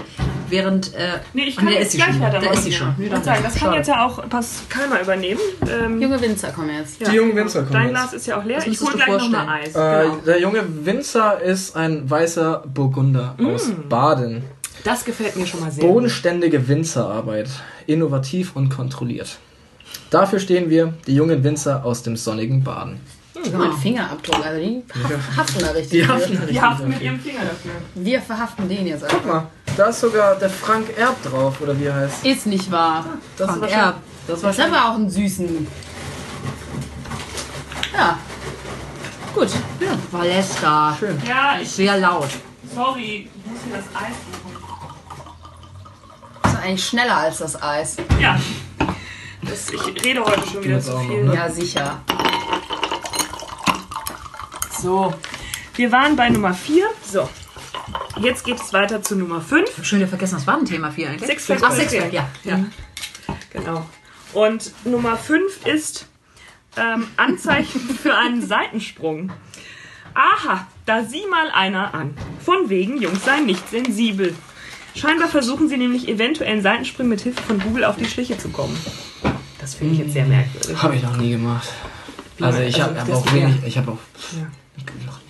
während. 0.50 0.94
Äh, 0.96 1.20
Nee, 1.34 1.44
ich 1.44 1.58
kann 1.58 1.66
nee, 1.66 1.74
jetzt 1.76 1.94
gleich 1.96 2.20
weitermachen. 2.22 2.46
Da 2.46 2.52
ist 2.54 2.64
sie 2.64 2.72
schon. 2.72 2.96
Ich 2.98 3.12
würde 3.12 3.24
sagen, 3.24 3.42
das 3.44 3.56
kann 3.56 3.74
jetzt 3.74 3.88
ja 3.88 4.06
auch 4.06 4.28
Pascal 4.30 4.88
mal 4.88 5.02
übernehmen. 5.02 5.40
Ähm, 5.70 6.02
Junge 6.02 6.22
Winzer 6.22 6.52
kommen 6.52 6.70
jetzt. 6.70 7.02
ja, 7.02 7.10
Die 7.10 7.16
jungen 7.18 7.36
Winzer 7.36 7.64
kommen 7.64 7.74
Dein. 7.74 7.90
Glas 7.90 8.14
ist 8.14 8.28
ja 8.28 8.40
auch 8.40 8.46
leer. 8.46 8.66
Ich 8.66 8.80
hole 8.80 8.96
gleich 8.96 9.10
nochmal? 9.10 9.48
Eis. 9.62 9.76
Äh, 9.76 10.04
Genau. 10.08 10.16
Der 10.26 10.40
junge 10.40 10.64
Winzer 10.86 11.42
ist 11.42 11.76
ein 11.76 12.10
weißer 12.10 12.64
Burgunder 12.74 13.36
aus 13.44 13.70
Baden. 13.90 14.44
Das 14.88 15.04
gefällt 15.04 15.36
mir 15.36 15.46
schon 15.46 15.60
mal 15.60 15.70
sehr. 15.70 15.84
Bodenständige 15.84 16.66
Winzerarbeit, 16.70 17.50
innovativ 17.88 18.56
und 18.56 18.70
kontrolliert. 18.70 19.38
Dafür 20.10 20.40
stehen 20.40 20.70
wir, 20.70 20.94
die 21.06 21.14
jungen 21.14 21.44
Winzer 21.44 21.84
aus 21.84 22.04
dem 22.04 22.16
sonnigen 22.16 22.64
Baden. 22.64 23.02
Sogar 23.44 23.68
mein 23.68 23.74
Fingerabdruck, 23.74 24.46
also 24.46 24.62
die 24.62 24.82
haften 25.36 25.60
da 25.60 25.72
richtig. 25.72 25.92
Die 25.92 26.08
haften 26.08 26.40
Die 26.50 26.62
haften 26.62 26.88
mit 26.88 27.02
ihrem 27.02 27.20
Finger 27.20 27.42
dafür. 27.42 27.72
Wir 27.96 28.22
verhaften 28.22 28.70
den 28.70 28.88
jetzt 28.88 29.02
Guck 29.02 29.14
einfach. 29.20 29.26
mal, 29.26 29.48
da 29.76 29.88
ist 29.88 30.00
sogar 30.00 30.36
der 30.36 30.50
Frank 30.50 30.98
Erb 30.98 31.22
drauf, 31.22 31.60
oder 31.60 31.78
wie 31.78 31.84
er 31.84 31.96
heißt. 31.96 32.26
Ist 32.26 32.48
nicht 32.48 32.72
wahr. 32.72 33.04
Das 33.38 33.48
Frank 33.50 33.62
war 33.64 33.70
Erb. 33.70 33.96
Das 34.26 34.42
war 34.42 34.58
aber 34.58 34.90
auch 34.92 34.96
einen 34.96 35.10
süßen. 35.10 35.68
Ja. 37.94 38.18
Gut. 39.36 39.50
Valeska. 40.12 40.96
schön. 40.98 41.22
Ja, 41.28 41.58
ich, 41.62 41.70
Sehr 41.70 41.98
laut. 41.98 42.30
sorry. 42.74 43.28
muss 43.46 43.60
hier 43.66 43.76
das 43.76 43.86
Eis 43.94 44.16
suchen. 44.32 44.47
Eigentlich 46.68 46.86
schneller 46.86 47.16
als 47.16 47.38
das 47.38 47.62
Eis. 47.62 47.96
Ja. 48.20 48.38
Das, 49.42 49.70
ich 49.70 50.04
rede 50.04 50.22
heute 50.22 50.46
schon 50.50 50.62
wieder 50.66 50.82
zu 50.82 50.98
auch 50.98 51.02
noch, 51.02 51.08
viel. 51.08 51.24
ne? 51.24 51.34
Ja, 51.34 51.50
sicher. 51.50 52.02
So. 54.82 55.14
Wir 55.76 55.90
waren 55.94 56.18
bei 56.18 56.28
Nummer 56.28 56.54
4. 56.54 56.86
So. 57.10 57.30
Jetzt 58.20 58.44
geht 58.44 58.60
es 58.60 58.74
weiter 58.74 59.02
zu 59.02 59.16
Nummer 59.16 59.40
5. 59.40 59.70
Ich 59.70 59.78
hab 59.78 59.86
schon 59.86 60.00
wieder 60.00 60.10
vergessen, 60.10 60.36
was 60.36 60.46
war 60.46 60.58
ein 60.58 60.66
Thema 60.66 60.92
4 60.92 61.12
eigentlich? 61.12 61.30
Sixpack 61.30 61.60
Ach, 61.64 61.70
bei 61.70 61.76
Sixpack, 61.76 62.10
vier. 62.10 62.20
ja. 62.20 62.30
Ja. 62.44 62.66
Genau. 63.54 63.86
Und 64.34 64.74
Nummer 64.84 65.16
5 65.16 65.66
ist 65.68 66.06
ähm, 66.76 67.08
Anzeichen 67.16 67.80
für 68.04 68.14
einen 68.14 68.46
Seitensprung. 68.46 69.32
Aha, 70.14 70.68
da 70.86 71.06
sieh 71.06 71.26
mal 71.28 71.50
einer 71.50 71.94
an. 71.94 72.18
Von 72.44 72.68
wegen, 72.70 73.02
Jungs 73.02 73.24
seien 73.24 73.46
nicht 73.46 73.70
sensibel. 73.70 74.36
Scheinbar 74.98 75.28
versuchen 75.28 75.70
sie 75.70 75.78
nämlich 75.78 76.08
eventuell 76.08 76.52
einen 76.52 76.62
Seitensprung 76.62 77.08
mit 77.08 77.22
Hilfe 77.22 77.42
von 77.44 77.60
Google 77.60 77.84
auf 77.86 77.96
die 77.98 78.06
Schliche 78.06 78.38
zu 78.38 78.50
kommen. 78.50 78.76
Das 79.60 79.76
finde 79.76 79.94
ich 79.94 80.00
jetzt 80.00 80.14
sehr 80.14 80.26
merkwürdig. 80.26 80.82
Habe 80.82 80.96
ich 80.96 81.04
noch 81.04 81.18
nie 81.18 81.32
gemacht. 81.32 81.68
Also 82.40 82.60
ich 82.62 82.80
habe 82.82 83.00
Also, 83.00 83.14
hab 83.14 83.20
auch 83.28 83.34
wenig, 83.34 83.56
ich 83.66 83.78
habe 83.78 83.92
auch, 83.92 83.98
Ja. 84.38 84.48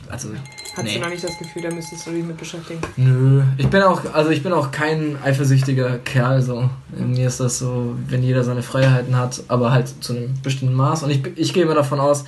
also 0.09 0.29
Hast 0.75 0.83
nee. 0.83 0.93
du 0.95 0.99
noch 0.99 1.09
nicht 1.09 1.23
das 1.23 1.37
Gefühl, 1.39 1.63
da 1.63 1.71
müsstest 1.73 2.05
du 2.05 2.11
dich 2.11 2.23
mit 2.23 2.37
beschäftigen? 2.37 2.79
Nö, 2.97 3.41
ich 3.57 3.67
bin 3.67 3.81
auch, 3.81 4.13
also 4.13 4.29
ich 4.29 4.43
bin 4.43 4.53
auch 4.53 4.69
kein 4.71 5.17
eifersüchtiger 5.23 5.97
Kerl, 5.99 6.41
so. 6.43 6.69
Mir 6.95 7.27
ist 7.27 7.39
das 7.39 7.57
so, 7.57 7.95
wenn 8.07 8.21
jeder 8.21 8.43
seine 8.43 8.61
Freiheiten 8.61 9.17
hat, 9.17 9.41
aber 9.47 9.71
halt 9.71 9.91
zu 10.03 10.13
einem 10.15 10.33
bestimmten 10.43 10.75
Maß. 10.75 11.01
Und 11.03 11.09
ich, 11.09 11.23
ich 11.35 11.53
gehe 11.53 11.63
immer 11.63 11.73
davon 11.73 11.99
aus, 11.99 12.25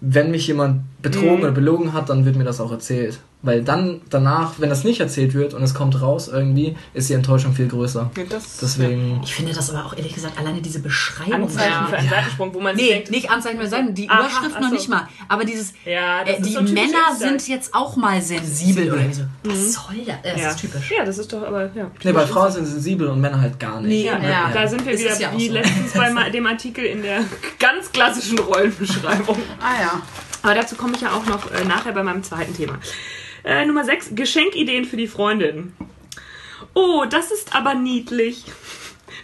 wenn 0.00 0.32
mich 0.32 0.46
jemand 0.48 0.82
betrogen 1.02 1.36
Mhm. 1.36 1.42
oder 1.42 1.52
belogen 1.52 1.92
hat, 1.92 2.08
dann 2.08 2.24
wird 2.24 2.34
mir 2.36 2.42
das 2.44 2.60
auch 2.60 2.72
erzählt. 2.72 3.20
Weil 3.46 3.62
dann, 3.62 4.00
danach, 4.08 4.54
wenn 4.58 4.70
das 4.70 4.84
nicht 4.84 5.00
erzählt 5.00 5.34
wird 5.34 5.52
und 5.52 5.62
es 5.62 5.74
kommt 5.74 6.00
raus 6.00 6.28
irgendwie, 6.32 6.76
ist 6.94 7.10
die 7.10 7.12
Enttäuschung 7.12 7.52
viel 7.52 7.68
größer. 7.68 8.10
Ja, 8.16 8.22
das, 8.30 8.56
Deswegen, 8.56 9.20
Ich 9.22 9.34
finde 9.34 9.52
das 9.52 9.68
aber 9.68 9.84
auch 9.84 9.94
ehrlich 9.94 10.14
gesagt 10.14 10.38
alleine 10.38 10.62
diese 10.62 10.78
Beschreibung. 10.80 11.42
Anzeichen 11.42 11.70
Ja. 11.70 11.86
für 11.86 11.96
einen 11.98 12.08
Seitensprung, 12.08 12.54
wo 12.54 12.60
man 12.60 12.74
Nee, 12.74 12.88
denkt, 12.88 13.10
nicht 13.10 13.30
Anzeichen 13.30 13.58
mehr 13.58 13.68
sein, 13.68 13.94
die 13.94 14.08
Aha, 14.08 14.20
Überschrift 14.20 14.54
ach 14.56 14.60
noch 14.62 14.68
so. 14.70 14.74
nicht 14.74 14.88
mal. 14.88 15.06
Aber 15.28 15.44
dieses, 15.44 15.74
Ja, 15.84 16.24
das 16.24 16.36
äh, 16.36 16.40
ist 16.40 16.46
die 16.48 16.52
so 16.54 16.62
Männer 16.62 17.14
sind 17.18 17.46
jetzt 17.46 17.74
auch 17.74 17.96
mal 17.96 18.20
sensibel 18.22 18.90
oder 18.90 19.12
so. 19.12 19.22
Was 19.44 19.72
soll 19.74 19.96
das? 20.06 20.16
Das 20.22 20.40
ja. 20.40 20.48
ist 20.48 20.60
typisch. 20.60 20.90
Ja, 20.96 21.04
das 21.04 21.18
ist 21.18 21.30
doch 21.30 21.42
aber, 21.46 21.64
ja. 21.74 21.90
nee, 22.02 22.14
weil 22.14 22.26
Frauen 22.26 22.50
sind 22.50 22.64
sensibel 22.66 23.08
und 23.08 23.20
Männer 23.20 23.40
halt 23.42 23.60
gar 23.60 23.80
nicht. 23.82 23.88
Nee, 23.90 24.06
Ja, 24.06 24.18
Ja. 24.26 24.50
da 24.54 24.66
sind 24.66 24.86
wir 24.86 24.98
wieder 24.98 25.20
ja 25.20 25.30
wie 25.36 25.48
so. 25.48 25.52
letztens 25.52 25.92
bei 25.92 26.30
dem 26.30 26.46
Artikel 26.46 26.84
in 26.86 27.02
der 27.02 27.20
ganz 27.58 27.92
klassischen 27.92 28.38
Rollenbeschreibung. 28.38 29.36
Ah 29.60 29.82
ja. 29.82 30.02
Aber 30.42 30.54
dazu 30.54 30.76
komme 30.76 30.94
ich 30.94 31.00
ja 31.02 31.12
auch 31.12 31.26
noch 31.26 31.50
äh, 31.52 31.64
nachher 31.64 31.92
bei 31.92 32.02
meinem 32.02 32.22
zweiten 32.22 32.54
Thema. 32.56 32.78
Äh, 33.44 33.66
Nummer 33.66 33.84
6, 33.84 34.14
Geschenkideen 34.14 34.84
für 34.84 34.96
die 34.96 35.06
Freundin. 35.06 35.72
Oh, 36.74 37.04
das 37.08 37.30
ist 37.30 37.54
aber 37.54 37.74
niedlich. 37.74 38.44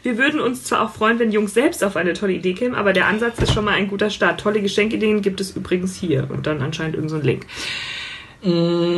Wir 0.03 0.17
würden 0.19 0.41
uns 0.41 0.65
zwar 0.65 0.83
auch 0.83 0.93
freuen, 0.95 1.19
wenn 1.19 1.33
Jungs 1.33 1.53
selbst 1.55 1.83
auf 1.85 1.97
eine 1.97 2.13
tolle 2.15 2.33
Idee 2.35 2.55
kämen, 2.55 2.75
aber 2.75 2.93
der 2.93 3.07
Ansatz 3.07 3.39
ist 3.41 3.53
schon 3.53 3.65
mal 3.65 3.75
ein 3.75 3.89
guter 3.89 4.09
Start. 4.11 4.41
Tolle 4.41 4.63
Geschenkideen 4.63 5.21
gibt 5.21 5.41
es 5.41 5.57
übrigens 5.57 5.97
hier 5.97 6.29
und 6.31 6.47
dann 6.47 6.63
anscheinend 6.63 6.95
irgendein 6.97 7.21
so 7.21 7.23
ein 7.23 7.27
Link. 7.27 7.47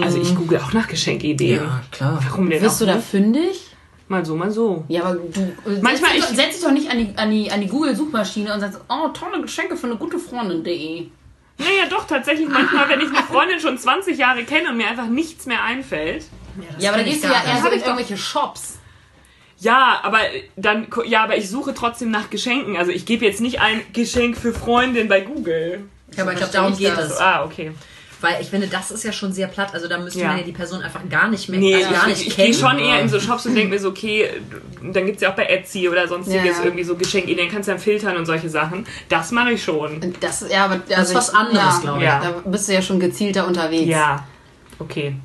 Also 0.04 0.20
ich 0.20 0.34
google 0.36 0.58
auch 0.58 0.72
nach 0.72 0.86
Geschenkideen. 0.86 1.56
Ja, 1.56 1.82
klar. 1.90 2.22
Warum 2.28 2.48
denn 2.50 2.62
Wirst 2.62 2.76
auch 2.76 2.86
du 2.86 2.92
da 2.92 2.98
fündig? 3.00 3.68
Mal 4.06 4.24
so, 4.24 4.36
mal 4.36 4.50
so. 4.52 4.84
Ja, 4.88 5.04
aber 5.04 5.14
du 5.16 5.80
Manchmal 5.80 5.96
setz, 5.96 6.10
dich, 6.12 6.18
ich- 6.18 6.24
doch- 6.26 6.34
setz 6.36 6.54
dich 6.56 6.64
doch 6.64 6.70
nicht 6.72 6.90
an 6.90 6.98
die, 6.98 7.08
an 7.16 7.30
die, 7.30 7.50
an 7.50 7.60
die 7.60 7.66
Google-Suchmaschine 7.68 8.52
und 8.54 8.60
sagst, 8.60 8.80
oh, 8.88 9.08
tolle 9.08 9.40
Geschenke 9.42 9.76
für 9.76 9.86
eine 9.86 9.96
gute 9.96 10.18
Freundin.de. 10.18 11.06
Naja, 11.62 11.86
doch, 11.90 12.06
tatsächlich 12.06 12.48
manchmal, 12.48 12.88
wenn 12.88 13.00
ich 13.00 13.08
eine 13.08 13.22
Freundin 13.26 13.60
schon 13.60 13.78
20 13.78 14.18
Jahre 14.18 14.44
kenne 14.44 14.70
und 14.70 14.76
mir 14.76 14.88
einfach 14.88 15.06
nichts 15.06 15.46
mehr 15.46 15.62
einfällt. 15.62 16.24
Ja, 16.78 16.90
aber 16.90 16.98
dann 16.98 17.06
gehst 17.06 17.24
du 17.24 17.28
ja 17.28 17.34
eher 17.34 17.56
so 17.58 17.64
hab 17.64 17.72
in 17.72 17.78
ich 17.78 17.82
doch- 17.84 17.88
irgendwelche 17.88 18.16
Shops. 18.16 18.78
Ja, 19.58 20.00
aber 20.02 20.18
dann, 20.56 20.88
ja, 21.06 21.22
aber 21.22 21.36
ich 21.36 21.48
suche 21.48 21.72
trotzdem 21.72 22.10
nach 22.10 22.30
Geschenken. 22.30 22.76
Also 22.76 22.90
ich 22.90 23.06
gebe 23.06 23.24
jetzt 23.24 23.40
nicht 23.40 23.60
ein 23.60 23.80
Geschenk 23.92 24.36
für 24.36 24.52
Freundin 24.52 25.06
bei 25.08 25.20
Google. 25.20 25.84
Ja, 26.16 26.24
aber 26.24 26.32
ich 26.32 26.38
glaube, 26.38 26.52
darum 26.52 26.76
geht 26.76 26.96
das. 26.96 27.12
es. 27.12 27.20
Ah, 27.20 27.44
okay. 27.44 27.70
Weil 28.22 28.40
ich 28.40 28.48
finde, 28.50 28.68
das 28.68 28.90
ist 28.90 29.02
ja 29.04 29.12
schon 29.12 29.32
sehr 29.32 29.48
platt. 29.48 29.74
Also 29.74 29.88
da 29.88 29.98
müsste 29.98 30.20
Ja. 30.20 30.28
man 30.28 30.38
ja 30.38 30.44
die 30.44 30.52
Person 30.52 30.80
einfach 30.82 31.00
gar 31.10 31.28
nicht 31.28 31.48
mehr, 31.48 31.58
Nee, 31.60 31.74
also 31.74 31.90
gar 31.90 32.02
ich, 32.02 32.18
nicht 32.18 32.28
ich, 32.28 32.36
gehe 32.36 32.44
kennen. 32.46 32.58
schon 32.58 32.78
eher 32.78 33.00
in 33.00 33.08
so 33.08 33.18
Shops 33.20 33.46
und 33.46 33.54
denke 33.54 33.70
mir 33.74 33.80
so, 33.80 33.88
okay, 33.88 34.30
dann 34.80 35.06
gibt's 35.06 35.22
ja 35.22 35.30
auch 35.30 35.34
bei 35.34 35.44
Etsy 35.46 35.88
oder 35.88 36.06
sonstiges 36.08 36.44
Ja, 36.44 36.52
ja. 36.52 36.64
irgendwie 36.64 36.84
so 36.84 36.94
Geschenkideen, 36.96 37.50
kannst 37.50 37.68
du 37.68 37.72
dann 37.72 37.80
filtern 37.80 38.16
und 38.16 38.24
solche 38.26 38.48
Sachen. 38.48 38.86
Das 39.08 39.30
mache 39.32 39.52
ich 39.52 39.62
schon. 39.62 40.14
Das, 40.20 40.44
ja, 40.50 40.64
aber, 40.66 40.80
also 40.96 41.02
ist 41.10 41.14
was 41.14 41.28
ich- 41.30 41.34
anderes, 41.34 41.56
ja, 41.76 41.78
glaube 41.82 41.98
ich. 41.98 42.04
Ja. 42.04 42.20
Da 42.20 42.48
bist 42.50 42.68
du 42.68 42.72
ja 42.74 42.80
schon 42.82 43.00
gezielter 43.00 43.46
unterwegs. 43.46 43.86
Ja, 43.88 44.24
okay. 44.78 45.16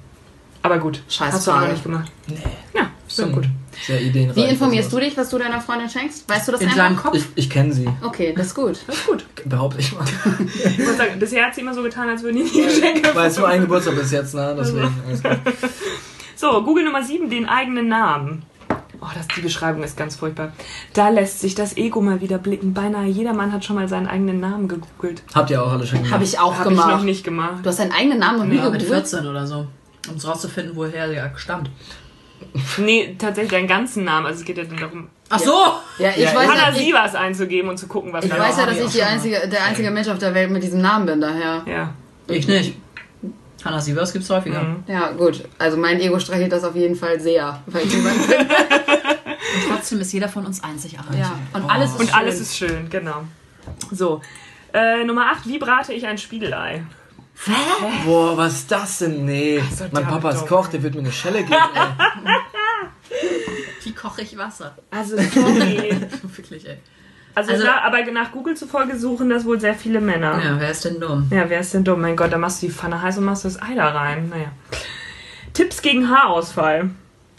Aber 0.63 0.79
gut, 0.79 1.01
Scheiß 1.07 1.33
hast 1.33 1.47
du 1.47 1.51
auch 1.51 1.67
nicht 1.67 1.83
gemacht. 1.83 2.11
Nee. 2.27 2.37
Ja, 2.75 2.89
ist 3.07 3.19
doch 3.19 3.31
gut. 3.31 3.45
Sehr 3.85 4.01
ideenreich. 4.01 4.35
Wie 4.35 4.43
informierst 4.49 4.91
du 4.91 4.99
dich, 4.99 5.15
was 5.17 5.29
du 5.29 5.37
deiner 5.37 5.61
Freundin 5.61 5.89
schenkst? 5.89 6.27
Weißt 6.29 6.47
du 6.47 6.51
das 6.53 6.61
In 6.61 6.67
einfach? 6.67 6.77
seinem 6.83 6.97
Kopf. 6.97 7.15
Ich, 7.15 7.25
ich 7.35 7.49
kenne 7.49 7.71
sie, 7.73 7.87
Okay, 8.01 8.33
das 8.35 8.47
ist 8.47 8.55
gut. 8.55 8.79
Das 8.87 8.95
ist 8.95 9.05
gut. 9.07 9.25
behaupte 9.45 9.79
ich 9.79 9.93
mal. 9.93 10.03
Ich 10.65 10.79
muss 10.79 10.97
sagen, 10.97 11.19
bisher 11.19 11.45
hat 11.45 11.55
sie 11.55 11.61
immer 11.61 11.73
so 11.73 11.83
getan, 11.83 12.09
als 12.09 12.23
würden 12.23 12.37
die 12.37 12.43
nie 12.43 12.63
Geschenke 12.65 13.13
Weil 13.15 13.27
es 13.29 13.37
nur 13.37 13.47
ein 13.47 13.61
Geburtstag 13.61 13.95
bis 13.95 14.11
jetzt, 14.11 14.33
ne? 14.33 14.55
Deswegen, 14.57 14.93
Also. 15.07 15.27
alles 15.29 15.41
gut. 15.43 15.53
So, 16.35 16.61
Google 16.63 16.85
Nummer 16.85 17.01
7, 17.03 17.31
den 17.31 17.47
eigenen 17.49 17.87
Namen. 17.87 18.43
Oh, 19.01 19.07
das, 19.15 19.27
die 19.35 19.41
Beschreibung 19.41 19.81
ist 19.83 19.97
ganz 19.97 20.15
furchtbar. 20.15 20.51
Da 20.93 21.09
lässt 21.09 21.39
sich 21.39 21.55
das 21.55 21.77
Ego 21.77 21.99
mal 22.01 22.21
wieder 22.21 22.37
blicken. 22.37 22.73
Beinahe 22.75 23.07
jeder 23.07 23.33
Mann 23.33 23.51
hat 23.51 23.65
schon 23.65 23.75
mal 23.75 23.87
seinen 23.87 24.05
eigenen 24.07 24.39
Namen 24.39 24.67
gegoogelt. 24.67 25.23
Habt 25.33 25.49
ihr 25.49 25.63
auch 25.63 25.71
alle 25.71 25.87
schon 25.87 25.97
gemacht? 25.99 26.13
Habe 26.13 26.23
ich 26.23 26.37
auch 26.39 26.53
Habe 26.53 26.69
ich 26.71 26.77
gemacht. 26.77 26.91
noch 26.91 27.03
nicht 27.03 27.23
gemacht. 27.23 27.57
Du 27.63 27.69
hast 27.69 27.79
deinen 27.79 27.91
eigenen 27.91 28.19
Namen 28.19 28.37
noch 28.39 28.45
nie 28.45 28.57
ja, 28.57 28.69
mit 28.69 28.81
gegoogelt? 28.81 29.07
14 29.07 29.27
oder 29.27 29.47
so. 29.47 29.67
Um 30.09 30.15
es 30.17 30.27
rauszufinden, 30.27 30.75
woher 30.75 31.07
der 31.07 31.31
stammt. 31.37 31.69
Nee, 32.77 33.15
tatsächlich 33.17 33.51
deinen 33.51 33.67
ganzen 33.67 34.03
Namen. 34.03 34.25
Also 34.25 34.39
es 34.39 34.45
geht 34.45 34.57
ja 34.57 34.63
dann 34.63 34.77
darum, 34.77 35.09
Ach 35.29 35.39
so! 35.39 35.51
Ja, 35.99 36.09
ich 36.11 36.17
Ja, 36.17 36.33
weiß 36.33 36.47
ja, 36.47 36.53
ich, 36.53 36.59
Fantasivas 36.59 37.15
einzugeben 37.15 37.69
und 37.69 37.77
zu 37.77 37.87
gucken, 37.87 38.13
was 38.13 38.23
ich 38.25 38.31
da 38.31 38.39
weiß 38.39 38.57
ja, 38.57 38.65
dass 38.65 38.77
ich 38.77 38.85
ich 38.85 38.91
die 38.93 39.03
einzige, 39.03 39.47
der 39.47 39.63
einzige 39.65 39.91
Mensch 39.91 40.07
auf 40.07 40.19
der 40.19 40.33
Welt 40.33 40.49
mit 40.51 40.63
diesem 40.63 40.81
Namen 40.81 41.05
bin, 41.05 41.19
daher. 41.21 41.63
Ja. 41.65 41.93
Ich 42.27 42.47
nicht. 42.47 42.75
Hannah 43.65 43.81
Sievers 43.81 44.13
gibt's 44.13 44.29
häufiger. 44.29 44.61
Mhm. 44.61 44.83
Ja, 44.87 45.11
gut. 45.11 45.43
Also 45.57 45.77
mein 45.77 45.99
Ego 45.99 46.19
streichelt 46.19 46.51
das 46.51 46.63
auf 46.63 46.75
jeden 46.75 46.95
Fall 46.95 47.19
sehr. 47.19 47.61
Weil 47.65 47.85
ich 47.85 47.93
jemand 47.93 48.27
bin. 48.27 48.37
Und 48.47 49.71
trotzdem 49.73 49.99
ist 49.99 50.13
jeder 50.13 50.29
von 50.29 50.45
uns 50.45 50.63
einzigartig. 50.63 51.19
ja. 51.19 51.37
Und 51.53 51.69
alles 51.69 51.91
ist 51.91 51.99
Und 51.99 52.07
schön. 52.09 52.15
alles 52.15 52.39
ist 52.39 52.57
schön, 52.57 52.89
genau. 52.89 53.23
So. 53.91 54.21
Äh, 54.73 55.03
Nummer 55.03 55.31
8, 55.31 55.47
wie 55.47 55.57
brate 55.57 55.93
ich 55.93 56.05
ein 56.05 56.17
Spiegelei? 56.17 56.83
Boah, 58.05 58.35
was 58.37 58.53
ist 58.53 58.71
das 58.71 58.99
denn? 58.99 59.25
Nee, 59.25 59.61
so 59.75 59.85
mein 59.91 60.05
Papa 60.05 60.31
ist. 60.31 60.47
Koch, 60.47 60.67
der 60.67 60.81
wird 60.83 60.95
mir 60.95 61.01
eine 61.01 61.11
Schelle 61.11 61.43
geben. 61.43 61.55
Wie 63.83 63.93
koche 63.93 64.21
ich 64.21 64.37
Wasser? 64.37 64.75
Also, 64.91 65.15
sorry. 65.17 65.95
Wirklich, 66.35 66.67
ey. 66.67 66.77
Also, 67.35 67.51
Also- 67.51 67.65
da, 67.65 67.81
aber 67.83 68.03
nach 68.11 68.31
Google 68.31 68.55
zufolge 68.55 68.97
suchen 68.97 69.29
das 69.29 69.45
wohl 69.45 69.59
sehr 69.59 69.75
viele 69.75 70.01
Männer. 70.01 70.41
Ja, 70.43 70.59
wer 70.59 70.71
ist 70.71 70.83
denn 70.85 70.99
dumm? 70.99 71.27
Ja, 71.31 71.47
wer 71.49 71.59
ist 71.59 71.73
denn 71.73 71.83
dumm? 71.83 72.01
Mein 72.01 72.15
Gott, 72.17 72.33
da 72.33 72.37
machst 72.37 72.61
du 72.61 72.67
die 72.67 72.73
Pfanne 72.73 73.01
heiß 73.01 73.17
und 73.19 73.25
machst 73.25 73.45
das 73.45 73.61
Ei 73.61 73.75
da 73.75 73.89
rein. 73.89 74.29
Naja. 74.29 74.51
Tipps 75.53 75.81
gegen 75.81 76.09
Haarausfall. 76.09 76.89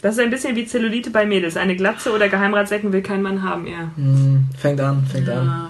Das 0.01 0.13
ist 0.15 0.21
ein 0.21 0.29
bisschen 0.29 0.55
wie 0.55 0.65
Zellulite 0.65 1.09
bei 1.11 1.25
Mädels. 1.25 1.57
Eine 1.57 1.75
Glatze 1.75 2.13
oder 2.13 2.29
Geheimratsecken 2.29 2.93
will 2.93 3.01
kein 3.01 3.21
Mann 3.21 3.43
haben, 3.43 3.67
ja. 3.67 3.91
Hm, 3.95 4.47
fängt 4.57 4.79
an, 4.79 5.05
fängt 5.05 5.27
an. 5.29 5.45
Ja, 5.45 5.69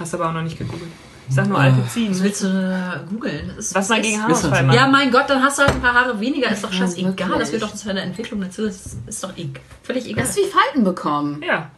Hast 0.00 0.14
aber 0.14 0.28
auch 0.28 0.32
noch 0.32 0.42
nicht 0.42 0.58
gegoogelt. 0.58 0.90
Ich 1.28 1.34
sag 1.34 1.46
nur 1.46 1.58
Ah. 1.58 1.64
Alpezin. 1.64 2.10
was 2.10 2.22
willst 2.22 2.42
du 2.42 2.46
da 2.52 3.00
googeln? 3.08 3.48
Das 3.54 3.66
ist- 3.66 3.74
Was 3.74 3.88
man 3.88 3.98
das 3.98 4.06
gegen 4.08 4.22
Haarausfall 4.22 4.62
macht. 4.64 4.76
Ja, 4.76 4.86
mein 4.88 5.10
Gott, 5.10 5.24
dann 5.28 5.42
hast 5.42 5.58
du 5.58 5.62
halt 5.62 5.74
ein 5.74 5.82
paar 5.82 5.94
Haare 5.94 6.18
weniger. 6.20 6.50
Ist 6.50 6.64
doch 6.64 6.72
Ja, 6.72 6.78
scheißegal. 6.78 7.16
wirklich. 7.16 7.38
Das 7.38 7.52
wird 7.52 7.62
doch 7.62 7.74
zu 7.74 7.90
einer 7.90 8.02
Entwicklung 8.02 8.40
dazu. 8.40 8.64
Das 8.64 8.96
ist 9.06 9.22
doch 9.24 9.36
egal. 9.36 9.62
völlig 9.82 10.06
egal. 10.06 10.24
Das 10.24 10.30
ist 10.36 10.38
wie 10.44 10.50
Falten 10.50 10.84
bekommen. 10.84 11.42
Ja. 11.46 11.70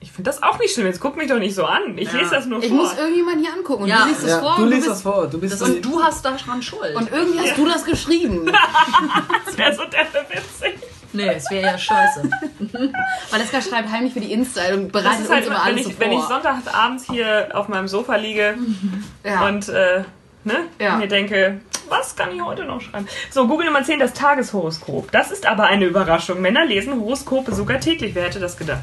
Ich 0.00 0.12
finde 0.12 0.28
das 0.30 0.42
auch 0.42 0.58
nicht 0.58 0.74
schlimm. 0.74 0.86
Jetzt 0.86 1.00
guck 1.00 1.16
mich 1.16 1.28
doch 1.28 1.38
nicht 1.38 1.54
so 1.54 1.64
an. 1.64 1.96
Ich 1.96 2.12
Ja. 2.12 2.18
lese 2.18 2.30
das 2.32 2.44
nur 2.46 2.62
Ich 2.62 2.68
vor. 2.68 2.76
muss 2.76 2.94
irgendjemand 2.98 3.40
hier 3.40 3.54
angucken. 3.54 3.84
Und 3.84 3.88
Ja. 3.88 4.02
du 4.02 4.08
liest 4.10 4.22
es 4.24 4.30
Ja, 4.30 4.40
vor 4.40 4.56
du 4.56 4.64
du 4.64 4.68
liest 4.68 4.86
das 4.88 5.02
vor. 5.02 5.26
Du 5.28 5.38
bist 5.40 5.54
Das, 5.54 5.62
und 5.62 5.82
du 5.82 6.02
hast 6.02 6.22
daran 6.24 6.60
Schuld. 6.62 6.94
und 6.94 7.10
irgendwie 7.10 7.38
hast 7.40 7.56
du 7.56 7.64
das 7.66 7.84
geschrieben. 7.86 8.44
das 9.46 9.56
wäre 9.56 9.74
so 9.74 9.82
der 9.84 10.06
witzig. 10.28 10.78
Nee, 11.14 11.28
es 11.28 11.50
wäre 11.50 11.62
ja 11.66 11.78
scheiße. 11.78 12.28
Valeska 13.30 13.60
schreibt 13.62 13.90
heimlich 13.90 14.12
für 14.12 14.20
die 14.20 14.32
Insta 14.32 14.60
und 14.74 14.92
Das 14.94 15.02
bereitet 15.02 15.24
ist 15.24 15.30
halt, 15.30 15.38
uns 15.38 15.46
immer 15.46 15.56
wenn 15.64 15.72
alles 15.74 15.86
ich, 15.86 15.94
so 15.94 16.00
wenn 16.00 16.12
ich 16.12 16.18
vor. 16.18 16.28
sonntagsabends 16.28 17.04
hier 17.10 17.48
auf 17.54 17.68
meinem 17.68 17.88
Sofa 17.88 18.16
liege 18.16 18.54
ja. 19.24 19.46
und 19.46 19.68
äh, 19.68 20.02
ne, 20.44 20.54
Ja. 20.78 20.96
mir 20.96 21.08
denke, 21.08 21.60
was 21.88 22.16
kann 22.16 22.34
ich 22.34 22.42
heute 22.42 22.64
noch 22.64 22.80
schreiben? 22.80 23.06
So, 23.30 23.46
Google 23.46 23.66
Nummer 23.66 23.82
10, 23.84 23.98
das 23.98 24.12
Tageshoroskop. 24.14 25.10
Das 25.12 25.30
ist 25.30 25.46
aber 25.46 25.64
eine 25.64 25.84
Überraschung. 25.84 26.40
Männer 26.40 26.64
lesen 26.64 26.98
Horoskope 26.98 27.54
sogar 27.54 27.78
täglich. 27.80 28.14
Wer 28.14 28.24
hätte 28.24 28.40
das 28.40 28.56
gedacht? 28.56 28.82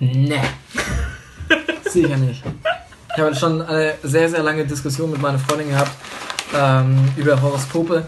Nee. 0.00 0.40
Sicher 1.88 2.16
nicht. 2.16 2.42
Ich 3.14 3.22
habe 3.22 3.34
schon 3.34 3.62
eine 3.62 3.94
sehr, 4.02 4.28
sehr 4.28 4.42
lange 4.42 4.66
Diskussion 4.66 5.10
mit 5.10 5.20
meiner 5.22 5.38
Freundin 5.38 5.70
gehabt 5.70 5.92
ähm, 6.54 6.98
über 7.16 7.40
Horoskope. 7.40 8.04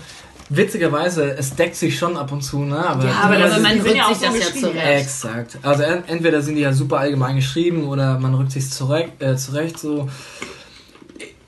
Witzigerweise, 0.50 1.36
es 1.36 1.54
deckt 1.54 1.76
sich 1.76 1.98
schon 1.98 2.16
ab 2.16 2.32
und 2.32 2.42
zu, 2.42 2.60
ne? 2.60 2.78
Aber, 2.78 3.04
Ja, 3.04 3.10
aber 3.22 3.36
aber 3.36 3.58
man 3.60 3.80
rückt 3.80 3.94
ja 3.96 4.06
auch 4.06 4.14
sich 4.14 4.28
das 4.28 4.38
ja 4.54 4.60
zurecht. 4.60 4.86
Exakt. 5.02 5.58
Also 5.62 5.82
en- 5.82 6.04
entweder 6.06 6.40
sind 6.40 6.54
die 6.54 6.62
ja 6.62 6.72
super 6.72 6.98
allgemein 7.00 7.36
geschrieben 7.36 7.86
oder 7.86 8.18
man 8.18 8.34
rückt 8.34 8.52
sich 8.52 8.70
zurecht, 8.70 9.20
äh, 9.20 9.36
zurecht 9.36 9.78
so. 9.78 10.08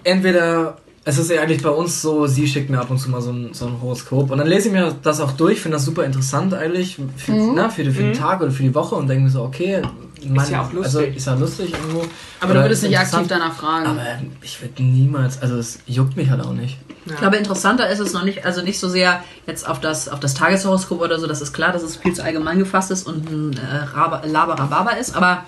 Entweder 0.04 0.76
es 1.04 1.18
ist 1.18 1.30
ja 1.30 1.40
eigentlich 1.40 1.62
bei 1.62 1.70
uns 1.70 2.02
so, 2.02 2.26
sie 2.26 2.46
schickt 2.46 2.68
mir 2.70 2.78
ab 2.78 2.90
und 2.90 2.98
zu 2.98 3.10
mal 3.10 3.20
so 3.22 3.30
ein, 3.32 3.50
so 3.52 3.66
ein 3.66 3.80
Horoskop 3.80 4.30
und 4.30 4.38
dann 4.38 4.46
lese 4.46 4.68
ich 4.68 4.74
mir 4.74 4.94
das 5.02 5.20
auch 5.20 5.32
durch, 5.32 5.60
finde 5.60 5.76
das 5.76 5.84
super 5.86 6.04
interessant 6.04 6.52
eigentlich 6.52 6.98
für, 7.16 7.32
Mhm. 7.32 7.52
na, 7.54 7.70
für, 7.70 7.84
die, 7.84 7.90
für 7.90 8.02
den 8.02 8.12
Tag 8.12 8.40
oder 8.42 8.50
für 8.50 8.62
die 8.62 8.74
Woche 8.74 8.94
und 8.96 9.08
denke 9.08 9.24
mir 9.24 9.30
so, 9.30 9.42
okay, 9.42 9.80
mein, 10.28 10.50
ja 10.50 10.62
auch 10.62 10.72
lustig. 10.72 10.84
Also 10.84 11.00
ist 11.00 11.26
ja 11.26 11.34
lustig 11.34 11.72
irgendwo. 11.72 12.04
Aber 12.40 12.54
du 12.54 12.60
würdest 12.62 12.82
ist 12.82 12.88
nicht 12.90 12.98
aktiv 12.98 13.26
danach 13.28 13.54
fragen. 13.54 13.86
Aber 13.86 14.02
ich 14.42 14.60
würde 14.60 14.82
niemals, 14.82 15.40
also 15.42 15.56
es 15.56 15.78
juckt 15.86 16.16
mich 16.16 16.30
halt 16.30 16.40
auch 16.44 16.52
nicht. 16.52 16.78
Ich 17.06 17.16
glaube, 17.16 17.36
interessanter 17.36 17.88
ist 17.88 17.98
es 17.98 18.12
noch 18.12 18.24
nicht, 18.24 18.44
also 18.44 18.60
nicht 18.62 18.78
so 18.78 18.88
sehr 18.88 19.22
jetzt 19.46 19.66
auf 19.66 19.80
das, 19.80 20.08
auf 20.08 20.20
das 20.20 20.34
Tageshoroskop 20.34 21.00
oder 21.00 21.18
so, 21.18 21.26
das 21.26 21.40
ist 21.40 21.52
klar, 21.52 21.72
dass 21.72 21.82
es 21.82 21.96
viel 21.96 22.12
zu 22.12 22.22
allgemein 22.22 22.58
gefasst 22.58 22.90
ist 22.90 23.06
und 23.06 23.28
ein 23.30 23.52
äh, 23.54 23.96
Raba- 23.96 24.26
Laberababa 24.26 24.90
ist, 24.92 25.16
aber 25.16 25.44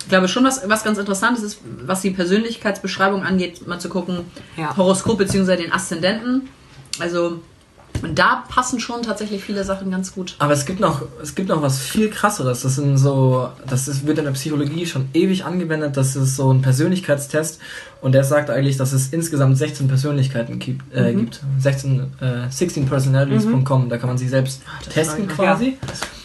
ich 0.00 0.08
glaube 0.08 0.26
schon, 0.28 0.42
was, 0.44 0.62
was 0.68 0.82
ganz 0.84 0.98
interessant 0.98 1.38
ist, 1.38 1.44
ist, 1.44 1.60
was 1.86 2.00
die 2.00 2.10
Persönlichkeitsbeschreibung 2.10 3.22
angeht, 3.24 3.66
mal 3.68 3.78
zu 3.78 3.88
gucken, 3.88 4.20
Ja. 4.56 4.76
Horoskop 4.76 5.18
bzw. 5.18 5.56
den 5.56 5.72
Aszendenten. 5.72 6.48
Also, 6.98 7.40
und 8.02 8.18
da 8.18 8.44
passen 8.48 8.80
schon 8.80 9.02
tatsächlich 9.02 9.42
viele 9.42 9.64
Sachen 9.64 9.90
ganz 9.90 10.14
gut. 10.14 10.36
Aber 10.38 10.52
es 10.52 10.66
gibt 10.66 10.80
noch, 10.80 11.02
es 11.22 11.34
gibt 11.34 11.48
noch 11.48 11.62
was 11.62 11.78
viel 11.80 12.10
krasseres. 12.10 12.62
Das 12.62 12.76
sind 12.76 12.96
so, 12.96 13.48
das 13.66 13.88
ist, 13.88 14.06
wird 14.06 14.18
in 14.18 14.24
der 14.24 14.32
Psychologie 14.32 14.86
schon 14.86 15.08
ewig 15.14 15.44
angewendet. 15.44 15.96
Das 15.96 16.16
ist 16.16 16.36
so 16.36 16.52
ein 16.52 16.62
Persönlichkeitstest 16.62 17.60
und 18.00 18.12
der 18.12 18.24
sagt 18.24 18.50
eigentlich, 18.50 18.76
dass 18.76 18.92
es 18.92 19.08
insgesamt 19.08 19.56
16 19.58 19.88
Persönlichkeiten 19.88 20.58
gibt. 20.58 20.94
Äh, 20.94 21.14
gibt. 21.14 21.40
16, 21.58 22.12
äh, 22.20 22.24
16personalities.com. 22.48 23.88
Da 23.88 23.98
kann 23.98 24.08
man 24.08 24.18
sich 24.18 24.30
selbst 24.30 24.62
testen 24.92 25.24
ich. 25.28 25.36
quasi. 25.36 25.78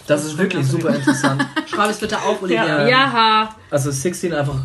Das 0.06 0.26
ist 0.26 0.38
wirklich 0.38 0.68
super 0.68 0.94
interessant. 0.94 1.46
Schreib 1.66 1.90
es 1.90 1.98
bitte 1.98 2.18
auf, 2.18 2.42
Olivia. 2.42 2.88
Ja. 2.88 2.88
ja. 2.88 3.56
Also 3.72 3.90
16 3.90 4.34
einfach 4.34 4.56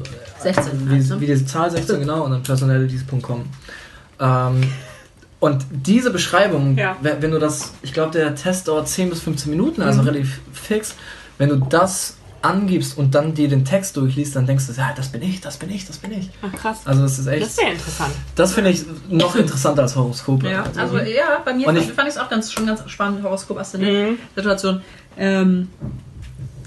16 0.40 0.64
wie, 0.88 0.94
halt, 0.94 1.08
ne? 1.08 1.20
wie 1.20 1.26
diese 1.26 1.46
Zahl 1.46 1.70
16 1.70 2.00
genau 2.00 2.24
und 2.24 2.32
dann 2.32 2.42
personalities.com. 2.42 3.44
Ähm, 4.20 4.60
und 5.40 5.64
diese 5.70 6.10
Beschreibung, 6.10 6.76
Ja. 6.76 6.96
wenn, 7.00 7.22
wenn 7.22 7.30
du 7.30 7.38
das, 7.38 7.72
ich 7.82 7.92
glaube 7.92 8.12
der 8.12 8.34
Test 8.34 8.68
dauert 8.68 8.88
10 8.88 9.10
bis 9.10 9.20
15 9.20 9.50
Minuten, 9.50 9.82
also 9.82 10.00
Mhm. 10.02 10.08
relativ 10.08 10.40
fix, 10.52 10.94
wenn 11.38 11.48
du 11.50 11.56
das 11.56 12.16
angibst 12.40 12.96
und 12.96 13.14
dann 13.16 13.34
dir 13.34 13.48
den 13.48 13.64
Text 13.64 13.96
durchliest, 13.96 14.36
dann 14.36 14.46
denkst 14.46 14.66
du, 14.68 14.72
ja, 14.72 14.92
das 14.96 15.08
bin 15.08 15.22
ich, 15.22 15.40
das 15.40 15.56
bin 15.56 15.70
ich, 15.70 15.86
das 15.86 15.98
bin 15.98 16.12
ich. 16.12 16.30
Ach, 16.40 16.52
krass. 16.52 16.78
Also 16.84 17.02
das 17.02 17.18
ist 17.18 17.26
Das 17.26 17.34
echt, 17.34 17.46
ist 17.46 17.56
sehr 17.56 17.72
interessant. 17.72 18.12
das 18.36 18.52
finde 18.54 18.70
ich 18.70 18.84
noch 19.08 19.34
interessanter 19.34 19.82
als 19.82 19.96
Horoskope. 19.96 20.48
Ja, 20.48 20.64
also 20.76 20.98
ja, 20.98 21.40
bei 21.44 21.52
mir 21.52 21.66
Und 21.66 21.76
fand 21.78 22.08
ich- 22.08 22.14
es 22.14 22.18
auch 22.18 22.28
ganz, 22.28 22.52
schon 22.52 22.66
ganz 22.66 22.88
spannend, 22.88 23.24
Horoskop, 23.24 23.56
Mhm. 23.56 23.60
Aszendent-Situation. 23.60 24.82
Ähm, 25.16 25.68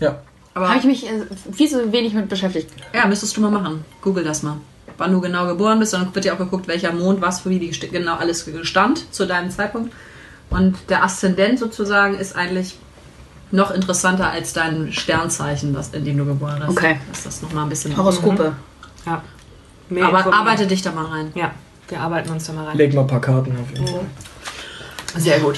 ja. 0.01 0.19
aber 0.53 0.67
Habe 0.69 0.79
ich 0.79 0.85
mich 0.85 1.05
äh, 1.07 1.21
viel 1.53 1.69
zu 1.69 1.91
wenig 1.93 2.13
mit 2.13 2.27
beschäftigt. 2.27 2.69
Ja, 2.93 3.07
müsstest 3.07 3.37
du 3.37 3.41
mal 3.41 3.51
machen. 3.51 3.85
Google 4.01 4.25
das 4.25 4.43
mal. 4.43 4.57
Wann 5.01 5.11
du 5.13 5.19
genau 5.19 5.47
geboren 5.47 5.79
bist, 5.79 5.93
dann 5.93 6.13
wird 6.13 6.25
ja 6.25 6.33
auch 6.33 6.37
geguckt, 6.37 6.67
welcher 6.67 6.91
Mond, 6.93 7.21
was, 7.21 7.43
wie 7.47 7.57
die 7.57 7.71
gest- 7.73 7.89
genau 7.89 8.17
alles 8.17 8.47
stand 8.61 9.11
zu 9.11 9.25
deinem 9.25 9.49
Zeitpunkt. 9.49 9.91
Und 10.51 10.77
der 10.89 11.03
Aszendent 11.03 11.57
sozusagen 11.57 12.13
ist 12.19 12.35
eigentlich 12.35 12.77
noch 13.49 13.71
interessanter 13.71 14.29
als 14.29 14.53
dein 14.53 14.93
Sternzeichen, 14.93 15.73
das, 15.73 15.89
in 15.89 16.05
dem 16.05 16.17
du 16.17 16.25
geboren 16.25 16.57
bist. 16.59 16.69
Okay. 16.69 16.99
Ist 17.11 17.25
das 17.25 17.41
nochmal 17.41 17.63
ein 17.63 17.69
bisschen. 17.69 17.97
Horoskope. 17.97 18.53
Ja. 19.07 19.23
Mehr 19.89 20.05
Aber 20.05 20.31
arbeite 20.31 20.67
dich 20.67 20.83
da 20.83 20.91
mal 20.91 21.05
rein. 21.05 21.31
Ja, 21.33 21.51
wir 21.89 21.99
arbeiten 21.99 22.29
uns 22.29 22.45
da 22.45 22.53
mal 22.53 22.65
rein. 22.67 22.77
Leg 22.77 22.93
mal 22.93 23.01
ein 23.01 23.07
paar 23.07 23.19
Karten 23.21 23.57
auf 23.59 23.71
jeden 23.75 23.87
Fall. 23.87 24.05
Sehr 25.17 25.39
gut. 25.39 25.57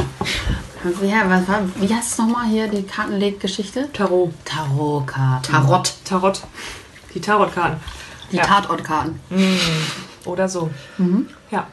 Ja, 1.01 1.23
was 1.29 1.47
war, 1.49 1.61
wie 1.81 1.93
heißt 1.93 2.11
es 2.13 2.17
nochmal 2.17 2.47
hier, 2.47 2.67
die 2.69 2.83
Kartenleggeschichte? 2.83 3.89
Tarot. 3.91 4.31
Tarotkarten. 4.45 5.51
Tarot. 5.53 5.93
Tarot. 6.05 6.41
Die 7.13 7.19
Tarotkarten. 7.21 7.77
Die 8.33 8.37
Ja. 8.37 8.43
Tatortkarten. 8.45 9.19
Oder 10.25 10.49
so. 10.49 10.69
Ja. 11.51 11.67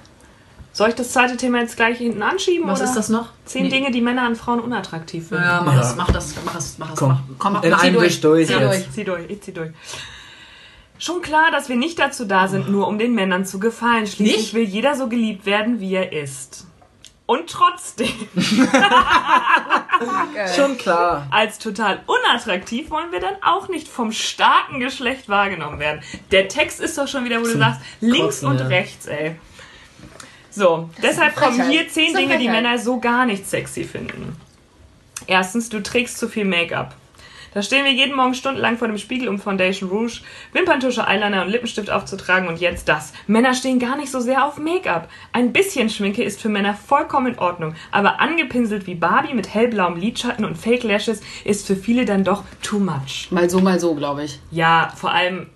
Soll 0.73 0.91
ich 0.91 0.95
das 0.95 1.13
zweite 1.13 1.37
Thema 1.37 1.59
jetzt 1.59 1.77
gleich 1.77 1.99
hinten 1.99 2.23
anschieben? 2.23 2.69
Was 2.69 2.81
oder? 2.81 2.89
ist 2.91 2.95
das 2.97 3.09
noch? 3.09 3.31
Zehn 3.45 3.69
Dinge, 3.71 3.91
die 3.91 4.01
Männer 4.01 4.23
an 4.23 4.37
Frauen 4.37 4.61
unattraktiv 4.61 5.29
finden. 5.29 5.43
Ja, 5.43 5.63
mach 5.65 5.73
Ja. 5.73 5.79
das, 5.81 5.97
mach 5.97 6.11
das, 6.13 6.35
mach 6.45 6.53
das, 6.55 6.79
mach 6.79 6.91
das. 6.91 6.99
Komm, 6.99 7.09
Mach. 7.09 7.19
Komm, 7.39 7.53
mach 7.55 7.63
einem 7.83 7.95
durch. 7.95 8.21
Durch 8.21 8.47
Zieh 8.47 8.53
jetzt. 8.53 8.63
durch. 8.63 8.91
Zieh 8.93 9.05
durch, 9.05 9.25
ich 9.31 9.41
zieh 9.43 9.53
durch. 9.53 9.71
Schon 10.99 11.23
klar, 11.23 11.51
dass 11.51 11.69
wir 11.71 11.77
nicht 11.77 11.99
dazu 11.99 12.25
da 12.27 12.47
sind, 12.47 12.69
nur 12.71 12.87
um 12.87 12.99
den 12.99 13.15
Männern 13.15 13.47
zu 13.47 13.59
gefallen. 13.59 14.07
Schließlich 14.07 14.37
Nicht? 14.37 14.55
will 14.55 14.65
jeder 14.65 14.95
so 14.97 15.09
geliebt 15.09 15.47
werden, 15.47 15.81
wie 15.81 15.95
er 15.95 16.13
ist. 16.13 16.67
Und 17.31 17.49
trotzdem, 17.49 18.09
Schon 20.57 20.77
klar. 20.77 21.29
als 21.31 21.61
total 21.61 22.03
unattraktiv 22.07 22.91
wollen 22.91 23.13
wir 23.13 23.21
dann 23.21 23.37
auch 23.41 23.69
nicht 23.69 23.87
vom 23.87 24.11
starken 24.11 24.81
Geschlecht 24.81 25.29
wahrgenommen 25.29 25.79
werden. 25.79 26.03
Der 26.33 26.49
Text 26.49 26.81
ist 26.81 26.99
doch 26.99 27.07
schon 27.07 27.25
wieder, 27.25 27.39
wo 27.39 27.45
du 27.45 27.53
Zum 27.53 27.61
sagst, 27.61 27.83
links 28.01 28.41
Kotzen, 28.41 28.49
und 28.49 28.59
ja. 28.59 28.67
rechts, 28.67 29.07
ey. 29.07 29.37
So, 30.51 30.91
deshalb 31.01 31.37
kommen 31.37 31.71
hier 31.71 31.89
zehn 31.89 32.13
Das 32.15 32.21
Dinge, 32.21 32.37
die. 32.37 32.49
Männer 32.49 32.81
so 32.81 32.99
gar 32.99 33.27
nicht 33.27 33.49
sexy 33.49 33.85
finden. 33.85 34.35
Erstens, 35.29 35.69
du 35.69 35.81
trägst 35.85 36.19
zu 36.19 36.29
viel 36.29 36.45
Make-up. 36.45 36.97
Da 37.53 37.63
stehen 37.63 37.85
wir 37.85 37.93
jeden 37.93 38.15
Morgen 38.15 38.35
stundenlang 38.35 38.79
vor 38.79 38.87
dem 38.87 38.99
Spiegel, 38.99 39.29
um 39.29 39.39
Foundation 39.39 39.91
Rouge, 39.91 40.21
Wimperntusche, 40.53 41.07
Eyeliner 41.07 41.43
und 41.43 41.51
Lippenstift 41.51 41.91
aufzutragen 41.91 42.49
und 42.49 42.61
jetzt 42.61 42.89
das. 42.89 43.13
Männer 43.27 43.55
stehen 43.55 43.79
gar 43.79 43.97
nicht 43.97 44.11
so 44.11 44.21
sehr 44.21 44.45
auf 44.45 44.59
Make-up. 44.59 45.09
Ein 45.33 45.53
bisschen 45.53 45.91
Schminke 45.91 46.23
ist 46.23 46.41
für 46.41 46.49
Männer 46.49 46.75
vollkommen 46.75 47.35
in 47.35 47.39
Ordnung, 47.39 47.75
aber 47.91 48.21
angepinselt 48.21 48.87
wie 48.87 48.95
Barbie 48.95 49.35
mit 49.35 49.53
hellblauem 49.53 49.97
Lidschatten 49.97 50.45
und 50.45 50.57
Fake 50.57 50.85
Lashes 50.85 51.23
ist 51.45 51.67
für 51.67 51.77
viele 51.77 52.05
dann 52.05 52.23
doch 52.23 52.45
too 52.63 52.79
much. 52.79 53.29
Mal 53.31 53.51
so, 53.51 53.61
mal 53.61 53.81
so, 53.81 53.95
glaube 53.95 54.25
ich. 54.25 54.39
Ja, 54.51 54.93
vor 54.95 55.11
allem, 55.11 55.47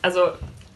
also 0.00 0.20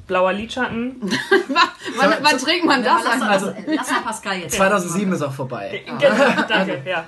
blauer 0.07 0.33
Lidschatten. 0.33 1.01
wann, 1.97 2.11
wann 2.23 2.39
trägt 2.39 2.64
man 2.64 2.83
das? 2.83 3.03
Lass, 3.05 3.12
an? 3.12 3.21
lass, 3.21 3.67
lass 3.67 3.91
mal 3.91 4.01
Pascal 4.03 4.39
jetzt. 4.41 4.55
2007 4.57 5.12
ist 5.12 5.23
auch 5.23 5.33
vorbei. 5.33 5.83
Genau, 5.87 6.43
danke, 6.49 6.83
ja. 6.87 7.05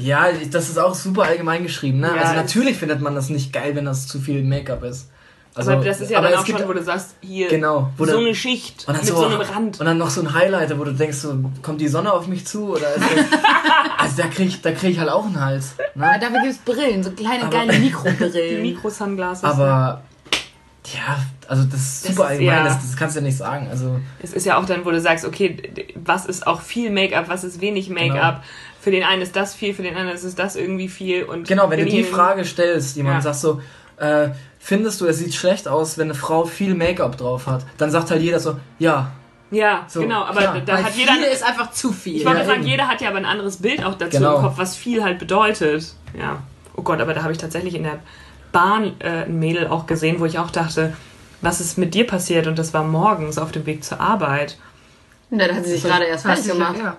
Ja, 0.00 0.26
das 0.50 0.68
ist 0.68 0.78
auch 0.78 0.94
super 0.94 1.22
allgemein 1.24 1.62
geschrieben. 1.62 2.00
Ne? 2.00 2.08
Ja, 2.14 2.22
also 2.22 2.34
natürlich 2.34 2.76
findet 2.76 3.00
man 3.00 3.14
das 3.14 3.28
nicht 3.28 3.52
geil, 3.52 3.74
wenn 3.74 3.84
das 3.84 4.06
zu 4.06 4.20
viel 4.20 4.42
Make-up 4.42 4.82
ist. 4.84 5.08
Also, 5.52 5.72
aber 5.72 5.84
das 5.84 6.00
ist 6.00 6.10
ja 6.12 6.18
aber 6.18 6.28
dann 6.28 6.34
es 6.36 6.40
auch 6.42 6.44
gibt- 6.46 6.60
schon, 6.60 6.68
wo 6.68 6.72
du 6.72 6.82
sagst, 6.82 7.16
hier, 7.22 7.48
Genau, 7.48 7.90
so 7.98 8.16
eine 8.18 8.34
Schicht 8.36 8.84
und 8.86 8.94
dann 8.96 9.04
mit 9.04 9.12
so, 9.12 9.16
so 9.16 9.26
einem 9.26 9.40
Rand. 9.40 9.80
Und 9.80 9.86
dann 9.86 9.98
noch 9.98 10.08
so 10.08 10.20
ein 10.20 10.32
Highlighter, 10.32 10.78
wo 10.78 10.84
du 10.84 10.92
denkst, 10.92 11.16
so, 11.18 11.36
kommt 11.60 11.80
die 11.80 11.88
Sonne 11.88 12.12
auf 12.12 12.28
mich 12.28 12.46
zu? 12.46 12.70
Oder 12.76 12.94
ist 12.94 13.00
das, 13.02 13.40
also 13.98 14.22
da 14.22 14.28
krieg, 14.28 14.46
ich, 14.46 14.60
da 14.62 14.70
krieg 14.70 14.92
ich 14.92 14.98
halt 15.00 15.10
auch 15.10 15.26
einen 15.26 15.40
Hals. 15.44 15.74
Ne? 15.96 16.06
dafür 16.20 16.40
gibt 16.42 16.52
es 16.52 16.58
Brillen, 16.58 17.02
so 17.02 17.10
kleine 17.10 17.42
Aber- 17.42 17.50
geile 17.50 17.72
Die 17.74 17.78
Mikrobrillen. 17.80 18.62
Mikro-Sunglasses. 18.62 19.42
Aber 19.44 20.02
ja, 20.86 21.18
also 21.48 21.64
das 21.64 21.80
ist 21.80 22.04
Das 22.04 22.12
super 22.14 22.24
ist- 22.26 22.30
allgemein, 22.30 22.56
ja. 22.58 22.64
das, 22.64 22.78
das 22.80 22.96
kannst 22.96 23.16
du 23.16 23.20
ja 23.20 23.26
nicht 23.26 23.36
sagen. 23.36 23.66
Also 23.70 23.98
Es 24.22 24.32
ist 24.32 24.46
ja 24.46 24.56
auch 24.56 24.64
dann, 24.66 24.84
wo 24.84 24.90
du 24.92 25.00
sagst, 25.00 25.24
okay, 25.24 25.56
was 25.96 26.26
ist 26.26 26.46
auch 26.46 26.60
viel 26.60 26.90
Make-up, 26.90 27.28
was 27.28 27.42
ist 27.44 27.60
wenig 27.60 27.90
Make-up. 27.90 28.44
Für 28.80 28.90
den 28.90 29.02
einen 29.04 29.20
ist 29.22 29.36
das 29.36 29.54
viel, 29.54 29.74
für 29.74 29.82
den 29.82 29.94
anderen 29.94 30.16
ist 30.16 30.24
es 30.24 30.34
das 30.34 30.56
irgendwie 30.56 30.88
viel. 30.88 31.24
Und 31.24 31.46
genau, 31.46 31.68
wenn 31.70 31.80
du 31.80 31.84
die 31.84 32.02
Frage 32.04 32.44
stellst, 32.44 32.96
jemand 32.96 33.16
Ja. 33.16 33.20
sagt 33.32 33.36
so, 33.36 33.60
äh, 33.98 34.28
findest 34.58 35.00
du, 35.00 35.06
es 35.06 35.18
sieht 35.18 35.34
schlecht 35.34 35.68
aus, 35.68 35.98
wenn 35.98 36.06
eine 36.08 36.14
Frau 36.14 36.44
viel 36.46 36.74
Make-up 36.74 37.16
drauf 37.18 37.46
hat, 37.46 37.66
dann 37.76 37.90
sagt 37.90 38.10
halt 38.10 38.22
jeder 38.22 38.40
so, 38.40 38.56
ja. 38.78 39.12
Ja, 39.50 39.84
So, 39.88 40.00
genau, 40.02 40.22
aber 40.22 40.40
klar. 40.40 40.60
da 40.64 40.82
hat 40.82 40.94
jeder. 40.94 41.12
ist 41.30 41.42
einfach 41.42 41.72
zu 41.72 41.92
viel. 41.92 42.16
Ich 42.18 42.24
wollte 42.24 42.40
Ja, 42.40 42.46
sagen, 42.46 42.60
eben. 42.60 42.68
jeder 42.70 42.86
hat 42.88 43.00
ja 43.00 43.08
aber 43.08 43.18
ein 43.18 43.24
anderes 43.26 43.56
Bild 43.58 43.84
auch 43.84 43.96
dazu 43.96 44.18
Genau. 44.18 44.36
im 44.36 44.42
Kopf, 44.42 44.58
was 44.58 44.76
viel 44.76 45.02
halt 45.02 45.18
bedeutet. 45.18 45.92
Ja. 46.18 46.42
Oh 46.76 46.82
Gott, 46.82 47.00
aber 47.00 47.14
da 47.14 47.22
habe 47.22 47.32
ich 47.32 47.38
tatsächlich 47.38 47.74
in 47.74 47.82
der 47.82 47.98
Bahn 48.52 48.94
äh, 49.00 49.24
ein 49.24 49.38
Mädel 49.40 49.66
auch 49.66 49.86
gesehen, 49.86 50.20
wo 50.20 50.24
ich 50.24 50.38
auch 50.38 50.50
dachte, 50.50 50.96
was 51.42 51.60
ist 51.60 51.78
mit 51.78 51.94
dir 51.94 52.06
passiert? 52.06 52.46
Und 52.46 52.58
das 52.58 52.72
war 52.74 52.84
morgens 52.84 53.38
auf 53.38 53.50
dem 53.52 53.66
Weg 53.66 53.82
zur 53.84 54.00
Arbeit. 54.00 54.56
Ja, 55.30 55.48
da 55.48 55.54
hat 55.54 55.64
sie 55.64 55.72
sich 55.72 55.82
gerade 55.82 56.04
erst 56.04 56.24
fertig 56.26 56.46
gemacht. 56.46 56.76
Ja. 56.78 56.96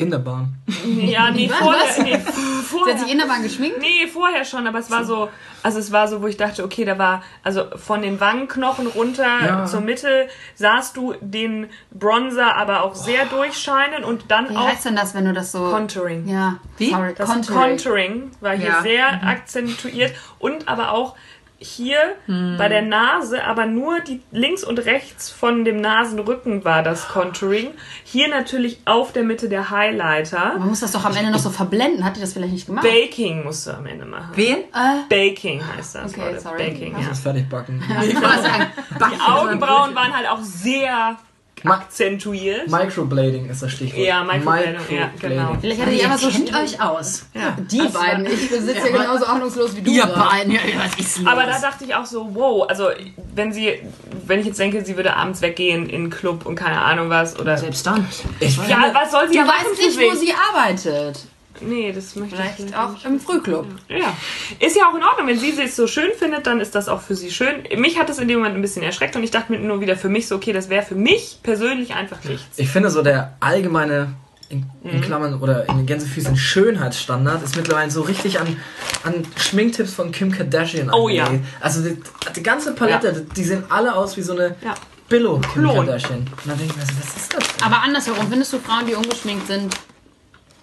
In 0.00 0.10
der 0.10 0.18
Bahn. 0.18 0.54
Ja, 0.86 1.30
nee, 1.30 1.48
Was? 1.50 1.58
vorher. 1.58 1.82
Was? 1.82 1.98
Nee, 1.98 2.16
Sie 2.16 2.62
vorher. 2.62 2.94
hat 2.94 3.00
sich 3.02 3.12
in 3.12 3.18
der 3.18 3.26
Bahn 3.26 3.42
geschminkt? 3.42 3.78
Nee, 3.80 4.06
vorher 4.12 4.44
schon, 4.44 4.66
aber 4.66 4.78
es 4.78 4.90
war 4.90 5.04
so, 5.04 5.28
also 5.62 5.78
es 5.78 5.92
war 5.92 6.08
so, 6.08 6.22
wo 6.22 6.26
ich 6.26 6.36
dachte, 6.36 6.64
okay, 6.64 6.84
da 6.84 6.96
war, 6.98 7.22
also 7.42 7.64
von 7.76 8.00
den 8.02 8.18
Wangenknochen 8.20 8.86
runter 8.86 9.44
Ja. 9.44 9.64
zur 9.66 9.80
Mitte 9.82 10.28
sahst 10.54 10.96
du 10.96 11.14
den 11.20 11.66
Bronzer 11.90 12.56
aber 12.56 12.82
auch 12.82 12.94
sehr 12.94 13.26
durchscheinen 13.26 14.04
und 14.04 14.30
dann 14.30 14.48
Wie 14.50 14.56
auch 14.56 14.66
heißt 14.68 14.86
denn 14.86 14.96
das, 14.96 15.14
wenn 15.14 15.26
du 15.26 15.32
das 15.32 15.52
so... 15.52 15.70
Contouring. 15.70 16.26
Ja, 16.28 16.56
Wie? 16.78 16.90
sorry, 16.90 17.14
Das 17.16 17.28
Contouring. 17.30 17.60
Contouring 17.76 18.30
war 18.40 18.56
hier 18.56 18.68
Ja. 18.68 18.82
sehr 18.82 19.22
akzentuiert 19.26 20.14
und 20.38 20.66
aber 20.68 20.92
auch 20.92 21.14
hier 21.62 21.98
Hm. 22.24 22.56
bei 22.56 22.68
der 22.68 22.80
Nase, 22.82 23.44
aber 23.44 23.66
nur 23.66 24.00
die 24.00 24.22
links 24.32 24.64
und 24.64 24.78
rechts 24.78 25.28
von 25.30 25.64
dem 25.64 25.76
Nasenrücken 25.80 26.64
war 26.64 26.82
das 26.82 27.08
Contouring. 27.08 27.68
Hier 28.02 28.28
natürlich 28.28 28.78
auf 28.86 29.12
der 29.12 29.24
Mitte 29.24 29.48
der 29.50 29.68
Highlighter. 29.70 30.54
Man 30.58 30.68
muss 30.68 30.80
das 30.80 30.92
doch 30.92 31.04
am 31.04 31.14
Ende 31.14 31.30
noch 31.30 31.38
so 31.38 31.50
verblenden. 31.50 32.02
Hat 32.04 32.16
die 32.16 32.20
das 32.20 32.32
vielleicht 32.32 32.54
nicht 32.54 32.66
gemacht? 32.66 32.84
Baking 32.84 33.44
musst 33.44 33.66
du 33.66 33.72
am 33.72 33.84
Ende 33.84 34.06
machen. 34.06 34.30
Wen? 34.34 34.56
äh, 34.58 35.02
Baking 35.10 35.60
heißt 35.76 35.96
das. 35.96 36.12
Okay, 36.14 36.38
sorry. 36.38 36.56
Baking, 36.70 36.92
Ja. 36.94 37.00
ja. 37.02 37.08
Das 37.10 37.20
Fertigbacken. 37.20 37.82
ich 38.02 38.14
sagen, 38.18 38.66
Die 38.98 39.20
Augenbrauen 39.20 39.94
waren 39.94 40.16
halt 40.16 40.28
auch 40.28 40.40
sehr 40.40 41.16
akzentuiert. 41.64 42.68
Microblading 42.68 43.48
ist 43.50 43.62
das 43.62 43.72
Stichwort. 43.72 44.06
Ja, 44.06 44.22
Microblading, 44.24 44.74
ja, 44.90 45.10
genau. 45.20 45.56
Vielleicht 45.60 45.78
Ja, 45.80 45.86
hatte 45.86 45.94
ich 45.96 46.04
einfach 46.04 46.18
so 46.18 46.30
kennt 46.30 46.54
euch 46.54 46.80
aus. 46.80 47.26
ja. 47.34 47.56
Die 47.70 47.78
beiden. 47.82 48.26
Ich 48.26 48.48
sitze 48.50 48.72
ja, 48.74 48.96
genauso 48.96 49.26
ahnungslos 49.26 49.76
wie 49.76 49.82
du. 49.82 49.90
Ihr 49.90 50.06
beiden, 50.06 50.52
ja, 50.52 50.60
was 50.78 50.98
ist 50.98 51.18
los? 51.18 51.26
Aber 51.26 51.44
da 51.44 51.58
dachte 51.58 51.84
ich 51.84 51.94
auch 51.94 52.06
so, 52.06 52.28
wow, 52.34 52.68
also 52.68 52.88
wenn 53.34 53.52
sie, 53.52 53.80
wenn 54.26 54.40
ich 54.40 54.46
jetzt 54.46 54.58
denke, 54.58 54.84
sie 54.84 54.96
würde 54.96 55.14
abends 55.16 55.40
weggehen 55.42 55.88
in 55.88 56.02
einen 56.02 56.10
Club 56.10 56.46
und 56.46 56.54
keine 56.56 56.80
Ahnung 56.80 57.10
was 57.10 57.38
oder. 57.38 57.56
Selbst 57.58 57.86
dann. 57.86 58.06
Ich 58.40 58.56
Ja, 58.68 58.90
was 58.92 59.10
soll 59.10 59.26
sie 59.28 59.32
Du 59.34 59.38
ja 59.40 59.44
machen 59.44 59.66
weißt 59.70 59.80
nicht, 59.80 59.98
wo 60.00 60.14
sie 60.16 60.32
arbeitet. 60.32 61.20
Nee, 61.60 61.92
das 61.92 62.16
möchte 62.16 62.36
ich 62.36 62.40
Vielleicht 62.56 62.76
auch 62.76 63.04
im 63.04 63.20
Frühclub. 63.20 63.66
Ja, 63.88 64.14
ist 64.58 64.76
ja 64.76 64.84
auch 64.90 64.94
in 64.96 65.02
Ordnung. 65.02 65.26
Wenn 65.26 65.38
sie 65.38 65.54
es 65.60 65.76
so 65.76 65.86
schön 65.86 66.10
findet, 66.18 66.46
dann 66.46 66.60
ist 66.60 66.74
das 66.74 66.88
auch 66.88 67.00
für 67.00 67.14
sie 67.14 67.30
schön. 67.30 67.64
Mich 67.76 67.98
hat 67.98 68.08
es 68.10 68.18
in 68.18 68.28
dem 68.28 68.38
Moment 68.38 68.56
ein 68.56 68.62
bisschen 68.62 68.82
erschreckt 68.82 69.16
und 69.16 69.22
ich 69.22 69.30
dachte 69.30 69.52
mir 69.52 69.58
nur 69.58 69.80
wieder 69.80 69.96
für 69.96 70.08
mich 70.08 70.26
so, 70.28 70.36
okay, 70.36 70.52
das 70.52 70.68
wäre 70.68 70.84
für 70.84 70.94
mich 70.94 71.38
persönlich 71.42 71.94
einfach 71.94 72.22
nichts. 72.24 72.58
Ich 72.58 72.68
finde 72.68 72.90
so 72.90 73.02
der 73.02 73.36
allgemeine, 73.40 74.14
in, 74.48 74.58
Mhm. 74.82 74.90
in 74.90 75.00
Klammern 75.00 75.40
oder 75.40 75.68
in 75.68 75.86
Gänsefüßen 75.86 76.36
Schönheitsstandard 76.36 77.42
ist 77.42 77.56
mittlerweile 77.56 77.90
so 77.90 78.02
richtig 78.02 78.40
an, 78.40 78.56
an 79.04 79.22
Schminktipps 79.36 79.94
von 79.94 80.10
Kim 80.12 80.32
Kardashian 80.32 80.90
Oh 80.92 81.08
ja. 81.08 81.28
Also 81.60 81.82
die, 81.82 81.96
die 82.34 82.42
ganze 82.42 82.72
Palette, 82.74 83.12
die, 83.12 83.34
die 83.34 83.44
sehen 83.44 83.64
alle 83.68 83.94
aus 83.94 84.16
wie 84.16 84.22
so 84.22 84.32
eine 84.32 84.56
Ja. 84.64 84.74
Billo 85.08 85.38
Kim 85.52 85.62
Klon. 85.64 85.74
Kardashian. 85.86 86.18
Und 86.20 86.30
dann 86.46 86.56
denke 86.58 86.72
ich 86.72 86.76
mir 86.76 86.86
so, 86.86 86.92
was 87.00 87.16
ist 87.16 87.34
das? 87.34 87.44
denn? 87.56 87.62
Aber 87.66 87.82
andersherum, 87.82 88.28
findest 88.30 88.52
du 88.52 88.58
Frauen, 88.60 88.86
die 88.86 88.94
ungeschminkt 88.94 89.46
sind, 89.48 89.74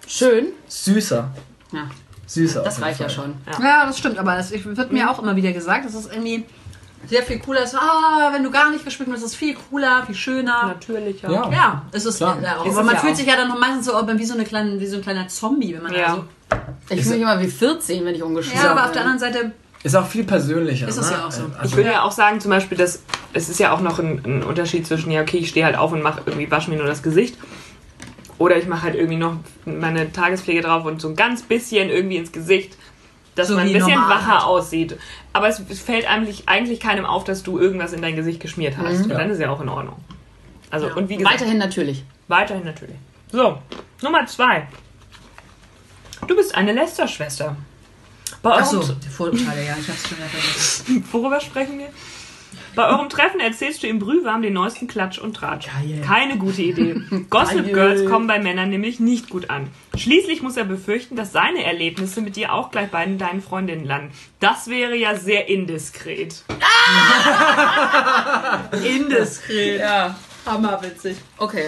schön? 0.08 0.47
Süßer. 0.68 1.30
Ja, 1.72 1.89
Süßer. 2.26 2.62
das 2.64 2.82
reicht 2.82 2.99
ja 2.99 3.08
Fall. 3.10 3.16
schon. 3.16 3.34
Ja, 3.64 3.86
das 3.86 3.97
stimmt, 3.99 4.18
aber 4.18 4.38
es 4.38 4.51
ich- 4.51 4.66
wird 4.66 4.91
mir 4.91 5.10
auch 5.12 5.20
immer 5.22 5.36
wieder 5.36 5.51
gesagt, 5.51 5.86
dass 5.86 5.93
es 5.93 6.08
irgendwie 6.08 6.45
sehr 7.08 7.22
viel 7.24 7.39
cooler 7.39 7.64
ist. 7.64 7.76
Ah, 7.76 8.30
wenn 8.34 8.43
du 8.43 8.49
gar 8.51 8.72
nicht 8.72 8.84
geschminkt 8.84 9.12
bist, 9.14 9.24
ist 9.24 9.32
es 9.32 9.36
viel 9.38 9.55
cooler, 9.70 10.03
viel 10.05 10.16
schöner. 10.16 10.68
Natürlich, 10.68 11.22
ja. 11.22 11.32
Ja. 11.32 11.51
Ja, 11.51 11.82
es 11.91 12.05
ist, 12.05 12.18
Klar. 12.18 12.38
ja, 12.41 12.58
auch. 12.58 12.66
Ist 12.66 12.74
aber 12.74 12.84
man 12.84 12.95
ja 12.95 13.01
fühlt 13.01 13.14
auch. 13.14 13.18
sich 13.18 13.28
ja 13.28 13.36
dann 13.36 13.47
noch 13.49 13.60
meistens 13.60 13.86
so 13.86 13.91
wie 13.93 14.26
so, 14.26 14.34
eine 14.34 14.43
kleine, 14.45 14.80
wie 14.80 14.88
so 14.88 14.97
ein 14.97 15.01
kleiner 15.03 15.28
Zombie, 15.28 15.76
wenn 15.76 15.84
man 15.84 15.93
Ja. 15.93 16.08
da 16.08 16.16
so. 16.16 16.24
Ich 16.89 17.01
fühle 17.03 17.16
mich 17.16 17.22
immer 17.24 17.39
wie 17.39 17.47
14, 17.47 18.03
wenn 18.05 18.16
ich 18.16 18.24
ungeschminkt 18.24 18.64
Ja, 18.64 18.70
bin. 18.70 18.78
aber 18.78 18.86
auf 18.88 18.91
der 18.93 19.01
anderen 19.01 19.20
Seite 19.20 19.51
Ist 19.84 19.95
auch 19.95 20.08
viel 20.08 20.24
persönlicher. 20.24 20.88
Ist 20.88 20.97
es 20.97 21.12
ne? 21.12 21.18
ja 21.18 21.26
auch 21.28 21.32
so. 21.32 21.43
Ich 21.53 21.60
Also, 21.60 21.76
würde 21.78 21.91
ja 21.91 22.01
auch 22.03 22.12
sagen, 22.12 22.39
zum 22.41 22.49
Beispiel, 22.51 22.78
dass 22.78 23.03
es 23.34 23.47
ist 23.49 23.60
ja 23.60 23.72
auch 23.74 23.82
noch 23.82 23.99
ein, 23.99 24.22
ein 24.26 24.43
Unterschied 24.43 24.88
zwischen, 24.88 25.12
ja, 25.12 25.22
okay, 25.22 25.38
ich 25.38 25.49
stehe 25.49 25.66
halt 25.66 25.78
auf 25.78 25.91
und 25.91 26.01
mache 26.01 26.22
irgendwie, 26.26 26.49
wasche 26.49 26.72
mir 26.72 26.78
nur 26.78 26.88
das 26.88 27.03
Gesicht. 27.03 27.38
Oder 28.40 28.58
ich 28.58 28.68
mache 28.68 28.84
halt 28.84 28.96
irgendwie 28.96 29.18
noch 29.18 29.38
meine 29.66 30.12
Tagespflege 30.12 30.62
drauf 30.62 30.86
und 30.86 31.02
so 31.02 31.08
ein 31.10 31.16
ganz 31.16 31.42
bisschen 31.44 31.90
irgendwie 31.90 32.18
ins 32.18 32.32
Gesicht, 32.32 32.78
dass 33.36 33.48
So 33.48 33.56
man 33.56 33.66
ein 33.68 33.74
bisschen 33.74 33.90
normal 33.92 34.10
wacher 34.22 34.46
aussieht. 34.46 34.98
Aber 35.34 35.48
es 35.48 35.60
fällt 35.80 36.08
eigentlich, 36.10 36.44
eigentlich 36.48 36.80
keinem 36.80 37.06
auf, 37.06 37.24
dass 37.24 37.44
du 37.44 37.60
irgendwas 37.60 37.94
in 37.94 38.02
dein 38.02 38.16
Gesicht 38.16 38.40
geschmiert 38.40 38.78
hast. 38.78 39.04
Und 39.04 39.10
Ja. 39.10 39.18
dann 39.18 39.30
ist 39.30 39.40
ja 39.40 39.50
auch 39.50 39.62
in 39.62 39.70
Ordnung. 39.70 39.96
Also, 40.70 40.88
und 40.94 41.10
wie 41.10 41.18
gesagt, 41.18 41.36
Weiterhin 41.36 41.58
natürlich. 41.58 42.04
weiterhin 42.28 42.64
natürlich. 42.64 42.96
So, 43.32 43.58
Nummer 44.02 44.26
zwei. 44.28 44.68
Du 46.28 46.36
bist 46.36 46.56
eine 46.56 46.74
Lester-Schwester. 46.74 47.56
Bei 48.42 48.62
die 48.62 49.10
Vorurteile, 49.10 49.66
ja, 49.66 49.76
ich 49.80 49.88
hab's 49.88 50.08
schon 50.08 50.18
wieder 50.18 50.28
vergessen. 50.28 51.04
Worüber 51.12 51.40
sprechen 51.40 51.80
wir? 51.80 51.90
Bei 52.78 52.90
eurem 52.90 53.10
Treffen 53.10 53.40
erzählst 53.40 53.82
du 53.82 53.88
im 53.88 53.98
Brühwarm 53.98 54.44
den 54.44 54.54
neuesten 54.54 54.88
Klatsch 54.88 55.18
und 55.18 55.36
Tratsch. 55.36 55.66
Geil. 55.66 56.00
Keine 56.06 56.38
gute 56.38 56.62
Idee. 56.62 57.02
Gossip 57.28 57.64
Geil. 57.64 57.74
Girls 57.74 58.06
kommen 58.06 58.28
bei 58.28 58.38
Männern 58.38 58.70
nämlich 58.70 59.00
nicht 59.00 59.32
gut 59.32 59.50
an. 59.50 59.68
Schließlich 59.96 60.44
muss 60.44 60.58
er 60.58 60.66
befürchten, 60.66 61.16
dass 61.16 61.32
seine 61.32 61.64
Erlebnisse 61.64 62.22
mit 62.22 62.36
dir 62.36 62.54
auch 62.54 62.70
gleich 62.70 62.92
bei 62.92 63.04
deinen 63.04 63.42
Freundinnen 63.42 63.84
landen. 63.84 64.12
Das 64.40 64.70
wäre 64.70 64.96
ja 64.96 65.16
sehr 65.16 65.50
indiskret. 65.50 66.44
Indiskret. 68.86 69.80
Ja. 69.80 70.16
Hammerwitzig. 70.48 71.18
Okay, 71.38 71.66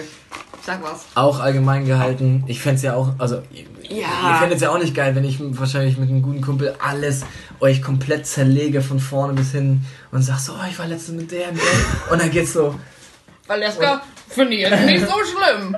sag 0.64 0.82
was. 0.82 1.06
auch 1.14 1.40
allgemein 1.40 1.84
gehalten. 1.86 2.44
Ich 2.46 2.60
fände 2.60 2.76
es 2.76 2.82
ja 2.82 2.94
auch, 2.94 3.12
also 3.18 3.42
ihr 3.52 3.64
Ja. 4.00 4.36
fändet 4.38 4.56
es 4.56 4.62
ja 4.62 4.70
auch 4.70 4.78
nicht 4.78 4.94
geil, 4.94 5.14
wenn 5.14 5.24
ich 5.24 5.38
wahrscheinlich 5.40 5.96
mit 5.98 6.08
einem 6.08 6.22
guten 6.22 6.40
Kumpel 6.40 6.74
alles 6.82 7.22
euch 7.60 7.82
komplett 7.82 8.26
zerlege 8.26 8.80
von 8.82 8.98
vorne 9.00 9.32
bis 9.34 9.52
hin 9.52 9.84
und 10.12 10.22
sag 10.22 10.38
so, 10.38 10.52
oh, 10.54 10.66
ich 10.68 10.78
war 10.78 10.86
letztens 10.86 11.20
mit 11.22 11.30
der, 11.32 11.52
mit 11.52 11.60
der. 11.62 12.12
und 12.12 12.20
dann 12.22 12.30
geht's 12.30 12.52
so, 12.52 12.74
Valeska, 13.46 14.02
finde 14.28 14.54
ich 14.54 14.60
jetzt 14.60 14.84
nicht 14.84 15.04
so 15.06 15.14
schlimm. 15.24 15.76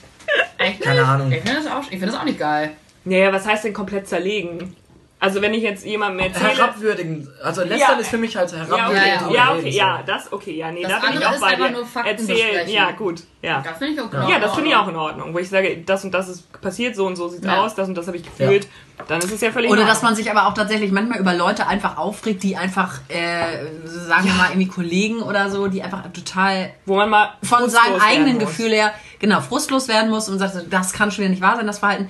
Echt 0.58 0.80
keine 0.82 1.04
Ahnung. 1.04 1.30
Ich 1.32 1.42
finde 1.42 1.62
das, 1.62 1.66
auch- 1.72 1.82
ich 1.90 1.98
find 1.98 2.12
das 2.12 2.14
auch 2.18 2.24
nicht 2.24 2.38
geil. 2.38 2.70
Naja, 3.04 3.32
was 3.32 3.46
heißt 3.46 3.64
denn 3.64 3.72
komplett 3.72 4.06
zerlegen? 4.08 4.76
Also 5.20 5.42
wenn 5.42 5.52
ich 5.52 5.62
jetzt 5.64 5.84
jemandem 5.84 6.26
erzähle... 6.26 6.50
Herabwürdigend. 6.50 7.28
Also 7.42 7.62
lästern 7.62 7.94
Ja. 7.94 8.00
ist 8.00 8.08
für 8.08 8.18
mich 8.18 8.36
halt 8.36 8.52
Ja, 8.52 8.58
herabwürdigend. 8.58 9.22
okay, 9.24 9.34
Ja, 9.34 9.44
ja, 9.44 9.52
okay, 9.58 9.68
ja, 9.70 10.02
das, 10.06 10.32
okay, 10.32 10.52
ja, 10.56 10.70
nee, 10.70 10.82
Das 10.82 10.92
da 10.92 10.98
bin 11.00 11.08
ich 11.08 11.14
andere 11.16 11.30
auch 11.30 11.34
ist 11.34 11.40
bei 11.40 11.46
einfach 11.48 11.66
dir. 11.66 11.72
nur 11.72 11.86
Fakten 11.86 12.10
Erzählen, 12.10 12.38
besprechen. 12.52 12.72
ja, 12.72 12.90
gut, 12.92 13.22
ja. 13.42 13.60
Das 13.64 13.78
finde 13.78 13.94
ich 13.94 14.00
okay. 14.00 14.30
Ja, 14.30 14.38
das 14.38 14.54
finde 14.54 14.70
ich 14.70 14.76
auch 14.76 14.86
in 14.86 14.94
Ordnung. 14.96 15.34
Wo 15.34 15.38
ich 15.38 15.48
sage, 15.48 15.78
das 15.84 16.04
und 16.04 16.12
das 16.14 16.28
ist 16.28 16.60
passiert, 16.60 16.94
so 16.94 17.04
und 17.06 17.16
so 17.16 17.26
sieht's 17.28 17.44
Ja. 17.44 17.64
aus, 17.64 17.74
das 17.74 17.88
und 17.88 17.96
das 17.96 18.06
habe 18.06 18.16
ich 18.16 18.22
gefühlt, 18.22 18.68
dann 19.08 19.18
ist 19.20 19.32
es 19.32 19.40
ja 19.40 19.50
völlig 19.50 19.70
Oder 19.72 19.84
dass 19.86 20.02
man 20.02 20.14
sich 20.14 20.30
aber 20.30 20.46
auch 20.46 20.54
tatsächlich 20.54 20.92
manchmal 20.92 21.18
über 21.18 21.34
Leute 21.34 21.66
einfach 21.66 21.96
aufregt, 21.98 22.44
die 22.44 22.56
einfach, 22.56 23.00
äh, 23.08 23.66
sagen 23.84 24.24
wir 24.26 24.34
mal, 24.34 24.50
irgendwie 24.50 24.68
Kollegen 24.68 25.20
oder 25.22 25.50
so, 25.50 25.66
die 25.66 25.82
einfach 25.82 26.04
total 26.12 26.70
Wo 26.86 26.94
man 26.94 27.10
mal 27.10 27.30
von 27.42 27.68
seinem 27.68 28.00
eigenen. 28.00 28.38
Gefühl 28.38 28.70
her, 28.70 28.92
genau, 29.18 29.40
frustlos 29.40 29.88
werden 29.88 30.10
muss 30.10 30.28
und 30.28 30.38
sagt, 30.38 30.54
das 30.70 30.92
kann 30.92 31.10
schon 31.10 31.22
wieder 31.24 31.30
nicht 31.30 31.42
wahr 31.42 31.56
sein, 31.56 31.66
das 31.66 31.80
Verhalten. 31.80 32.08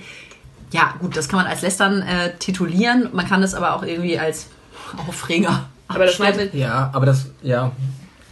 Ja, 0.71 0.93
gut, 0.99 1.17
das 1.17 1.27
kann 1.27 1.39
man 1.39 1.47
als 1.47 1.61
Lästern 1.61 2.01
äh, 2.01 2.35
titulieren, 2.37 3.09
man 3.13 3.27
kann 3.27 3.41
das 3.41 3.53
aber 3.55 3.75
auch 3.75 3.83
irgendwie 3.83 4.19
als 4.19 4.47
Aufreger 5.07 5.69
Aber 5.87 6.05
das 6.05 6.19
abstempeln. 6.19 6.57
Ja, 6.57 6.89
aber 6.93 7.05
das, 7.05 7.27
ja. 7.41 7.71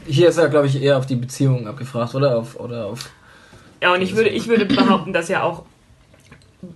Hier 0.05 0.29
ist 0.29 0.37
ja, 0.37 0.47
glaube 0.47 0.67
ich, 0.67 0.81
eher 0.81 0.97
auf 0.97 1.05
die 1.05 1.15
Beziehung 1.15 1.67
abgefragt, 1.67 2.15
oder? 2.15 2.37
Auf, 2.37 2.59
oder 2.59 2.85
auf. 2.85 3.09
Ja, 3.81 3.93
und 3.93 4.01
ich 4.01 4.15
würde, 4.15 4.29
ich 4.29 4.47
würde 4.47 4.65
behaupten, 4.65 5.13
dass 5.13 5.27
ja 5.27 5.43
auch, 5.43 5.63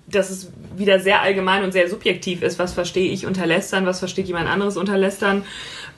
dass 0.07 0.30
es 0.30 0.51
wieder 0.76 0.99
sehr 0.99 1.22
allgemein 1.22 1.64
und 1.64 1.72
sehr 1.72 1.89
subjektiv 1.89 2.41
ist. 2.41 2.59
Was 2.59 2.74
verstehe 2.74 3.12
ich 3.12 3.26
unter 3.26 3.45
Lästern, 3.45 3.86
was 3.86 3.99
versteht 3.99 4.28
jemand 4.28 4.49
anderes 4.49 4.78
unter 4.78 4.97
Lästern? 4.97 5.43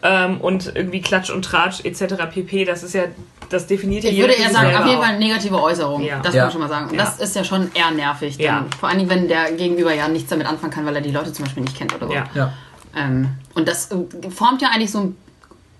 Ähm, 0.05 0.41
und 0.41 0.75
irgendwie 0.75 0.99
Klatsch 1.01 1.29
und 1.29 1.43
Tratsch 1.45 1.85
etc. 1.85 2.15
pp. 2.29 2.65
Das 2.65 2.83
ist 2.83 2.93
ja, 2.93 3.03
das 3.49 3.67
definiert 3.67 4.03
ja 4.03 4.09
Ich 4.11 4.19
würde 4.19 4.33
eher 4.33 4.49
sagen, 4.49 4.75
auf 4.75 4.85
jeden. 4.85 5.01
Fall 5.01 5.17
negative 5.17 5.61
Äußerung. 5.61 6.03
Ja. 6.03 6.19
Das 6.19 6.33
Ja. 6.35 6.41
kann 6.41 6.47
man 6.47 6.51
schon 6.51 6.61
mal 6.61 6.69
sagen. 6.69 6.89
Und 6.89 6.95
Ja. 6.97 7.05
das 7.05 7.19
ist 7.19 7.35
ja 7.37 7.43
schon 7.45 7.71
eher 7.73 7.89
nervig. 7.91 8.35
Dann, 8.37 8.45
Ja. 8.45 8.65
Vor 8.79 8.89
allen 8.89 8.97
Dingen, 8.97 9.09
wenn 9.09 9.27
der 9.29 9.53
Gegenüber 9.53 9.93
ja 9.93 10.09
nichts 10.09 10.29
damit 10.29 10.45
anfangen 10.45 10.73
kann, 10.73 10.85
weil 10.85 10.95
er 10.95 11.01
die 11.01 11.11
Leute 11.11 11.31
zum 11.31 11.45
Beispiel 11.45 11.63
nicht 11.63 11.77
kennt 11.77 11.95
oder 11.95 12.07
so. 12.07 12.13
Ja. 12.13 12.25
Ja. 12.35 12.53
Ähm, 12.97 13.29
und 13.55 13.67
das 13.67 13.91
äh, 13.91 13.95
formt 14.29 14.61
ja 14.61 14.69
eigentlich 14.73 14.91
so 14.91 14.99
ein 14.99 15.17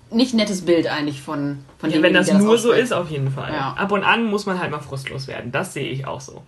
nicht 0.09 0.34
nettes 0.34 0.63
Bild 0.63 0.88
eigentlich 0.88 1.21
von, 1.21 1.59
von 1.80 1.89
Ja, 1.89 1.97
dem, 1.97 2.03
wenn 2.03 2.13
das 2.13 2.28
der 2.28 2.36
nur 2.38 2.57
so 2.57 2.69
ausspricht. 2.69 2.84
ist, 2.86 2.93
auf 2.93 3.09
jeden 3.09 3.30
Fall. 3.32 3.51
Ja. 3.51 3.74
Ab 3.78 3.91
und 3.91 4.03
an 4.05 4.24
muss 4.26 4.45
man 4.45 4.57
halt 4.59 4.71
mal 4.71 4.80
frustlos 4.80 5.28
werden. 5.28 5.51
Das 5.51 5.74
sehe 5.74 5.89
ich 5.89 6.05
auch 6.07 6.21
so. 6.21 6.43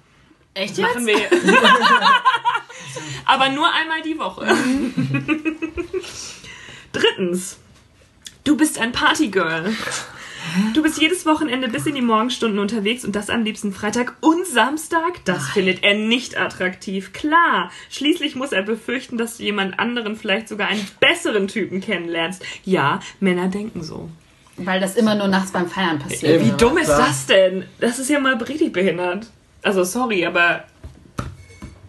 Echt 0.53 0.77
jetzt? 0.77 0.93
Machen 0.95 1.07
wir. 1.07 1.17
Aber 3.25 3.49
nur 3.49 3.67
einmal 3.73 4.01
die 4.03 4.17
Woche. 4.17 4.45
Drittens. 6.93 7.57
Du 8.45 8.55
bist 8.55 8.79
ein 8.79 8.93
Partygirl. 8.93 9.73
Du 10.73 10.83
bist 10.83 11.01
jedes 11.01 11.25
Wochenende 11.25 11.67
bis 11.67 11.87
in 11.87 11.95
die 11.95 12.01
Morgenstunden 12.01 12.59
unterwegs 12.59 13.03
und 13.03 13.15
das 13.15 13.29
am 13.29 13.43
liebsten 13.43 13.73
Freitag 13.73 14.15
und 14.21 14.45
Samstag. 14.45 15.25
Das 15.25 15.49
findet 15.49 15.83
er 15.83 15.95
nicht 15.95 16.37
attraktiv. 16.37 17.11
Klar. 17.11 17.71
Schließlich 17.89 18.35
muss 18.35 18.51
er 18.51 18.61
befürchten, 18.61 19.17
dass 19.17 19.37
du 19.37 19.43
jemand 19.43 19.79
anderen, 19.79 20.15
vielleicht 20.15 20.47
sogar 20.47 20.67
einen 20.67 20.87
besseren 20.99 21.47
Typen 21.47 21.81
kennenlernst. 21.81 22.43
Ja, 22.63 22.99
Männer 23.19 23.47
denken 23.47 23.83
so. 23.83 24.09
Weil 24.57 24.79
das 24.79 24.95
immer 24.95 25.15
nur 25.15 25.27
nachts 25.27 25.51
beim 25.51 25.67
Feiern 25.67 25.99
passiert. 25.99 26.45
Wie 26.45 26.51
dumm 26.51 26.77
ist 26.77 26.87
das 26.87 27.25
denn? 27.25 27.65
Das 27.79 27.99
ist 27.99 28.09
ja 28.09 28.19
mal 28.19 28.35
richtig 28.35 28.71
behindert. 28.71 29.27
Also 29.63 29.83
sorry, 29.83 30.25
aber 30.25 30.63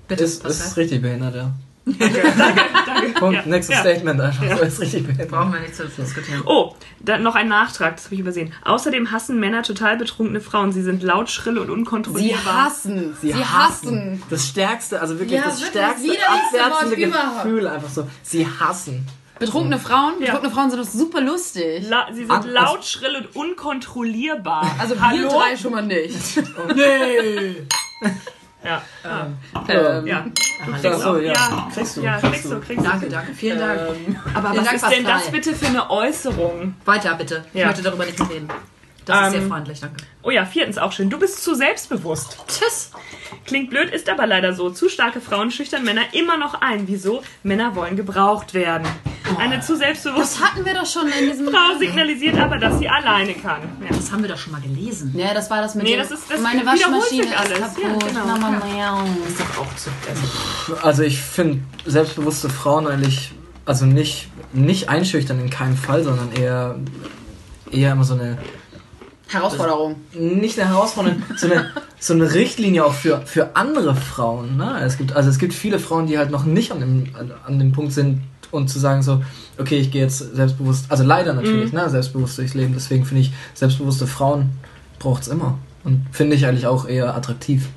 Bitte, 0.09 0.25
Ist, 0.25 0.45
ist 0.45 0.77
richtig 0.77 1.03
behindert, 1.03 1.35
ja. 1.35 1.53
Danke. 1.87 3.12
Punkt, 3.18 3.37
Ja, 3.37 3.43
nächstes 3.47 3.76
ja. 3.76 3.80
Statement 3.82 4.20
einfach. 4.20 4.59
So 4.59 4.64
ist 4.64 4.80
richtig 4.80 5.05
behindert. 5.05 5.28
brauchen 5.30 5.53
wir 5.53 5.61
nicht 5.61 5.74
zu 5.76 5.84
diskutieren. 5.87 6.43
Oh, 6.45 6.74
dann 7.01 7.22
noch 7.22 7.34
ein 7.37 7.49
Nachtrag, 7.49 7.97
das 7.97 8.07
habe 8.07 8.14
ich 8.16 8.20
übersehen. 8.20 8.53
Außerdem 8.64 9.12
hassen 9.12 9.39
Männer 9.39 9.62
total 9.62 9.97
betrunkene 9.97 10.41
Frauen. 10.41 10.72
Sie 10.72 10.82
sind 10.82 11.03
laut, 11.03 11.30
schrill 11.30 11.59
und 11.59 11.66
Sie 11.66 11.72
unkontrollierbar. 11.72 12.64
hassen. 12.64 13.16
Sie, 13.20 13.34
hassen. 13.34 14.22
Das 14.30 14.49
stärkste, 14.49 15.01
also 15.01 15.18
wirklich 15.20 15.39
Ja, 15.39 15.45
das 15.47 15.61
wirklich, 15.61 15.70
stärkste, 15.70 16.07
überhaupt. 17.09 17.45
Gefühl 17.45 17.66
einfach 17.68 17.89
so. 17.91 18.07
Sie 18.22 18.47
hassen. 18.47 19.07
Betrunkene 19.39 19.78
Frauen? 19.78 20.14
Ja. 20.18 20.26
Betrunkene 20.32 20.53
Frauen 20.53 20.70
sind 20.70 20.80
doch 20.82 20.89
super 20.91 21.20
lustig. 21.20 21.87
La 21.89 22.07
sie 22.11 22.22
sind 22.22 22.30
An- 22.30 22.49
laut, 22.49 22.84
schrill 22.87 23.16
und 23.16 23.37
unkontrollierbar. 23.37 24.66
Also 24.80 24.95
wir 24.95 25.07
Hallo? 25.07 25.28
drei 25.28 25.57
schon 25.57 25.72
mal 25.72 25.82
nicht. 25.82 26.16
Nee! 26.74 27.57
Ja. 28.65 28.83
Ah, 29.05 29.27
Ähm, 29.69 30.07
ja. 30.07 30.25
Ach 30.73 30.79
so, 30.99 31.19
ja. 31.19 31.33
Ja. 31.33 31.69
Kriegst 31.73 31.97
du. 31.97 32.01
Ja, 32.03 32.19
kriegst 32.19 32.45
du, 32.47 32.61
kriegst 32.61 32.85
du. 32.85 32.89
Danke, 32.89 33.09
danke, 33.09 33.33
vielen 33.35 33.59
Dank. 33.59 33.81
Aber 34.35 34.51
Vielen 34.51 34.65
was 34.65 34.65
Dank, 34.65 34.77
ist 34.77 34.91
denn 34.91 35.05
Pascal. 35.05 35.21
das 35.23 35.31
bitte 35.31 35.55
für 35.55 35.67
eine 35.67 35.91
Äußerung? 35.91 36.75
Weiter 36.85 37.15
bitte. 37.15 37.45
Ich 37.53 37.61
Ja. 37.61 37.67
möchte 37.67 37.83
darüber 37.83 38.05
nicht 38.07 38.19
mehr 38.19 38.29
reden. 38.31 38.49
Das 39.07 39.29
ist 39.29 39.35
Ähm, 39.35 39.41
sehr 39.41 39.49
freundlich, 39.49 39.81
danke. 39.81 39.97
Oh 40.23 40.31
ja, 40.31 40.45
viertens 40.45 40.77
auch 40.79 40.93
schön. 40.93 41.09
Du 41.09 41.19
bist 41.19 41.43
zu 41.43 41.55
selbstbewusst. 41.55 42.37
Tschüss. 42.49 42.91
Klingt 43.47 43.71
blöd, 43.71 43.91
ist 43.91 44.09
aber 44.11 44.27
leider 44.27 44.53
so. 44.53 44.69
Zu 44.71 44.89
starke 44.89 45.21
Frauen 45.21 45.51
schüchtern 45.53 45.85
Männer 45.85 46.03
immer 46.13 46.37
noch 46.37 46.61
ein. 46.61 46.89
Wieso? 46.89 47.23
Männer 47.45 47.75
wollen 47.77 47.97
gebraucht 47.97 48.53
werden. 48.53 48.87
Eine 49.39 49.61
zu 49.61 49.77
selbstbewusste 49.77 50.41
Das 50.41 50.51
hatten 50.51 50.65
wir 50.65 50.75
doch 50.75 50.87
schon 50.87 51.07
in 51.09 51.31
diesem. 51.31 51.47
Frau 51.49 51.79
signalisiert 51.79 52.37
aber, 52.39 52.59
dass 52.59 52.79
sie 52.79 52.89
alleine 52.89 53.35
kann. 53.35 53.61
Ja. 53.81 53.97
Das 53.97 54.11
haben 54.13 54.23
wir 54.23 54.29
doch 54.29 54.39
schon 54.39 54.53
mal 54.53 54.61
gelesen. 54.61 55.13
Ja, 55.17 55.33
das 55.35 55.51
war 55.51 55.63
das 55.63 55.75
mit 55.77 55.85
Nee, 55.85 55.97
das 55.97 56.11
ist- 56.11 56.31
das 56.31 56.41
meine 56.41 56.65
Waschmaschine 56.67 57.25
sich 57.25 57.37
alles. 57.39 57.51
ist 57.59 57.79
Ja, 57.79 57.89
kaputt. 57.89 58.09
genau. 58.09 58.27
Ja. 58.27 58.37
miau. 58.51 59.05
Ist 59.29 59.41
doch 59.41 59.59
auch 59.59 59.77
zu 59.77 59.91
also, 60.09 60.83
Also 60.85 61.03
ich 61.05 61.21
finde 61.21 61.61
selbstbewusste 61.85 62.49
Frauen 62.51 62.87
eigentlich, 62.89 63.33
also 63.65 63.85
nicht, 63.87 64.29
nicht 64.53 64.89
einschüchtern 64.89 65.39
in 65.41 65.51
keinem 65.51 65.77
Fall, 65.77 66.03
sondern 66.05 66.33
eher, 66.33 66.77
eher 67.71 67.93
immer 67.93 68.05
so 68.05 68.15
eine, 68.15 68.39
Herausforderung. 69.29 69.97
nicht 70.12 70.59
eine 70.59 70.70
Herausforderung, 70.70 71.22
so 71.37 71.47
eine, 71.47 71.70
so 71.99 72.14
eine 72.14 72.33
Richtlinie 72.33 72.85
auch 72.85 72.93
für, 72.93 73.22
für 73.22 73.57
andere 73.57 73.95
Frauen. 73.95 74.57
Ne? 74.57 74.81
Es 74.85 74.99
gibt, 74.99 75.14
also 75.14 75.29
es 75.29 75.39
gibt 75.39 75.53
viele 75.53 75.79
Frauen, 75.79 76.07
die 76.07 76.18
halt 76.18 76.31
noch 76.31 76.45
nicht 76.45 76.70
an 76.72 76.81
dem, 76.81 77.09
an, 77.45 77.59
dem 77.59 77.72
Punkt 77.72 77.93
sind 77.93 78.22
und 78.53 78.68
zu 78.68 78.79
sagen 78.79 79.03
so, 79.03 79.22
okay, 79.59 79.79
ich 79.79 79.91
gehe 79.91 80.03
jetzt 80.03 80.18
selbstbewusst, 80.18 80.87
also 80.89 81.03
leider 81.03 81.33
natürlich, 81.35 81.72
ne, 81.72 81.91
selbstbewusst 81.91 82.39
durchs 82.39 82.55
Leben. 82.55 82.74
Deswegen 82.74 83.05
finde 83.05 83.22
ich, 83.22 83.33
selbstbewusste 83.55 84.07
Frauen 84.07 84.51
braucht 84.99 85.22
es 85.22 85.29
immer. 85.29 85.59
Und 85.83 86.07
finde 86.12 86.37
ich 86.37 86.47
eigentlich 86.47 86.66
auch 86.66 86.89
eher 86.89 87.14
attraktiv. 87.14 87.68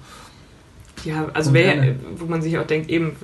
ja, 1.06 1.28
also 1.34 1.54
wer, 1.54 1.96
wo 2.18 2.26
man 2.26 2.42
sich 2.42 2.58
auch 2.58 2.66
denkt, 2.66 2.90
eben 2.90 3.16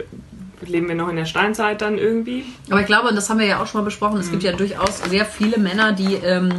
leben 0.62 0.88
wir 0.88 0.96
noch 0.96 1.10
in 1.10 1.16
der 1.16 1.26
Steinzeit 1.26 1.82
dann 1.82 1.98
irgendwie. 1.98 2.46
Aber 2.70 2.80
ich 2.80 2.86
glaube, 2.86 3.10
und 3.10 3.16
das 3.16 3.30
haben 3.30 3.40
wir 3.40 3.46
ja 3.46 3.62
auch 3.62 3.68
schon 3.68 3.82
mal 3.82 3.86
besprochen, 3.86 4.20
es 4.20 4.32
gibt 4.32 4.44
ja 4.44 4.54
durchaus 4.54 5.04
sehr 5.10 5.26
viele 5.26 5.58
Männer, 5.58 5.94
die 5.94 6.16
ähm, 6.16 6.50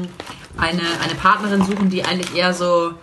eine, 0.58 0.82
eine 1.02 1.14
Partnerin 1.14 1.64
suchen, 1.64 1.90
die 1.90 2.04
eigentlich 2.04 2.34
eher 2.34 2.54
so, 2.54 2.94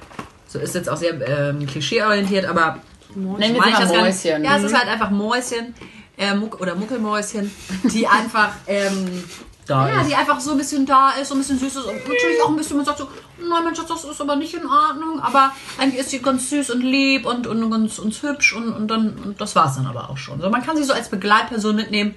so 0.48 0.60
ist 0.60 0.76
jetzt 0.76 0.90
auch 0.90 0.98
sehr 0.98 1.14
ähm, 1.28 1.66
klischeeorientiert, 1.66 2.46
aber 2.46 2.80
Nennen 3.16 3.56
wir 3.56 3.66
nicht. 3.66 3.80
Mäuschen. 3.80 4.44
Ja, 4.44 4.58
es 4.58 4.64
ist 4.64 4.76
halt 4.76 4.88
einfach 4.88 5.12
Mäuschen 5.12 5.76
äh, 6.18 6.36
Muck 6.36 6.60
oder 6.62 6.76
Muckelmäuschen, 6.76 7.52
die 7.86 8.08
einfach 8.20 8.52
ähm, 8.68 9.24
Da 9.66 9.88
ja, 9.88 10.02
ist. 10.02 10.10
die 10.10 10.16
einfach 10.16 10.40
so 10.40 10.52
ein 10.52 10.58
bisschen 10.58 10.86
da 10.86 11.12
ist, 11.12 11.30
so 11.30 11.36
ein 11.36 11.40
bisschen 11.40 11.60
süß 11.60 11.76
ist 11.76 11.86
und 11.86 11.96
natürlich 11.96 12.42
auch 12.44 12.50
ein 12.50 12.56
bisschen, 12.56 12.78
man 12.78 12.86
sagt 12.86 13.00
so, 13.00 13.08
nein, 13.40 13.64
mein 13.64 13.76
Schatz, 13.76 13.88
das 13.88 14.04
ist 14.04 14.22
aber 14.22 14.36
nicht 14.36 14.54
in 14.54 14.66
Ordnung, 14.66 15.20
aber 15.22 15.52
eigentlich 15.78 16.02
ist 16.02 16.12
sie 16.12 16.20
ganz 16.20 16.50
süß 16.50 16.72
und 16.72 16.82
lieb 16.82 17.26
und, 17.26 17.48
und 17.48 17.72
ganz 17.72 18.00
und 18.00 18.14
hübsch 18.22 18.54
und, 18.54 18.74
und 18.74 18.88
dann, 18.88 19.16
und 19.24 19.42
das 19.42 19.56
war's 19.56 19.76
dann 19.76 19.88
aber 19.88 20.10
auch 20.10 20.18
schon. 20.18 20.42
So, 20.42 20.50
man 20.50 20.64
kann 20.64 20.78
sie 20.78 20.84
so 20.84 20.94
als 20.94 21.10
Begleitperson 21.10 21.76
mitnehmen, 21.76 22.16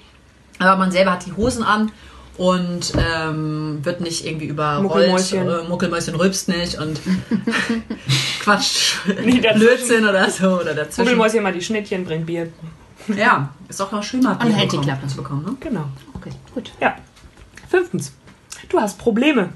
aber 0.59 0.77
man 0.77 0.91
selber 0.91 1.13
hat 1.13 1.27
die 1.27 1.33
Hosen 1.33 1.63
an 1.63 1.93
und 2.39 2.93
ähm, 2.99 3.81
wird 3.83 4.01
nicht 4.01 4.27
irgendwie 4.27 4.47
überrollt, 4.47 4.83
Muckelmäuschen. 4.83 5.49
äh, 5.49 5.69
Muckelmäuschen 5.69 6.15
rülpst 6.15 6.49
nicht 6.49 6.79
und 6.79 7.01
quatscht 8.41 8.97
Nee. 9.25 9.41
Blödsinn 9.55 10.07
oder 10.07 10.31
so 10.31 10.61
oder 10.61 10.75
dazwischen. 10.75 11.05
Vogelmäuschen 11.07 11.43
mal 11.43 11.53
die 11.53 11.63
Schnittchen, 11.63 12.05
bringt 12.05 12.27
Bier. 12.27 12.53
Ja, 13.17 13.51
ist 13.69 13.81
auch 13.81 13.93
mal 13.93 14.03
schön 14.03 14.23
mal 14.23 14.35
Bier 14.35 14.53
hält 14.53 14.73
die 14.73 14.77
bekommen, 14.77 14.85
Klappe. 14.89 15.07
zu 15.07 15.17
bekommen, 15.17 15.45
ne? 15.45 15.57
Genau. 15.61 15.85
Okay, 16.15 16.31
gut. 16.55 16.73
Ja. 16.81 16.97
Fünftens. 17.69 18.13
Du 18.69 18.81
hast 18.81 18.99
Probleme. 18.99 19.51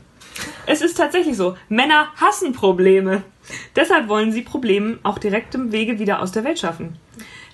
Es 0.66 0.81
ist 0.83 0.97
tatsächlich 0.97 1.37
so. 1.37 1.57
Männer 1.68 2.09
hassen 2.16 2.53
Probleme. 2.53 3.22
Deshalb 3.74 4.09
wollen 4.09 4.31
sie 4.33 4.43
Probleme 4.43 4.99
auch 5.03 5.18
direktem 5.18 5.72
Wege 5.72 5.99
wieder 5.99 6.20
aus 6.22 6.33
der 6.33 6.45
Welt 6.45 6.59
schaffen. 6.61 6.97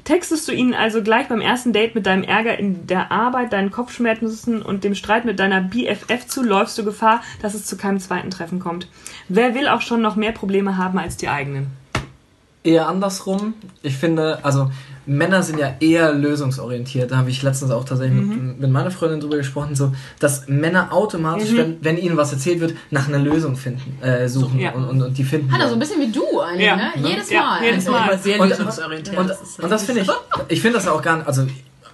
Textest 0.07 0.47
du 0.47 0.53
ihnen 0.53 0.73
also 0.73 1.03
gleich 1.03 1.27
beim 1.27 1.41
ersten 1.41 1.73
Date 1.73 1.97
mit 1.97 2.07
deinem 2.07 2.23
Ärger 2.23 2.57
in 2.61 2.87
der 2.87 3.11
Arbeit, 3.11 3.53
deinen 3.53 3.73
Kopfschmerzen 3.73 4.63
und 4.63 4.85
dem 4.85 4.95
Streit 4.95 5.25
mit 5.25 5.41
deiner 5.41 5.61
BFF 5.61 6.29
zu, 6.29 6.45
läufst 6.45 6.79
du 6.79 6.85
Gefahr, 6.85 7.23
dass 7.43 7.55
es 7.55 7.67
zu 7.67 7.77
keinem 7.77 7.99
zweiten 7.99 8.31
Treffen 8.31 8.61
kommt. 8.61 8.87
Wer 9.29 9.57
will 9.57 9.67
auch 9.67 9.81
schon 9.81 10.03
noch 10.03 10.15
mehr 10.15 10.31
Probleme 10.31 10.77
haben 10.77 10.97
als 11.01 11.17
die 11.17 11.29
eigenen? 11.29 11.73
Eher 12.63 12.87
andersrum. 12.87 13.55
Ich 13.83 13.97
finde, 13.97 14.39
also 14.45 14.71
Männer 15.07 15.43
sind 15.43 15.59
ja 15.61 15.75
eher 15.81 16.13
lösungsorientiert. 16.13 17.11
Da 17.13 17.19
habe 17.19 17.31
ich 17.31 17.43
letztens 17.43 17.71
auch 17.71 17.85
tatsächlich 17.85 18.21
mit, 18.21 18.59
mit 18.61 18.71
meiner 18.71 18.91
Freundin 18.91 19.21
drüber 19.21 19.37
gesprochen, 19.37 19.75
so, 19.77 19.93
dass 20.19 20.49
Männer 20.49 20.93
automatisch, 20.93 21.55
wenn, 21.57 21.79
wenn 21.81 21.97
ihnen 21.97 22.17
was 22.17 22.33
erzählt 22.33 22.61
wird, 22.61 22.75
nach 22.91 23.09
einer 23.09 23.19
Lösung 23.19 23.57
finden, 23.57 23.99
äh, 24.03 24.29
suchen 24.29 24.59
Ja. 24.59 24.73
und, 24.73 24.85
und, 24.85 25.03
und 25.03 25.17
die 25.19 25.25
finden. 25.25 25.51
Hat 25.53 25.61
er 25.61 25.69
so 25.69 25.75
ein 25.75 25.79
bisschen 25.79 26.01
wie 26.01 26.11
du 26.13 26.41
eigentlich, 26.41 26.67
Ja. 26.67 26.77
ne? 26.77 26.91
Ne? 27.01 27.09
Jedes 27.11 27.31
Ja, 27.31 27.41
Mal. 27.43 27.63
jedes 27.65 27.87
Also, 27.87 27.93
Mal. 27.93 28.09
Immer 28.09 28.19
sehr 28.19 28.41
und, 28.41 28.49
lösungsorientiert. 28.49 29.17
und, 29.19 29.29
Das 29.31 29.57
das 29.71 29.85
finde 29.85 30.01
ich, 30.03 30.09
ich 30.49 30.61
finde 30.61 30.77
das 30.79 30.89
auch 30.89 31.03
gar 31.03 31.17
nicht, 31.19 31.29
also 31.29 31.47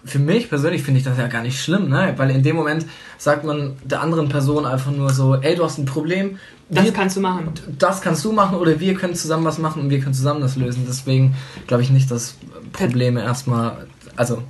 für 0.05 0.19
mich 0.19 0.49
persönlich 0.49 0.83
finde 0.83 0.99
ich 0.99 1.05
das 1.05 1.17
ja 1.17 1.29
gar 1.29 1.43
nicht 1.43 1.63
schlimm, 1.63 1.89
ne? 1.89 2.13
Weil 2.17 2.31
in 2.33 2.43
dem 2.43 2.57
Moment 2.57 2.87
sagt 3.19 3.45
man 3.45 3.77
der 3.85 4.01
anderen 4.01 4.29
Person 4.29 4.67
einfach 4.67 4.91
nur 4.91 5.11
so, 5.11 5.37
ey, 5.37 5.55
du 5.55 5.63
hast 5.65 5.79
ein 5.79 5.85
Problem, 5.85 6.39
Das 6.71 6.85
wir- 6.87 6.93
kannst 6.93 7.17
du 7.17 7.21
machen. 7.21 7.53
das 7.79 8.01
kannst 8.01 8.25
du 8.25 8.33
machen 8.33 8.57
oder 8.57 8.81
wir 8.81 8.95
können 8.95 9.15
zusammen 9.15 9.45
was 9.45 9.59
machen 9.59 9.81
und 9.83 9.91
wir 9.91 10.01
können 10.01 10.15
zusammen 10.15 10.41
das 10.41 10.57
lösen. 10.57 10.87
Deswegen 10.89 11.37
glaube 11.69 11.85
ich 11.85 11.91
nicht, 11.91 12.11
dass 12.11 12.35
Probleme 12.73 13.23
erstmal, 13.23 13.87
also 14.17 14.43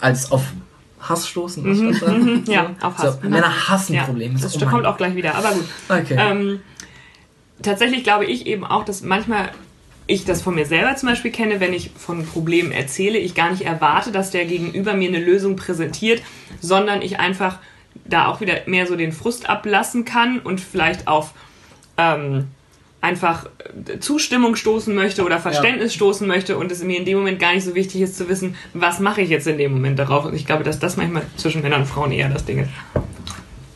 als 0.00 0.30
auf 0.30 0.44
Hass 1.00 1.28
stoßen. 1.28 1.64
da? 2.00 2.12
Mhm, 2.12 2.44
ja, 2.46 2.70
auf 2.80 2.98
Hass. 2.98 3.18
So, 3.22 3.28
Männer 3.28 3.68
hassen 3.68 3.94
Ja, 3.94 4.04
Probleme. 4.04 4.38
das 4.38 4.56
Oh 4.56 4.60
mein 4.60 4.68
kommt 4.68 4.86
auch 4.86 4.96
gleich 4.96 5.14
wieder. 5.14 5.34
Aber 5.34 5.50
gut. 5.52 5.64
Okay. 5.88 6.16
Ähm, 6.18 6.60
tatsächlich 7.62 8.04
glaube 8.04 8.26
ich 8.26 8.46
eben 8.46 8.64
auch, 8.64 8.84
dass 8.84 9.02
manchmal 9.02 9.50
ich 10.06 10.24
das 10.24 10.42
von 10.42 10.56
mir 10.56 10.66
selber 10.66 10.96
zum 10.96 11.08
Beispiel 11.08 11.30
kenne, 11.30 11.60
wenn 11.60 11.72
ich 11.72 11.90
von 11.96 12.26
Problemen 12.26 12.72
erzähle, 12.72 13.18
ich 13.18 13.34
gar 13.34 13.50
nicht 13.50 13.62
erwarte, 13.62 14.10
dass 14.10 14.30
der 14.30 14.44
Gegenüber 14.44 14.94
mir 14.94 15.08
eine 15.08 15.20
Lösung 15.24 15.56
präsentiert, 15.56 16.20
sondern 16.60 17.00
ich 17.00 17.20
einfach 17.20 17.58
da 18.04 18.26
auch 18.26 18.40
wieder 18.40 18.54
mehr 18.66 18.86
so 18.86 18.96
den 18.96 19.12
Frust 19.12 19.48
ablassen 19.48 20.04
kann 20.04 20.40
und 20.40 20.60
vielleicht 20.60 21.06
auf 21.06 21.32
ähm, 21.96 22.48
einfach 23.00 23.46
äh, 23.86 23.98
Zustimmung 23.98 24.56
stoßen 24.56 24.94
möchte 24.94 25.24
oder 25.24 25.38
Verständnis 25.38 25.94
stoßen 25.94 26.26
möchte 26.26 26.58
und 26.58 26.70
es 26.70 26.82
mir 26.82 26.98
in 26.98 27.04
dem 27.04 27.18
Moment 27.18 27.38
gar 27.38 27.54
nicht 27.54 27.64
so 27.64 27.74
wichtig 27.74 28.02
ist 28.02 28.16
zu 28.16 28.28
wissen, 28.28 28.56
was 28.74 29.00
mache 29.00 29.22
ich 29.22 29.30
jetzt 29.30 29.46
in 29.46 29.58
dem 29.58 29.72
Moment 29.72 29.98
darauf. 29.98 30.24
Und 30.26 30.34
ich 30.34 30.46
glaube, 30.46 30.64
dass 30.64 30.78
das 30.78 30.96
manchmal 30.96 31.22
zwischen 31.36 31.62
Männern 31.62 31.82
und 31.82 31.86
Frauen 31.86 32.12
eher 32.12 32.28
das 32.28 32.44
Ding 32.44 32.58
ist. 32.58 32.70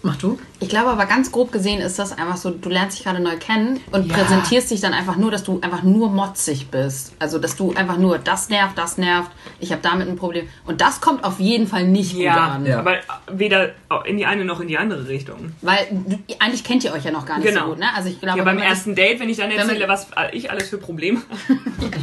Mach 0.02 0.16
du? 0.16 0.38
Ich 0.64 0.70
glaube 0.70 0.88
aber 0.90 1.04
ganz 1.04 1.30
grob 1.30 1.52
gesehen 1.52 1.80
ist 1.82 1.98
das 1.98 2.16
einfach 2.16 2.38
so, 2.38 2.48
du 2.48 2.70
lernst 2.70 2.96
dich 2.96 3.04
gerade 3.04 3.20
neu 3.22 3.36
kennen 3.36 3.80
und 3.92 4.06
Ja. 4.06 4.14
präsentierst 4.14 4.70
dich 4.70 4.80
dann 4.80 4.94
einfach 4.94 5.16
nur, 5.16 5.30
dass 5.30 5.44
du 5.44 5.60
einfach 5.60 5.82
nur 5.82 6.08
motzig 6.10 6.68
bist. 6.70 7.12
Also, 7.18 7.38
dass 7.38 7.54
du 7.56 7.74
einfach 7.74 7.98
nur, 7.98 8.18
das 8.18 8.48
nervt, 8.48 8.78
das 8.78 8.96
nervt, 8.96 9.30
ich 9.60 9.72
habe 9.72 9.82
damit 9.82 10.08
ein 10.08 10.16
Problem. 10.16 10.48
Und 10.64 10.80
das 10.80 11.02
kommt 11.02 11.22
auf 11.22 11.38
jeden 11.38 11.66
Fall 11.66 11.86
nicht 11.86 12.14
gut 12.14 12.22
Ja, 12.22 12.36
an. 12.52 12.64
Ja. 12.64 12.78
aber 12.78 12.96
weder 13.30 13.72
in 14.06 14.16
die 14.16 14.24
eine 14.24 14.46
noch 14.46 14.60
in 14.60 14.68
die 14.68 14.78
andere 14.78 15.06
Richtung. 15.06 15.52
Weil 15.60 15.86
du, 15.90 16.18
eigentlich 16.38 16.64
kennt 16.64 16.82
ihr 16.84 16.94
euch 16.94 17.04
ja 17.04 17.10
noch 17.10 17.26
gar 17.26 17.38
nicht 17.38 17.46
Genau. 17.48 17.64
so 17.64 17.68
gut, 17.72 17.78
ne? 17.80 17.86
Also 17.94 18.08
ich 18.08 18.18
glaube, 18.20 18.38
Ja, 18.38 18.44
beim 18.44 18.58
ersten 18.58 18.94
Date, 18.94 19.20
wenn 19.20 19.28
ich 19.28 19.36
dann 19.36 19.50
man- 19.50 19.58
erzähle, 19.58 19.86
was 19.86 20.06
ich 20.32 20.50
alles 20.50 20.70
für 20.70 20.78
Probleme 20.78 21.20
habe. 21.28 21.60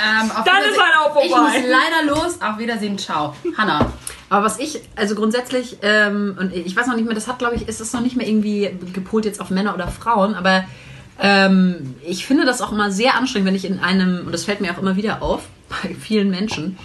Ähm, 0.00 0.30
Dann 0.44 0.62
ist 0.62 0.76
man 0.76 0.86
auch 1.00 1.16
Ich 1.24 1.28
muss 1.30 1.38
vorbei. 1.38 1.64
leider 1.66 2.14
los. 2.14 2.40
Auf 2.40 2.58
Wiedersehen. 2.58 2.96
Ciao. 2.98 3.34
Hanna. 3.56 3.90
Aber 4.30 4.44
was 4.44 4.58
ich, 4.60 4.80
also 4.94 5.14
grundsätzlich, 5.16 5.78
ähm, 5.82 6.36
und 6.38 6.54
ich 6.54 6.76
weiß 6.76 6.86
noch 6.86 6.94
nicht 6.94 7.06
mehr, 7.06 7.14
das 7.14 7.26
hat, 7.26 7.38
glaube 7.40 7.56
ich, 7.56 7.66
ist 7.66 7.80
es 7.80 7.92
noch 7.92 8.00
nicht 8.00 8.07
mehr 8.16 8.28
irgendwie 8.28 8.70
gepolt 8.92 9.24
jetzt 9.24 9.40
auf 9.40 9.50
Männer 9.50 9.74
oder 9.74 9.88
Frauen, 9.88 10.34
aber 10.34 10.64
ähm, 11.20 11.94
ich 12.06 12.26
finde 12.26 12.44
das 12.44 12.60
auch 12.60 12.72
immer 12.72 12.90
sehr 12.90 13.14
anstrengend, 13.14 13.48
wenn 13.48 13.54
ich 13.54 13.64
in 13.64 13.80
einem, 13.80 14.26
und 14.26 14.32
das 14.32 14.44
fällt 14.44 14.60
mir 14.60 14.72
auch 14.72 14.78
immer 14.78 14.96
wieder 14.96 15.22
auf, 15.22 15.42
bei 15.82 15.94
vielen 15.94 16.30
Menschen, 16.30 16.78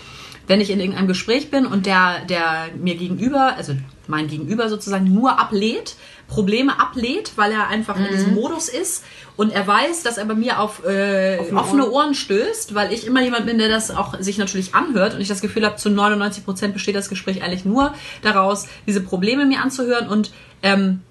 wenn 0.47 0.59
ich 0.59 0.69
in 0.69 0.79
irgendeinem 0.79 1.07
Gespräch 1.07 1.51
bin 1.51 1.65
und 1.65 1.85
der, 1.85 2.25
der 2.27 2.69
mir 2.77 2.95
gegenüber, 2.95 3.55
also 3.55 3.75
mein 4.07 4.27
Gegenüber 4.27 4.67
sozusagen 4.67 5.13
nur 5.13 5.39
ablehnt, 5.39 5.95
Probleme 6.27 6.79
ablehnt, 6.79 7.33
weil 7.35 7.51
er 7.51 7.67
einfach 7.67 7.97
in 7.97 8.07
diesem 8.07 8.33
Modus 8.33 8.67
ist 8.67 9.03
und 9.37 9.51
er 9.51 9.65
weiß, 9.65 10.03
dass 10.03 10.17
er 10.17 10.25
bei 10.25 10.33
mir 10.33 10.59
auf 10.59 10.83
äh, 10.83 11.37
Offene 11.37 11.59
offene, 11.59 11.83
Ohren. 11.83 11.93
Ohren. 11.93 12.13
stößt, 12.13 12.75
weil 12.75 12.91
ich 12.91 13.05
immer 13.05 13.21
jemand 13.21 13.45
bin, 13.45 13.57
der 13.57 13.69
das 13.69 13.91
auch 13.91 14.19
sich 14.19 14.37
natürlich 14.37 14.73
anhört 14.75 15.13
und 15.13 15.21
ich 15.21 15.27
das 15.27 15.41
Gefühl 15.41 15.65
habe, 15.65 15.75
zu 15.77 15.89
99 15.89 16.43
Prozent 16.43 16.73
besteht 16.73 16.95
das 16.95 17.09
Gespräch 17.09 17.43
eigentlich 17.43 17.65
nur 17.65 17.93
daraus, 18.21 18.67
diese 18.87 19.01
Probleme 19.01 19.45
mir 19.45 19.61
anzuhören 19.61 20.07
und 20.07 20.31
ähm, 20.61 21.01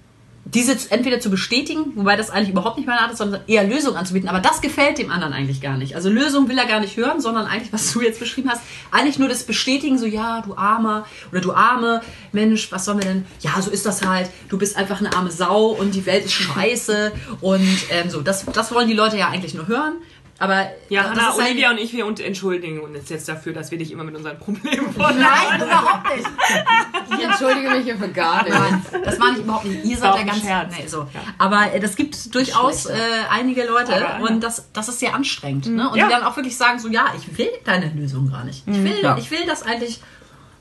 diese 0.55 0.77
entweder 0.91 1.21
zu 1.21 1.31
bestätigen, 1.31 1.93
wobei 1.95 2.17
das 2.17 2.31
eigentlich 2.31 2.51
überhaupt 2.51 2.77
nicht 2.77 2.87
meine 2.87 3.01
Art 3.01 3.13
ist, 3.13 3.19
sondern 3.19 3.41
eher 3.47 3.65
Lösungen 3.65 3.97
anzubieten. 3.97 4.29
Aber 4.29 4.41
das 4.41 4.61
gefällt 4.61 4.99
dem 4.99 5.11
anderen 5.11 5.33
eigentlich 5.33 5.61
gar 5.61 5.79
nicht. 5.79 5.97
Also 5.97 6.11
Lösung 6.11 6.49
will 6.49 6.59
er 6.59 6.67
gar 6.67 6.81
nicht 6.81 6.97
hören, 6.97 7.21
sondern 7.21 7.47
eigentlich, 7.47 7.73
was 7.73 7.93
du 7.93 8.03
jetzt 8.03 8.21
beschrieben 8.21 8.51
hast, 8.51 8.63
eigentlich 8.91 9.19
nur 9.19 9.29
das 9.29 9.45
Bestätigen, 9.45 9.99
so 9.99 10.07
ja, 10.07 10.43
du 10.43 10.55
Armer 10.55 11.07
oder 11.31 11.41
du 11.41 11.53
Arme, 11.53 12.03
Mensch, 12.33 12.71
was 12.71 12.85
sollen 12.85 12.99
wir 12.99 13.07
denn? 13.07 13.25
Ja, 13.41 13.61
so 13.63 13.71
ist 13.71 13.87
das 13.87 14.05
halt. 14.05 14.31
Du 14.49 14.59
bist 14.59 14.77
einfach 14.77 15.01
eine 15.01 15.15
arme 15.15 15.31
Sau 15.31 15.69
und 15.69 15.95
die 15.95 16.05
Welt 16.05 16.27
ist 16.27 16.33
scheiße 16.33 17.13
und 17.41 17.67
ähm, 17.91 18.11
so. 18.11 18.21
Das, 18.21 18.45
das 18.47 18.73
wollen 18.73 18.89
die 18.89 18.95
Leute 18.95 19.17
ja 19.17 19.29
eigentlich 19.29 19.55
nur 19.55 19.69
hören. 19.69 19.95
Aber 20.43 20.67
Ja, 20.89 21.03
das 21.03 21.11
Hanna, 21.13 21.29
ist 21.31 21.37
halt- 21.39 21.47
Olivia 21.51 21.71
und 21.71 21.79
ich, 21.79 21.93
wir 21.93 22.05
uns 22.05 22.19
entschuldigen 22.19 22.81
uns 22.81 23.09
jetzt 23.09 23.29
dafür, 23.29 23.53
dass 23.53 23.71
wir 23.71 23.79
dich 23.79 23.93
immer 23.93 24.03
mit 24.03 24.17
unseren 24.17 24.39
Problemen 24.41 24.93
vorladen. 24.93 25.21
Nein, 25.21 25.63
überhaupt 25.63 26.17
nicht. 26.17 26.29
Ich 27.17 27.25
entschuldige 27.25 27.71
mich 27.71 27.85
hier 27.85 27.97
für 27.97 28.09
gar 28.09 28.43
nichts. 28.43 28.59
Nein, 28.59 28.83
das 29.05 29.21
war 29.21 29.31
nicht 29.31 29.45
überhaupt 29.45 29.65
nicht. 29.67 29.85
Ihr 29.85 29.97
seid 29.97 30.11
auch 30.11 30.15
ja 30.17 30.21
ein 30.23 30.27
ganz. 30.27 30.41
Scherz. 30.43 30.75
Nee, 30.77 30.87
so. 30.89 31.07
Aber 31.39 31.73
äh, 31.73 31.79
das 31.79 31.95
gibt 31.95 32.35
durchaus 32.35 32.87
äh, 32.87 32.95
einige 33.31 33.65
Leute 33.67 33.93
Aber, 33.95 34.01
ja. 34.01 34.17
und 34.19 34.43
das, 34.43 34.69
das 34.73 34.89
ist 34.89 34.99
sehr 34.99 35.15
anstrengend. 35.15 35.67
Ne? 35.67 35.89
Und 35.89 35.97
Ja. 35.97 36.07
die 36.07 36.11
dann 36.13 36.25
auch 36.25 36.35
wirklich 36.37 36.57
sagen: 36.57 36.81
so, 36.81 36.89
ja, 36.89 37.07
ich 37.17 37.39
will 37.39 37.49
deine 37.65 37.91
Lösung 37.95 38.29
gar 38.31 38.43
nicht. 38.45 38.65
Ich 38.67 38.83
will, 38.83 38.99
Ja. 39.01 39.17
ich 39.17 39.31
will 39.31 39.47
das 39.47 39.63
eigentlich 39.63 40.01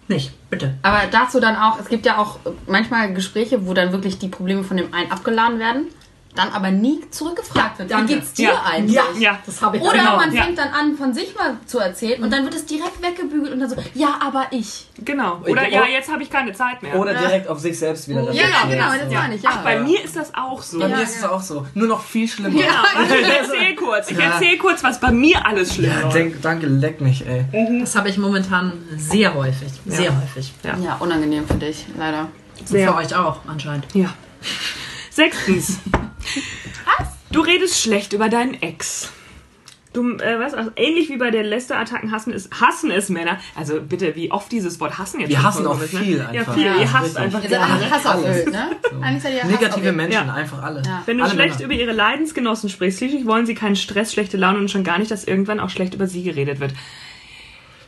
nicht. 0.08 0.32
Bitte. 0.52 0.76
Aber 0.84 1.02
dazu 1.10 1.40
dann 1.40 1.56
auch, 1.56 1.80
es 1.80 1.88
gibt 1.88 2.06
ja 2.06 2.18
auch 2.20 2.38
manchmal 2.68 3.14
Gespräche, 3.16 3.66
wo 3.66 3.74
dann 3.74 3.92
wirklich 3.94 4.20
die 4.20 4.28
Probleme 4.28 4.64
von 4.64 4.78
dem 4.78 4.94
einen 4.94 5.12
abgeladen 5.12 5.58
werden. 5.58 5.88
Dann 6.36 6.50
aber 6.50 6.72
nie 6.72 7.02
zurückgefragt 7.12 7.80
wird. 7.80 7.90
Wie 7.90 8.06
geht's 8.14 8.34
dir 8.34 8.50
Ja. 8.50 8.62
eigentlich? 8.66 8.96
Ja, 8.96 9.04
Ja. 9.20 9.40
das 9.46 9.62
habe 9.62 9.78
ich 9.78 9.84
Oder 9.84 9.98
Genau, 9.98 10.16
man 10.16 10.34
ja. 10.34 10.44
fängt 10.44 10.58
dann 10.58 10.70
an, 10.70 10.96
von 10.96 11.14
sich 11.14 11.36
mal 11.36 11.58
zu 11.66 11.80
erzählen 11.80 12.24
und 12.24 12.32
dann 12.32 12.44
wird 12.46 12.54
es 12.56 12.66
direkt 12.66 13.02
weggebügelt 13.02 13.52
und 13.54 13.60
dann 13.60 13.70
so, 13.70 13.76
ja, 13.94 14.18
aber 14.22 14.46
ich. 14.52 14.88
Genau. 15.04 15.40
Oder 15.46 15.68
Ich- 15.68 15.74
ja, 15.74 15.86
jetzt 15.86 16.10
habe 16.12 16.24
ich 16.24 16.30
keine 16.30 16.54
Zeit 16.54 16.82
mehr. 16.84 16.96
Oder 16.96 17.14
direkt 17.16 17.48
auf 17.50 17.60
sich 17.60 17.78
selbst 17.78 18.08
wieder. 18.08 18.24
das 18.24 18.36
Ja, 18.36 18.44
ist 18.44 18.70
genau, 18.70 18.92
das 18.94 19.14
meine 19.14 19.36
ich, 19.36 19.42
ja. 19.44 19.50
Ach, 19.54 19.64
bei 19.64 19.80
mir 19.80 20.04
ist 20.04 20.16
das 20.16 20.34
auch 20.34 20.62
so. 20.62 20.80
Bei 20.80 20.88
mir 20.88 21.02
ist 21.02 21.18
es 21.18 21.24
auch 21.24 21.42
so. 21.42 21.66
Nur 21.74 21.88
noch 21.88 22.02
viel 22.04 22.28
schlimmer. 22.28 22.60
Also 22.96 23.16
ich 23.16 23.28
erzähle 23.28 23.76
kurz. 23.76 24.12
Ich 24.12 24.18
Ja. 24.18 24.24
erzähle 24.32 24.58
kurz, 24.58 24.84
was 24.84 25.00
bei 25.00 25.12
mir 25.12 25.46
alles 25.46 25.76
schlimm 25.76 25.92
Ja, 25.92 26.04
war. 26.04 26.14
denk, 26.14 26.42
danke, 26.42 26.68
leck 26.68 27.02
mich, 27.02 27.26
ey. 27.28 27.46
Das 27.82 27.96
habe 27.96 28.10
ich 28.10 28.18
momentan 28.18 28.74
sehr 28.98 29.34
häufig. 29.34 29.72
Sehr 29.86 30.12
häufig. 30.16 30.54
Ja. 30.64 30.78
Ja, 30.78 30.96
unangenehm 31.00 31.48
für 31.48 31.56
dich, 31.56 31.86
leider. 31.98 32.30
Und 32.60 32.68
Sehr. 32.68 32.88
für 32.90 32.96
euch 32.96 33.16
auch, 33.16 33.40
anscheinend. 33.48 33.86
Ja. 33.94 34.14
Sechstens. 35.10 35.80
Du 37.32 37.40
redest 37.42 37.80
schlecht 37.82 38.14
über 38.14 38.28
deinen 38.30 38.62
Ex. 38.62 39.10
Du, 39.94 40.16
äh, 40.18 40.40
was, 40.40 40.54
also 40.54 40.72
ähnlich 40.78 41.10
wie 41.10 41.18
bei 41.18 41.32
den 41.32 41.44
Lester-Attacken 41.46 42.12
hassen 42.12 42.32
es, 42.32 42.50
hassen 42.62 42.92
es 42.92 43.10
Männer. 43.10 43.40
Also 43.56 43.82
bitte, 43.82 44.16
wie 44.16 44.32
oft 44.32 44.50
dieses 44.52 44.80
Wort 44.80 44.98
hassen 44.98 45.20
jetzt 45.20 45.30
Wir 45.30 45.44
hassen 45.44 45.68
auch 45.68 45.82
ist, 45.82 45.94
ne? 45.94 46.00
viel 46.00 46.18
Ja, 46.18 46.28
einfach. 46.28 46.54
viel. 46.54 46.66
Ja, 46.66 46.76
Ihr 46.78 46.94
hasst 46.94 47.18
einfach 47.18 47.44
Ihr 47.44 47.50
seid 47.50 47.62
hasserfüllt, 47.92 48.52
ne? 48.52 48.70
Ihr 48.94 49.46
Negative. 49.46 49.92
Menschen, 49.92 50.28
Ja. 50.28 50.34
einfach 50.34 50.64
alle. 50.64 50.82
Ja. 50.86 51.04
Wenn 51.06 51.18
du 51.18 51.24
alle 51.26 51.34
schlecht 51.34 51.56
Männer. 51.60 51.66
über 51.66 51.82
ihre 51.82 51.92
Leidensgenossen 51.92 52.70
sprichst, 52.70 53.00
schließlich 53.00 53.26
wollen 53.26 53.46
sie 53.46 53.54
keinen 53.56 53.76
Stress, 53.76 54.14
schlechte 54.14 54.38
Laune 54.38 54.60
und 54.60 54.72
schon 54.72 54.86
gar 54.86 54.98
nicht, 54.98 55.12
dass 55.12 55.26
irgendwann 55.26 55.60
auch 55.60 55.70
schlecht 55.70 55.94
über 55.94 56.08
sie 56.08 56.24
geredet 56.24 56.62
wird. 56.62 56.74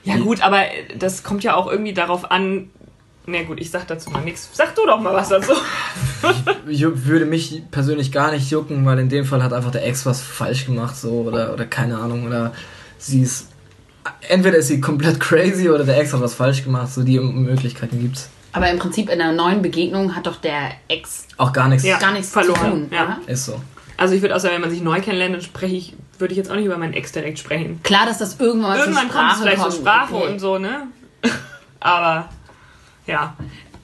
Ja 0.03 0.17
gut, 0.17 0.41
aber 0.41 0.63
das 0.97 1.23
kommt 1.23 1.45
ja 1.45 1.55
auch 1.55 1.71
irgendwie 1.71 1.93
darauf 1.93 2.31
an. 2.31 2.69
Na 3.25 3.41
gut, 3.43 3.59
ich 3.61 3.71
sag 3.71 3.87
dazu 3.87 4.09
mal 4.09 4.21
nichts. 4.21 4.49
Sag 4.53 4.75
du 4.75 4.85
doch 4.85 4.99
mal 4.99 5.13
was 5.13 5.29
dazu. 5.29 5.53
Ju- 6.67 7.05
würde 7.05 7.25
mich 7.25 7.61
persönlich 7.71 8.11
gar 8.11 8.31
nicht 8.31 8.49
jucken, 8.51 8.85
weil 8.85 8.99
in 8.99 9.09
dem 9.09 9.23
Fall 9.25 9.41
hat 9.41 9.53
einfach 9.53 9.71
der 9.71 9.85
Ex 9.87 10.05
was 10.05 10.21
falsch 10.21 10.65
gemacht, 10.65 10.95
so 10.97 11.09
oder 11.21 11.53
oder 11.53 11.65
keine 11.65 11.97
Ahnung 11.99 12.25
oder 12.27 12.53
sie 12.97 13.21
ist 13.21 13.47
entweder 14.27 14.57
ist 14.57 14.67
sie 14.67 14.81
komplett 14.81 15.19
crazy 15.21 15.69
oder 15.69 15.85
der 15.85 15.97
Ex 15.99 16.11
hat 16.13 16.19
was 16.21 16.33
falsch 16.33 16.63
gemacht, 16.65 16.91
so 16.93 17.03
die 17.03 17.19
Möglichkeiten 17.19 17.99
gibt's. 18.01 18.29
Aber 18.51 18.69
im 18.69 18.77
Prinzip 18.77 19.09
in 19.09 19.19
einer 19.21 19.31
neuen 19.31 19.61
Begegnung 19.61 20.15
hat 20.15 20.27
doch 20.27 20.35
der 20.35 20.71
Ex 20.89 21.25
Auch 21.37 21.53
gar 21.53 21.69
nichts. 21.69 21.85
Ja. 21.85 21.97
gar 21.99 22.11
nichts 22.11 22.29
verloren, 22.29 22.59
zu 22.59 22.69
tun. 22.69 22.87
ja. 22.91 23.19
Ist 23.25 23.45
so. 23.45 23.59
Also 23.95 24.15
ich 24.15 24.21
würde 24.21 24.35
auch 24.35 24.39
sagen, 24.39 24.55
wenn 24.55 24.61
man 24.61 24.69
sich 24.69 24.81
neu 24.81 24.99
kennenlernt, 25.01 25.35
dann 25.35 25.41
spreche 25.41 25.75
ich, 25.75 25.95
würde 26.19 26.33
ich 26.33 26.37
jetzt 26.37 26.51
auch 26.51 26.55
nicht 26.55 26.65
über 26.65 26.77
meinen 26.77 26.93
Ex 26.93 27.11
direkt 27.13 27.39
sprechen. 27.39 27.79
Klar, 27.83 28.05
dass 28.05 28.17
das 28.17 28.39
irgendwann 28.39 28.71
mal 28.71 28.79
Irgendwann 28.79 29.09
zur 29.09 29.17
kommt 29.19 29.31
es 29.33 29.39
vielleicht 29.39 29.61
zur. 29.61 29.71
Sprache 29.71 30.15
okay. 30.15 30.27
und 30.33 30.39
so, 30.39 30.57
ne? 30.59 30.87
Aber 31.79 32.29
ja. 33.07 33.35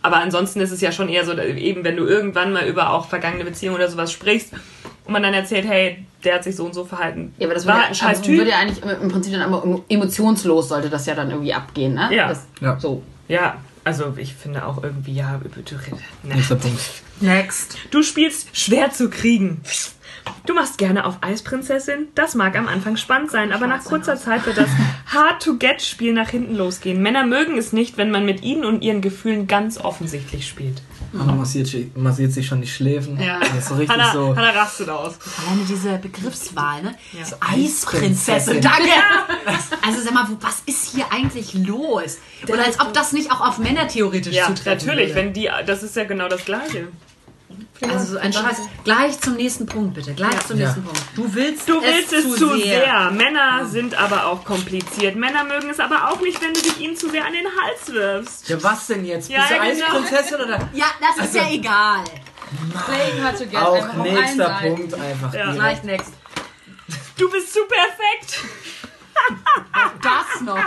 Aber 0.01 0.17
ansonsten 0.17 0.61
ist 0.61 0.71
es 0.71 0.79
ja 0.79 0.93
schon 0.93 1.09
eher 1.09 1.25
so, 1.25 1.33
eben 1.37 1.83
wenn 1.83 1.97
du 1.97 2.05
irgendwann 2.05 2.53
mal 2.53 2.65
über 2.65 2.91
auch 2.93 3.07
vergangene 3.09 3.43
Beziehungen 3.43 3.75
oder 3.75 3.89
sowas 3.89 4.11
sprichst 4.13 4.53
und 5.05 5.11
man 5.11 5.21
dann 5.21 5.33
erzählt, 5.33 5.65
hey, 5.67 6.05
der 6.23 6.35
hat 6.35 6.45
sich 6.45 6.55
so 6.55 6.65
und 6.65 6.73
so 6.73 6.85
verhalten. 6.85 7.33
Ja, 7.37 7.47
aber 7.47 7.53
das 7.55 7.65
war 7.65 7.73
würde, 7.75 7.81
halt 7.81 7.91
ein 7.91 7.95
scheiß 7.95 8.17
also 8.19 8.23
Typ. 8.23 8.37
würde 8.37 8.51
ja 8.51 8.59
eigentlich 8.59 8.81
im- 8.81 9.09
Prinzip 9.09 9.33
dann 9.33 9.41
aber 9.53 9.81
emotionslos 9.89 10.69
sollte 10.69 10.89
das 10.89 11.05
ja 11.05 11.15
dann 11.15 11.29
irgendwie 11.31 11.53
abgehen, 11.53 11.95
ne? 11.95 12.09
Ja. 12.15 12.29
Das, 12.29 12.47
Ja. 12.61 12.79
So. 12.79 13.03
Ja, 13.27 13.57
also 13.83 14.13
ich 14.17 14.33
finde 14.35 14.65
auch 14.65 14.81
irgendwie, 14.83 15.13
ja, 15.15 15.37
du. 15.37 15.99
Nächster 16.23 16.55
Punkt. 16.55 16.79
Next. 17.19 17.77
du 17.91 18.01
spielst 18.01 18.55
schwer 18.57 18.91
zu 18.91 19.09
kriegen. 19.09 19.61
Du 20.45 20.53
machst 20.55 20.77
gerne 20.77 21.05
auf 21.05 21.17
Eisprinzessin. 21.21 22.07
Das 22.15 22.33
mag 22.35 22.57
am 22.57 22.67
Anfang 22.67 22.97
spannend 22.97 23.29
sein, 23.31 23.51
aber 23.51 23.67
nach 23.67 23.83
kurzer 23.83 24.15
Zeit 24.17 24.45
wird 24.45 24.57
das 24.57 24.69
Hard-to-Get-Spiel 25.13 26.13
nach 26.13 26.29
hinten 26.29 26.55
losgehen. 26.55 27.01
Männer 27.01 27.25
mögen 27.25 27.57
es 27.57 27.71
nicht, 27.73 27.97
wenn 27.97 28.09
man 28.11 28.25
mit 28.25 28.41
ihnen 28.43 28.65
und 28.65 28.81
ihren 28.81 29.01
Gefühlen 29.01 29.47
ganz 29.47 29.77
offensichtlich 29.77 30.47
spielt. 30.47 30.81
Hanna 31.17 31.33
massiert, 31.33 31.67
sich- 31.67 31.87
massiert 31.95 32.31
sich 32.33 32.45
schon 32.47 32.61
die 32.61 32.67
Schläfen. 32.67 33.19
Ja. 33.19 33.39
Das 33.39 33.49
ist 33.53 33.67
so 33.69 33.75
richtig 33.75 33.95
Hannah, 33.97 34.13
so. 34.13 34.35
Hannah 34.35 34.49
rastet 34.51 34.89
aus. 34.89 35.15
Alleine 35.45 35.65
diese 35.67 35.97
Begriffswahl, 35.97 36.83
ne? 36.83 36.95
Ja. 37.17 37.25
So 37.25 37.35
Eisprinzessin. 37.39 38.61
Danke! 38.61 38.89
Also 39.85 40.01
sag 40.01 40.13
mal, 40.13 40.27
was 40.41 40.61
ist 40.65 40.93
hier 40.93 41.05
eigentlich 41.11 41.53
los? 41.53 42.17
Oder 42.47 42.65
als 42.65 42.79
ob 42.79 42.93
das 42.93 43.11
nicht 43.11 43.31
auch 43.31 43.41
auf 43.41 43.57
Männer 43.57 43.87
theoretisch 43.87 44.35
Ja, 44.35 44.45
zutreffen 44.47 44.87
natürlich, 44.87 45.09
würde. 45.15 45.27
wenn 45.27 45.33
die, 45.33 45.49
das 45.65 45.83
ist 45.83 45.95
ja 45.95 46.03
genau 46.03 46.27
das 46.27 46.45
Gleiche. 46.45 46.87
Also 47.81 48.13
so 48.13 48.17
ein 48.19 48.33
Scheiß. 48.33 48.57
Gleich 48.83 49.19
zum 49.21 49.35
nächsten 49.35 49.65
Punkt, 49.65 49.93
bitte. 49.93 50.13
Gleich 50.13 50.45
zum 50.45 50.57
Ja. 50.59 50.65
nächsten 50.65 50.83
Punkt. 50.83 50.99
Du 51.15 51.33
willst, 51.33 51.67
Du 51.69 51.81
willst 51.81 52.11
es, 52.11 52.23
zu 52.35 52.49
sehr. 52.57 52.81
sehr. 52.81 53.11
Männer 53.11 53.65
sind 53.65 53.95
aber 53.95 54.25
auch 54.25 54.43
kompliziert. 54.43 55.15
Männer 55.15 55.43
mögen 55.45 55.69
es 55.69 55.79
aber 55.79 56.09
auch 56.09 56.19
nicht, 56.19 56.41
wenn 56.41 56.53
du 56.53 56.61
dich 56.61 56.79
ihnen 56.79 56.95
zu 56.97 57.09
sehr 57.09 57.25
an 57.25 57.33
den 57.33 57.45
Hals 57.45 57.87
wirfst. 57.93 58.49
Ja, 58.49 58.61
was 58.61 58.87
denn 58.87 59.05
jetzt? 59.05 59.29
Ja, 59.29 59.39
Bist 59.39 59.51
du 59.51 59.55
genau. 59.55 59.85
Eisprinzessin 59.85 60.41
oder? 60.41 60.69
Ja, 60.73 60.85
das 60.99 61.25
ist 61.25 61.35
ja 61.35 61.49
egal. 61.49 62.03
Playing 62.85 63.23
hard 63.23 63.37
to 63.37 63.45
get. 63.45 63.55
Auch 63.55 63.93
nächster 64.03 64.49
Punkt 64.61 64.93
einfach. 64.95 65.33
Ja. 65.33 65.51
direkt. 65.51 65.55
Gleich 65.55 65.83
next. 65.83 66.13
Du 67.17 67.29
bist 67.29 67.53
zu 67.53 67.59
perfekt. 67.67 68.43
Das 70.01 70.41
noch. 70.41 70.57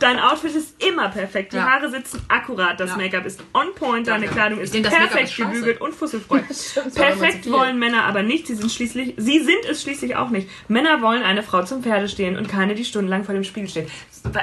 Dein 0.00 0.18
Outfit 0.18 0.54
ist 0.54 0.82
immer 0.82 1.08
perfekt. 1.08 1.52
Die 1.52 1.56
Ja. 1.56 1.70
Haare 1.70 1.90
sitzen 1.90 2.20
akkurat. 2.28 2.78
Das 2.78 2.90
Ja. 2.90 2.96
Make-up 2.96 3.24
ist 3.26 3.40
on 3.54 3.74
point. 3.74 4.06
Deine 4.06 4.26
Kleidung 4.26 4.58
ist 4.60 4.72
perfekt 4.82 5.36
gebügelt 5.36 5.80
und 5.80 5.94
fusselfrei. 5.94 6.42
zu 6.52 6.82
perfekt 6.94 7.50
wollen 7.50 7.78
Männer 7.78 8.04
aber 8.04 8.22
nicht. 8.22 8.46
Sie 8.46 8.54
sind 8.54 8.70
schließlich, 8.70 9.14
sie 9.16 9.40
sind 9.40 9.64
es 9.70 9.82
schließlich 9.82 10.16
auch 10.16 10.30
nicht. 10.30 10.48
Männer 10.68 11.00
wollen 11.00 11.22
eine 11.22 11.42
Frau 11.42 11.62
zum 11.62 11.82
Pferde 11.82 12.08
stehen 12.08 12.36
und 12.36 12.48
keine, 12.48 12.74
die 12.74 12.84
stundenlang 12.84 13.24
vor 13.24 13.34
dem 13.34 13.44
Spiegel 13.44 13.68
steht. 13.68 13.88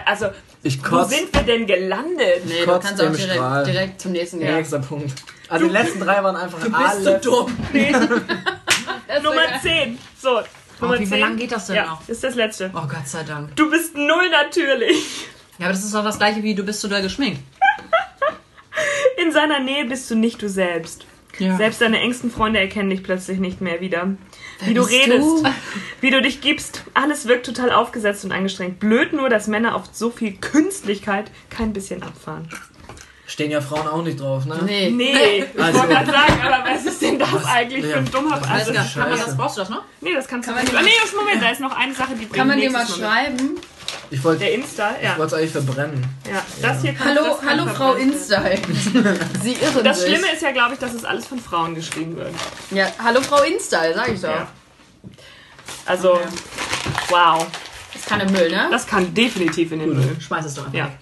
Also, 0.05 0.28
Ich 0.64 0.80
wo 0.89 1.03
sind 1.03 1.34
wir 1.34 1.41
denn 1.43 1.66
gelandet? 1.68 2.45
Nee, 2.45 2.66
du 2.66 2.80
kannst 2.80 3.01
auch 3.01 3.12
direkt, 3.12 3.68
direkt 3.68 4.01
zum 4.01 4.12
nächsten 4.14 4.39
gehen. 4.39 4.55
Nächster 4.55 4.80
Punkt. 4.80 5.14
Also 5.49 5.66
die 5.66 5.72
letzten 5.72 5.99
drei 5.99 6.24
waren 6.24 6.36
einfach 6.38 6.59
Du 6.59 6.72
bist 6.72 6.76
alle. 6.76 7.22
so 7.24 7.45
dumm. 7.45 7.57
Nummer 9.24 9.62
10. 9.62 9.97
So, 10.18 10.39
Nummer 10.82 11.00
wie 11.00 11.06
10. 11.08 11.20
lang 11.20 11.38
geht 11.38 11.52
das 11.52 11.68
denn 11.68 11.76
ja, 11.78 11.86
noch? 11.86 12.08
ist 12.08 12.24
das 12.24 12.36
letzte. 12.36 12.72
Oh 12.74 12.88
Gott 12.88 13.08
sei 13.08 13.24
Dank. 13.24 13.56
Du 13.56 13.70
bist 13.70 13.96
null 13.96 14.30
natürlich. 14.30 15.28
Ja, 15.58 15.68
aber 15.68 15.74
das 15.74 15.84
ist 15.84 15.94
doch 15.94 16.04
das 16.04 16.18
gleiche 16.18 16.44
wie 16.44 16.56
du 16.56 16.64
bist 16.64 16.84
oder 16.84 17.02
geschminkt. 17.02 17.42
In 19.22 19.32
seiner 19.32 19.60
Nähe 19.60 19.86
bist 19.86 20.10
du 20.10 20.16
nicht 20.16 20.42
du 20.42 20.50
selbst. 20.50 21.06
Ja. 21.38 21.58
Selbst 21.58 21.82
deine 21.82 22.00
engsten 22.00 22.30
Freunde 22.30 22.60
erkennen 22.60 22.90
dich 22.90 23.04
plötzlich 23.04 23.40
nicht 23.40 23.62
mehr 23.62 23.82
wieder. 23.82 24.16
Wie 24.62 24.74
du 24.74 24.82
redest, 24.82 25.20
du? 25.20 25.44
wie 26.02 26.10
du 26.10 26.22
dich 26.22 26.42
gibst, 26.42 26.84
alles 26.94 27.28
wirkt 27.28 27.46
total 27.46 27.72
aufgesetzt 27.72 28.26
und 28.26 28.32
angestrengt. 28.32 28.80
Blöd 28.80 29.14
nur, 29.14 29.30
dass 29.30 29.48
Männer 29.48 29.76
auf 29.76 29.84
so 29.92 30.10
viel 30.10 30.34
Künstlichkeit 30.34 31.32
kein 31.50 31.74
bisschen 31.74 32.04
abfahren. 32.04 32.50
Stehen 33.32 33.50
ja 33.50 33.62
Frauen 33.62 33.88
auch 33.88 34.04
nicht 34.04 34.20
drauf, 34.20 34.44
ne? 34.46 34.60
Nee. 34.66 34.90
Nee, 34.92 35.46
ich 35.56 35.62
Also- 35.64 35.80
wollte 35.80 35.94
gerade 35.94 36.12
sagen, 36.12 36.42
aber 36.44 36.70
was 36.70 36.84
ist 36.86 37.02
denn 37.02 37.18
das 37.18 37.46
eigentlich 37.46 37.86
für 37.86 37.96
ein 38.00 38.12
dummer 38.12 38.38
das 38.42 38.50
also, 38.50 38.74
kann 38.74 39.10
man 39.10 39.20
das, 39.20 39.38
brauchst 39.38 39.56
du 39.56 39.62
das 39.62 39.70
noch? 39.70 39.84
Nee, 40.02 40.14
das 40.14 40.28
kannst 40.28 40.50
du 40.50 40.54
Kann 40.54 40.66
man 40.66 40.74
nicht. 40.74 40.78
Ah, 40.78 40.82
nee, 40.84 41.18
Moment, 41.18 41.42
da 41.42 41.50
ist 41.50 41.62
noch 41.62 41.72
eine 41.74 41.94
Sache, 41.94 42.10
die 42.10 42.26
bringt 42.26 42.34
Kann 42.34 42.48
man 42.50 42.60
dir 42.60 42.70
mal 42.70 42.86
schreiben? 42.86 43.58
Ich 44.10 44.22
wollte 44.22 44.40
Der 44.42 44.54
Insta, 44.54 44.96
ja. 45.02 45.16
es 45.24 45.34
eigentlich 45.34 45.52
verbrennen. 45.52 46.04
ja. 46.30 46.42
Das 46.62 46.82
hier 46.82 46.92
kann, 46.94 47.08
Hallo, 47.08 47.24
das 47.24 47.40
kann 47.40 47.62
hallo 47.62 47.74
Frau. 47.74 47.94
Insta. 47.94 48.42
Sie 49.42 49.54
irren 49.54 49.84
Das 49.86 50.02
sich. 50.02 50.10
Schlimme 50.10 50.30
ist 50.34 50.42
ja, 50.42 50.52
glaube 50.52 50.74
ich, 50.74 50.80
dass 50.80 50.94
es 50.94 51.06
alles 51.06 51.26
von 51.26 51.40
Frauen 51.40 51.74
geschrieben 51.74 52.18
wird. 52.18 52.34
Ja, 52.72 52.88
hallo 53.02 53.22
Frau 53.22 53.44
Insta, 53.44 53.80
sag 53.96 54.10
ich 54.10 54.20
doch. 54.20 54.28
Ja. 54.30 54.48
Also, 55.86 56.20
wow. 57.08 57.48
Das 57.94 58.02
ist 58.02 58.10
keine 58.10 58.26
Müll, 58.26 58.50
ne? 58.52 58.68
Das 58.72 58.86
kann 58.86 59.14
definitiv 59.14 59.72
in 59.72 59.80
den 59.80 59.94
Müll. 59.94 60.18
Schmeiß 60.20 60.46
es 60.46 60.56
doch 60.56 60.66
einfach 60.66 60.78
Ja. 60.78 60.86
weg. 60.88 60.98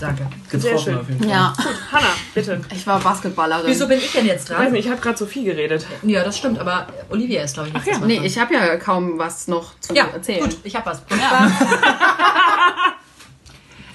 Danke. 0.00 0.26
Getroffen 0.50 0.78
schön. 0.78 0.98
auf 0.98 1.08
jeden 1.08 1.20
Fall. 1.20 1.30
Ja. 1.30 1.54
Hanna, 1.92 2.06
bitte. 2.34 2.60
Ich 2.72 2.86
war 2.86 2.98
Basketballerin. 3.00 3.66
Wieso 3.66 3.86
bin 3.88 3.98
ich 3.98 4.12
denn 4.12 4.26
jetzt 4.26 4.44
Ich 4.48 4.50
weiß 4.56 4.62
dran? 4.64 4.72
nicht, 4.72 4.86
ich 4.86 4.90
habe 4.90 5.00
gerade 5.00 5.16
so 5.16 5.26
viel 5.26 5.44
geredet. 5.44 5.86
Ja, 6.02 6.24
das 6.24 6.36
stimmt, 6.38 6.58
aber 6.58 6.86
Olivia 7.10 7.42
ist, 7.42 7.54
glaube 7.54 7.68
ich, 7.68 7.74
jetzt 7.74 7.86
ja. 7.86 7.98
Nee, 8.06 8.16
dran. 8.16 8.24
ich 8.26 8.38
habe 8.38 8.54
ja 8.54 8.76
kaum 8.76 9.18
was 9.18 9.46
noch 9.48 9.78
zu 9.80 9.94
Ja, 9.94 10.06
erzählen. 10.12 10.40
gut, 10.40 10.56
ich 10.64 10.74
habe 10.74 10.86
was. 10.86 11.00
Und 11.00 11.18
zwar, 11.20 11.50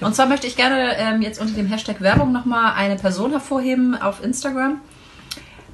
und 0.00 0.14
zwar 0.14 0.26
möchte 0.26 0.46
ich 0.46 0.56
gerne 0.56 0.96
ähm, 0.96 1.22
jetzt 1.22 1.40
unter 1.40 1.54
dem 1.54 1.66
Hashtag 1.66 2.00
Werbung 2.00 2.32
nochmal 2.32 2.72
eine 2.74 2.96
Person 2.96 3.30
hervorheben 3.32 4.00
auf 4.00 4.22
Instagram, 4.24 4.80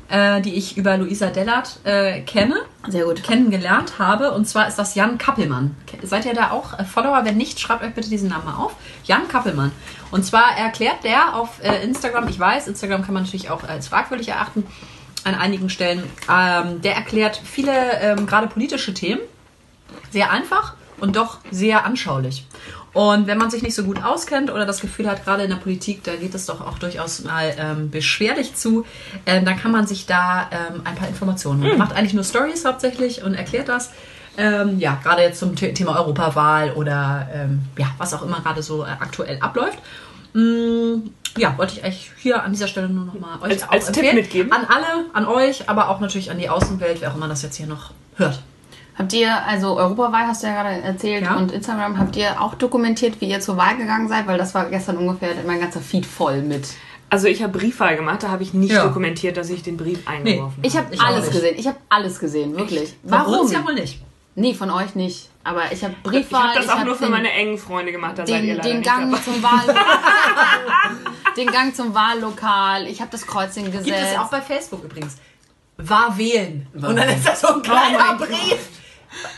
äh, 0.08 0.40
die 0.40 0.54
ich 0.54 0.76
über 0.76 0.96
Luisa 0.96 1.28
Dellert 1.28 1.80
äh, 1.84 2.20
kenne, 2.20 2.56
Sehr 2.88 3.04
gut. 3.04 3.22
kennengelernt 3.22 3.98
habe. 3.98 4.32
Und 4.32 4.46
zwar 4.46 4.68
ist 4.68 4.76
das 4.76 4.94
Jan 4.94 5.18
Kappelmann. 5.18 5.76
Seid 6.02 6.26
ihr 6.26 6.34
da 6.34 6.50
auch 6.50 6.78
äh, 6.78 6.84
Follower? 6.84 7.24
Wenn 7.24 7.36
nicht, 7.36 7.58
schreibt 7.60 7.82
euch 7.82 7.94
bitte 7.94 8.08
diesen 8.08 8.28
Namen 8.28 8.44
mal 8.44 8.56
auf. 8.56 8.74
Jan 9.04 9.28
Kappelmann. 9.28 9.72
Und 10.10 10.24
zwar 10.24 10.56
erklärt 10.56 11.04
der 11.04 11.34
auf 11.34 11.62
äh, 11.62 11.82
Instagram, 11.82 12.28
ich 12.28 12.38
weiß, 12.38 12.68
Instagram 12.68 13.02
kann 13.02 13.14
man 13.14 13.24
natürlich 13.24 13.50
auch 13.50 13.64
als 13.64 13.88
fragwürdig 13.88 14.28
erachten, 14.28 14.66
an 15.24 15.34
einigen 15.34 15.68
Stellen. 15.70 16.04
Ähm, 16.30 16.80
der 16.82 16.94
erklärt 16.94 17.40
viele, 17.42 17.72
ähm, 18.00 18.26
gerade 18.26 18.46
politische 18.46 18.94
Themen, 18.94 19.20
sehr 20.10 20.30
einfach 20.30 20.74
und 21.00 21.16
doch 21.16 21.38
sehr 21.50 21.84
anschaulich. 21.84 22.46
Und 22.96 23.26
wenn 23.26 23.36
man 23.36 23.50
sich 23.50 23.60
nicht 23.60 23.74
so 23.74 23.84
gut 23.84 24.02
auskennt 24.02 24.50
oder 24.50 24.64
das 24.64 24.80
Gefühl 24.80 25.06
hat, 25.06 25.22
gerade 25.22 25.42
in 25.42 25.50
der 25.50 25.58
Politik, 25.58 26.02
da 26.04 26.16
geht 26.16 26.34
es 26.34 26.46
doch 26.46 26.62
auch 26.66 26.78
durchaus 26.78 27.24
mal 27.24 27.54
ähm, 27.58 27.90
beschwerlich 27.90 28.54
zu, 28.54 28.86
ähm, 29.26 29.44
dann 29.44 29.58
kann 29.58 29.70
man 29.70 29.86
sich 29.86 30.06
da 30.06 30.48
ähm, 30.50 30.80
ein 30.84 30.94
paar 30.94 31.06
Informationen 31.06 31.62
holen. 31.62 31.76
Macht 31.76 31.94
eigentlich 31.94 32.14
nur 32.14 32.24
Stories 32.24 32.64
hauptsächlich 32.64 33.22
und 33.22 33.34
erklärt 33.34 33.68
das. 33.68 33.90
Ähm, 34.38 34.78
ja, 34.78 34.98
gerade 35.02 35.20
jetzt 35.20 35.40
zum 35.40 35.54
The 35.54 35.74
Thema 35.74 35.94
Europawahl 35.98 36.72
oder 36.72 37.28
ähm, 37.34 37.60
ja, 37.76 37.88
was 37.98 38.14
auch 38.14 38.22
immer 38.22 38.40
gerade 38.40 38.62
so 38.62 38.82
äh, 38.84 38.88
aktuell 38.88 39.38
abläuft. 39.40 39.78
Mm, 40.32 41.10
ja, 41.36 41.52
wollte 41.58 41.74
ich 41.74 41.84
eigentlich 41.84 42.10
hier 42.16 42.42
an 42.42 42.52
dieser 42.52 42.66
Stelle 42.66 42.88
nur 42.88 43.04
noch 43.04 43.20
mal 43.20 43.36
euch 43.42 43.50
Als- 43.62 43.68
als 43.68 43.86
Tipp 43.88 43.96
empfehlen. 43.96 44.16
mitgeben. 44.16 44.52
An 44.54 44.64
alle, 44.68 45.04
an 45.12 45.26
euch, 45.26 45.68
aber 45.68 45.90
auch 45.90 46.00
natürlich 46.00 46.30
an 46.30 46.38
die 46.38 46.48
Außenwelt, 46.48 47.02
wer 47.02 47.10
auch 47.10 47.16
immer 47.16 47.28
das 47.28 47.42
jetzt 47.42 47.56
hier 47.56 47.66
noch 47.66 47.90
hört. 48.16 48.40
Habt 48.98 49.12
ihr, 49.12 49.44
also 49.46 49.76
Europawahl 49.76 50.26
hast 50.26 50.42
du 50.42 50.46
ja 50.46 50.54
gerade 50.62 50.80
erzählt 50.82 51.24
Ja. 51.24 51.36
und 51.36 51.52
Instagram, 51.52 51.98
habt 51.98 52.16
ihr 52.16 52.40
auch 52.40 52.54
dokumentiert, 52.54 53.20
wie 53.20 53.26
ihr 53.28 53.40
zur 53.40 53.56
Wahl 53.58 53.76
gegangen 53.76 54.08
seid? 54.08 54.26
Weil 54.26 54.38
das 54.38 54.54
war 54.54 54.64
gestern 54.66 54.96
ungefähr 54.96 55.34
mein 55.46 55.60
ganzer 55.60 55.80
Feed 55.80 56.06
voll 56.06 56.40
mit. 56.42 56.66
Also 57.10 57.28
ich 57.28 57.42
habe 57.42 57.56
Briefwahl 57.58 57.94
gemacht, 57.96 58.22
da 58.22 58.28
habe 58.30 58.42
ich 58.42 58.52
nicht 58.54 58.72
Ja. 58.72 58.84
dokumentiert, 58.84 59.36
dass 59.36 59.50
ich 59.50 59.62
den 59.62 59.76
Brief 59.76 60.08
eingeworfen 60.08 60.58
Ich 60.62 60.76
habe 60.76 60.88
Ich 60.92 61.00
auch 61.00 61.04
alles 61.06 61.24
nicht. 61.26 61.32
gesehen. 61.34 61.54
Ich 61.58 61.66
habe 61.66 61.76
alles 61.88 62.18
gesehen, 62.18 62.56
wirklich. 62.56 62.96
Von 63.02 63.10
Warum? 63.10 63.40
uns 63.40 63.52
ja 63.52 63.64
wohl 63.64 63.74
nicht. 63.74 64.00
Nee, 64.34 64.54
von 64.54 64.70
euch 64.70 64.94
nicht. 64.94 65.28
Aber 65.44 65.70
ich 65.70 65.84
habe 65.84 65.94
Ich 65.94 66.02
Briefwahl. 66.02 66.48
habe 66.48 66.58
das 66.60 66.68
auch 66.68 66.78
hab 66.78 66.84
nur 66.86 66.94
für 66.96 67.04
den- 67.04 67.12
meine 67.12 67.30
engen 67.30 67.58
Freunde 67.58 67.92
gemacht, 67.92 68.18
da 68.18 68.26
seid 68.26 68.42
ihr 68.42 68.54
den, 68.54 68.56
leider 68.56 68.68
den 68.68 68.78
nicht 68.78 68.88
Gang 68.90 69.10
dabei. 69.10 69.22
zum 69.22 69.42
Wahl 69.42 69.60
den 71.36 71.46
Gang 71.48 71.74
zum 71.76 71.94
Wahllokal. 71.94 72.86
Ich 72.86 73.00
habe 73.00 73.10
das 73.10 73.26
Kreuzchen 73.26 73.66
gesetzt. 73.66 73.84
Gibt 73.84 73.96
es 73.98 74.12
ja 74.14 74.22
auch 74.22 74.30
bei 74.30 74.40
Facebook 74.40 74.82
übrigens. 74.84 75.16
War 75.78 76.16
wählen. 76.18 76.66
War 76.74 76.90
und 76.90 76.96
dann 76.96 77.06
wählen. 77.06 77.18
ist 77.18 77.28
das 77.28 77.40
so 77.42 77.48
ein 77.48 77.62
kleiner 77.62 78.14
Brief. 78.14 78.58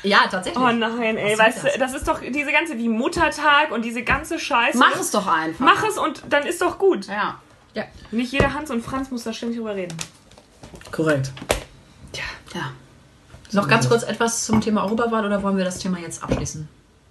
Ja, 0.02 0.20
tatsächlich. 0.30 0.62
Oh 0.62 0.70
nein, 0.70 1.16
ey, 1.16 1.38
Was 1.38 1.46
weißt 1.46 1.64
du, 1.64 1.78
das 1.78 1.94
ist 1.94 2.06
doch 2.08 2.20
diese 2.20 2.52
ganze 2.52 2.76
wie 2.78 2.88
Muttertag 2.88 3.70
und 3.70 3.84
diese 3.84 4.02
ganze 4.02 4.38
Scheiße. 4.38 4.78
Mach 4.78 4.96
es 4.98 5.10
doch 5.10 5.26
einfach. 5.26 5.64
Mach 5.64 5.84
es 5.84 5.98
und 5.98 6.22
dann 6.28 6.44
ist 6.46 6.60
doch 6.62 6.78
gut. 6.78 7.06
Ja. 7.06 7.40
Ja. 7.74 7.84
Nicht 8.10 8.32
jeder 8.32 8.54
Hans 8.54 8.70
und 8.70 8.82
Franz 8.82 9.10
muss 9.10 9.24
da 9.24 9.32
ständig 9.32 9.58
drüber 9.58 9.74
reden. 9.74 9.96
Korrekt. 10.90 11.32
ja. 12.54 12.72
Noch 13.52 13.68
ganz 13.68 13.88
kurz 13.88 14.02
etwas 14.02 14.44
zum 14.44 14.60
Thema 14.60 14.84
Europawahl 14.84 15.24
oder 15.24 15.42
wollen 15.42 15.56
wir 15.56 15.64
das 15.64 15.78
Thema 15.78 15.98
jetzt 15.98 16.22
abschließen? 16.22 16.68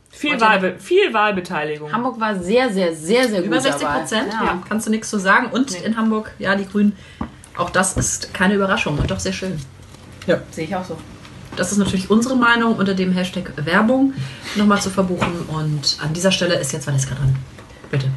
Viel, 0.10 0.40
Wahlbe 0.40 0.78
viel 0.80 1.14
Wahlbeteiligung. 1.14 1.92
Hamburg 1.92 2.20
war 2.20 2.36
sehr, 2.36 2.72
sehr, 2.72 2.96
sehr, 2.96 3.28
sehr 3.28 3.40
gut 3.42 3.48
Über 3.48 3.62
60 3.62 3.82
dabei. 3.82 4.00
Prozent, 4.00 4.34
Ja. 4.34 4.46
ja. 4.46 4.64
kannst 4.68 4.88
du 4.88 4.92
nichts 4.92 5.10
zu 5.10 5.20
sagen. 5.20 5.48
Und 5.52 5.74
in 5.84 5.98
Hamburg, 5.98 6.32
ja, 6.40 6.56
die 6.56 6.68
Grünen, 6.68 6.96
auch 7.56 7.70
das 7.70 7.98
ist 7.98 8.34
keine 8.34 8.56
Überraschung 8.56 8.98
und 8.98 9.10
doch 9.12 9.20
sehr 9.20 9.34
schön. 9.34 9.60
Ja. 10.26 10.40
Sehe 10.52 10.66
ich 10.66 10.76
auch 10.76 10.86
so. 10.86 10.98
Das 11.58 11.72
ist 11.72 11.78
natürlich 11.80 12.10
unsere 12.10 12.36
Meinung 12.36 12.76
unter 12.76 12.94
dem 12.94 13.12
Hashtag 13.12 13.52
Werbung 13.58 14.14
nochmal 14.56 14.82
zu 14.82 14.90
verbuchen. 14.90 15.34
Und 15.50 15.98
an 16.02 16.14
dieser 16.14 16.32
Stelle 16.32 16.56
ist 16.56 16.72
jetzt 16.72 16.88
Valeska 16.88 17.16
dran. 17.16 17.36
Bitte. 17.92 18.10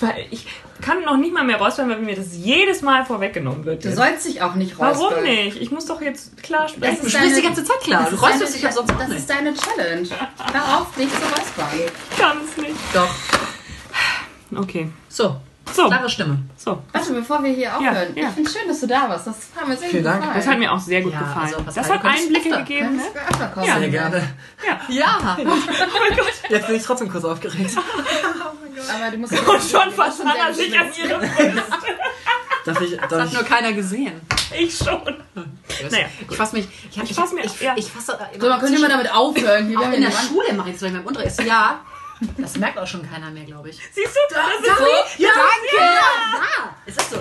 Weil 0.00 0.26
ich 0.30 0.46
kann 0.80 1.02
noch 1.04 1.16
nicht 1.16 1.32
mal 1.34 1.44
mehr 1.44 1.56
rausfinden, 1.56 1.96
weil 1.96 2.02
mir 2.04 2.14
das 2.14 2.28
jedes 2.36 2.82
Mal 2.82 3.04
vorweggenommen 3.04 3.64
wird. 3.64 3.84
Du 3.84 3.92
sollst 3.92 4.26
dich 4.26 4.42
auch 4.42 4.54
nicht 4.54 4.78
räuspern. 4.78 5.10
Warum 5.10 5.22
nicht? 5.24 5.56
Ich 5.60 5.70
muss 5.72 5.86
doch 5.86 6.00
jetzt 6.00 6.40
klar 6.42 6.68
sprechen. 6.68 6.82
Das 6.94 7.00
Du 7.00 7.06
ist 7.06 7.12
sprichst 7.12 7.30
deine- 7.30 7.34
die 7.36 7.42
ganze 7.46 7.64
Zeit 7.64 7.80
klar. 7.80 8.06
Du 8.10 8.16
deine- 8.16 8.44
dich 8.46 8.62
ja 8.62 8.70
sonst 8.72 8.90
Das 8.96 9.08
nicht. 9.08 9.18
ist 9.18 9.28
deine 9.30 9.54
Challenge. 9.54 10.08
Hör 10.52 10.78
auf, 10.80 10.94
dich 10.94 11.08
zu 11.10 11.16
räuspern. 11.16 11.68
Ganz 12.16 12.56
nicht. 12.56 12.76
Doch. 12.94 13.14
Okay. 14.56 14.88
So, 15.08 15.36
So, 15.74 15.86
klare 15.88 16.08
Stimme. 16.10 16.38
so. 16.56 16.82
Warte, 16.92 17.12
bevor 17.12 17.42
wir 17.44 17.50
hier 17.52 17.76
aufhören. 17.76 18.08
ja. 18.16 18.28
Ich 18.28 18.34
finde 18.34 18.50
schön, 18.50 18.68
dass 18.68 18.80
du 18.80 18.86
da 18.86 19.08
warst. 19.08 19.26
Das 19.26 19.36
hat 19.56 19.68
mir 19.68 19.76
sehr 19.76 19.88
Vielen 19.90 20.02
gut 20.02 20.12
Dank. 20.12 20.20
gefallen. 20.22 20.38
Das 20.40 20.46
hat 20.48 20.58
mir 20.58 20.72
auch 20.72 20.78
sehr 20.80 21.02
gut 21.02 21.12
Ja, 21.12 21.18
gefallen. 21.20 21.54
also, 21.54 21.60
das 21.80 21.90
hat 21.90 22.04
Einblicke 22.04 22.48
öfter, 22.48 22.58
gegeben, 22.62 22.96
ne? 22.96 23.02
öfter 23.30 23.48
kommen. 23.48 23.66
Ja. 23.66 23.78
Sehr 23.78 23.88
gerne. 23.88 24.28
Ja. 24.66 24.80
Ja. 24.88 25.36
Jetzt 26.48 26.66
bin 26.66 26.76
ich 26.76 26.82
trotzdem 26.82 27.08
kurz 27.10 27.24
aufgeregt. 27.24 27.76
Aber 28.94 29.10
du 29.10 29.18
musst 29.18 29.32
Und 29.32 29.62
schon 29.62 29.92
fast 29.92 30.24
Hannah 30.24 30.52
sich 30.52 30.78
an 30.78 30.86
ihre 30.96 31.18
Brust. 31.18 31.68
Darf 32.64 32.80
ich, 32.82 32.96
Das 32.98 33.08
darf 33.08 33.20
hat 33.20 33.26
ich 33.28 33.34
nur 33.34 33.42
keiner 33.44 33.72
gesehen. 33.72 34.20
Ich 34.58 34.76
schon. 34.76 35.00
Naja, 35.90 36.06
Ich 36.28 36.36
fasse 36.36 36.56
mich. 36.56 36.68
Ich, 36.90 37.02
Ich 37.02 37.14
fass 37.14 37.32
mir- 37.32 37.44
Ich, 37.44 37.60
ja. 37.60 37.74
ich 37.76 37.90
fasse. 37.90 38.18
So, 38.38 38.48
man 38.48 38.60
könnte 38.60 38.76
immer 38.78 38.88
damit 38.88 39.12
aufhören. 39.12 39.68
Hier 39.68 39.78
auch 39.80 39.92
in 39.92 40.02
der 40.02 40.10
Schule 40.10 40.52
mache 40.54 40.70
ich 40.70 40.74
das 40.74 40.82
in 40.82 40.92
meinem 40.94 41.06
Unterricht. 41.06 41.36
So, 41.36 41.42
Ja. 41.42 41.80
Das 42.36 42.56
merkt 42.56 42.78
auch 42.78 42.86
schon 42.86 43.08
keiner 43.08 43.30
mehr, 43.30 43.44
glaube 43.44 43.70
ich. 43.70 43.76
Siehst 43.92 44.16
du? 44.16 44.34
Das 44.34 44.60
ist 44.60 44.78
So, 44.78 45.22
ja, 45.22 45.28
danke! 45.34 45.76
Ja, 45.76 46.76
ist 46.86 46.98
das 46.98 47.10
so? 47.10 47.16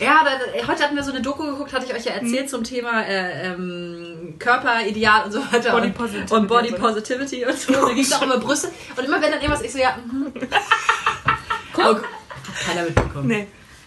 Ja, 0.00 0.24
da, 0.24 0.30
da, 0.38 0.66
heute 0.66 0.82
hatten 0.82 0.96
wir 0.96 1.04
so 1.04 1.12
eine 1.12 1.22
Doku 1.22 1.44
geguckt, 1.44 1.72
hatte 1.72 1.86
ich 1.86 1.94
euch 1.94 2.04
ja 2.04 2.12
erzählt 2.12 2.50
zum 2.50 2.64
Thema 2.64 3.02
äh, 3.02 3.52
ähm, 3.52 4.34
Körperideal 4.38 5.24
und 5.24 5.32
so 5.32 5.40
weiter. 5.52 5.70
Body 5.70 5.86
und, 5.88 5.94
Positivity 5.94 6.34
und 6.34 6.48
Body 6.48 6.68
und 6.70 6.76
so. 6.76 6.82
Positivity 6.82 7.44
und 7.46 7.58
so. 7.58 7.72
Da 7.72 7.92
ging 7.92 8.04
es 8.04 8.12
auch 8.12 8.22
über 8.22 8.38
Brüste. 8.38 8.70
Und 8.96 9.04
immer 9.04 9.20
wenn 9.22 9.30
dann 9.30 9.40
irgendwas, 9.40 9.62
ich 9.62 9.72
so, 9.72 9.78
ja, 9.78 9.96
mhm. 9.96 10.32
Guck. 11.72 12.04
Hat 12.04 12.66
keiner 12.66 12.82
mitbekommen. 12.82 13.28
Nee. 13.28 13.46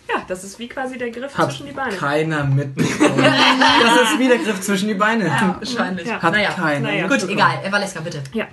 Ja, 0.09 0.23
das 0.25 0.43
ist 0.45 0.57
wie 0.59 0.69
quasi 0.69 0.97
der 0.97 1.11
Griff 1.11 1.38
hat 1.38 1.49
zwischen 1.49 1.65
die 1.67 1.73
Beine. 1.73 1.95
keiner 1.95 2.43
mitbekommen. 2.45 3.17
Das 3.17 4.11
ist 4.11 4.19
wie 4.19 4.27
der 4.29 4.38
Griff 4.38 4.61
zwischen 4.61 4.88
die 4.88 4.93
Beine. 4.93 5.25
Wahrscheinlich. 5.59 6.07
Ja. 6.07 6.21
Hat 6.21 6.31
Naja, 6.33 6.51
keiner 6.51 6.88
naja. 6.88 7.07
Gut, 7.07 7.27
egal. 7.27 7.59
Valeska, 7.69 7.99
bitte. 7.99 8.23
Ja. 8.33 8.47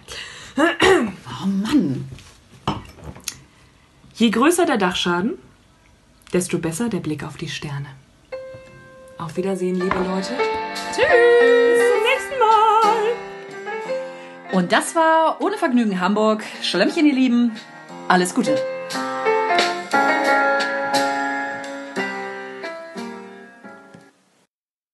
Oh 0.57 1.46
Mann. 1.46 2.09
Je 4.14 4.30
größer 4.30 4.66
der 4.66 4.76
Dachschaden, 4.76 5.34
desto 6.32 6.59
besser 6.59 6.88
der 6.88 7.00
Blick 7.00 7.24
auf 7.24 7.36
die 7.36 7.48
Sterne. 7.48 7.88
Auf 9.18 9.36
Wiedersehen, 9.36 9.74
liebe 9.74 9.96
Leute. 9.96 10.34
Tschüss. 10.92 11.07
Bis 11.07 11.80
zum 11.90 12.02
nächsten 12.02 12.38
Mal. 12.38 13.12
Und 14.52 14.72
das 14.72 14.94
war 14.94 15.40
Ohne 15.40 15.59
Vergnügen 15.59 16.00
Hamburg. 16.00 16.44
Schlemmchen, 16.62 17.07
ihr 17.07 17.14
Lieben. 17.14 17.52
Alles 18.09 18.34
Gute. 18.34 18.57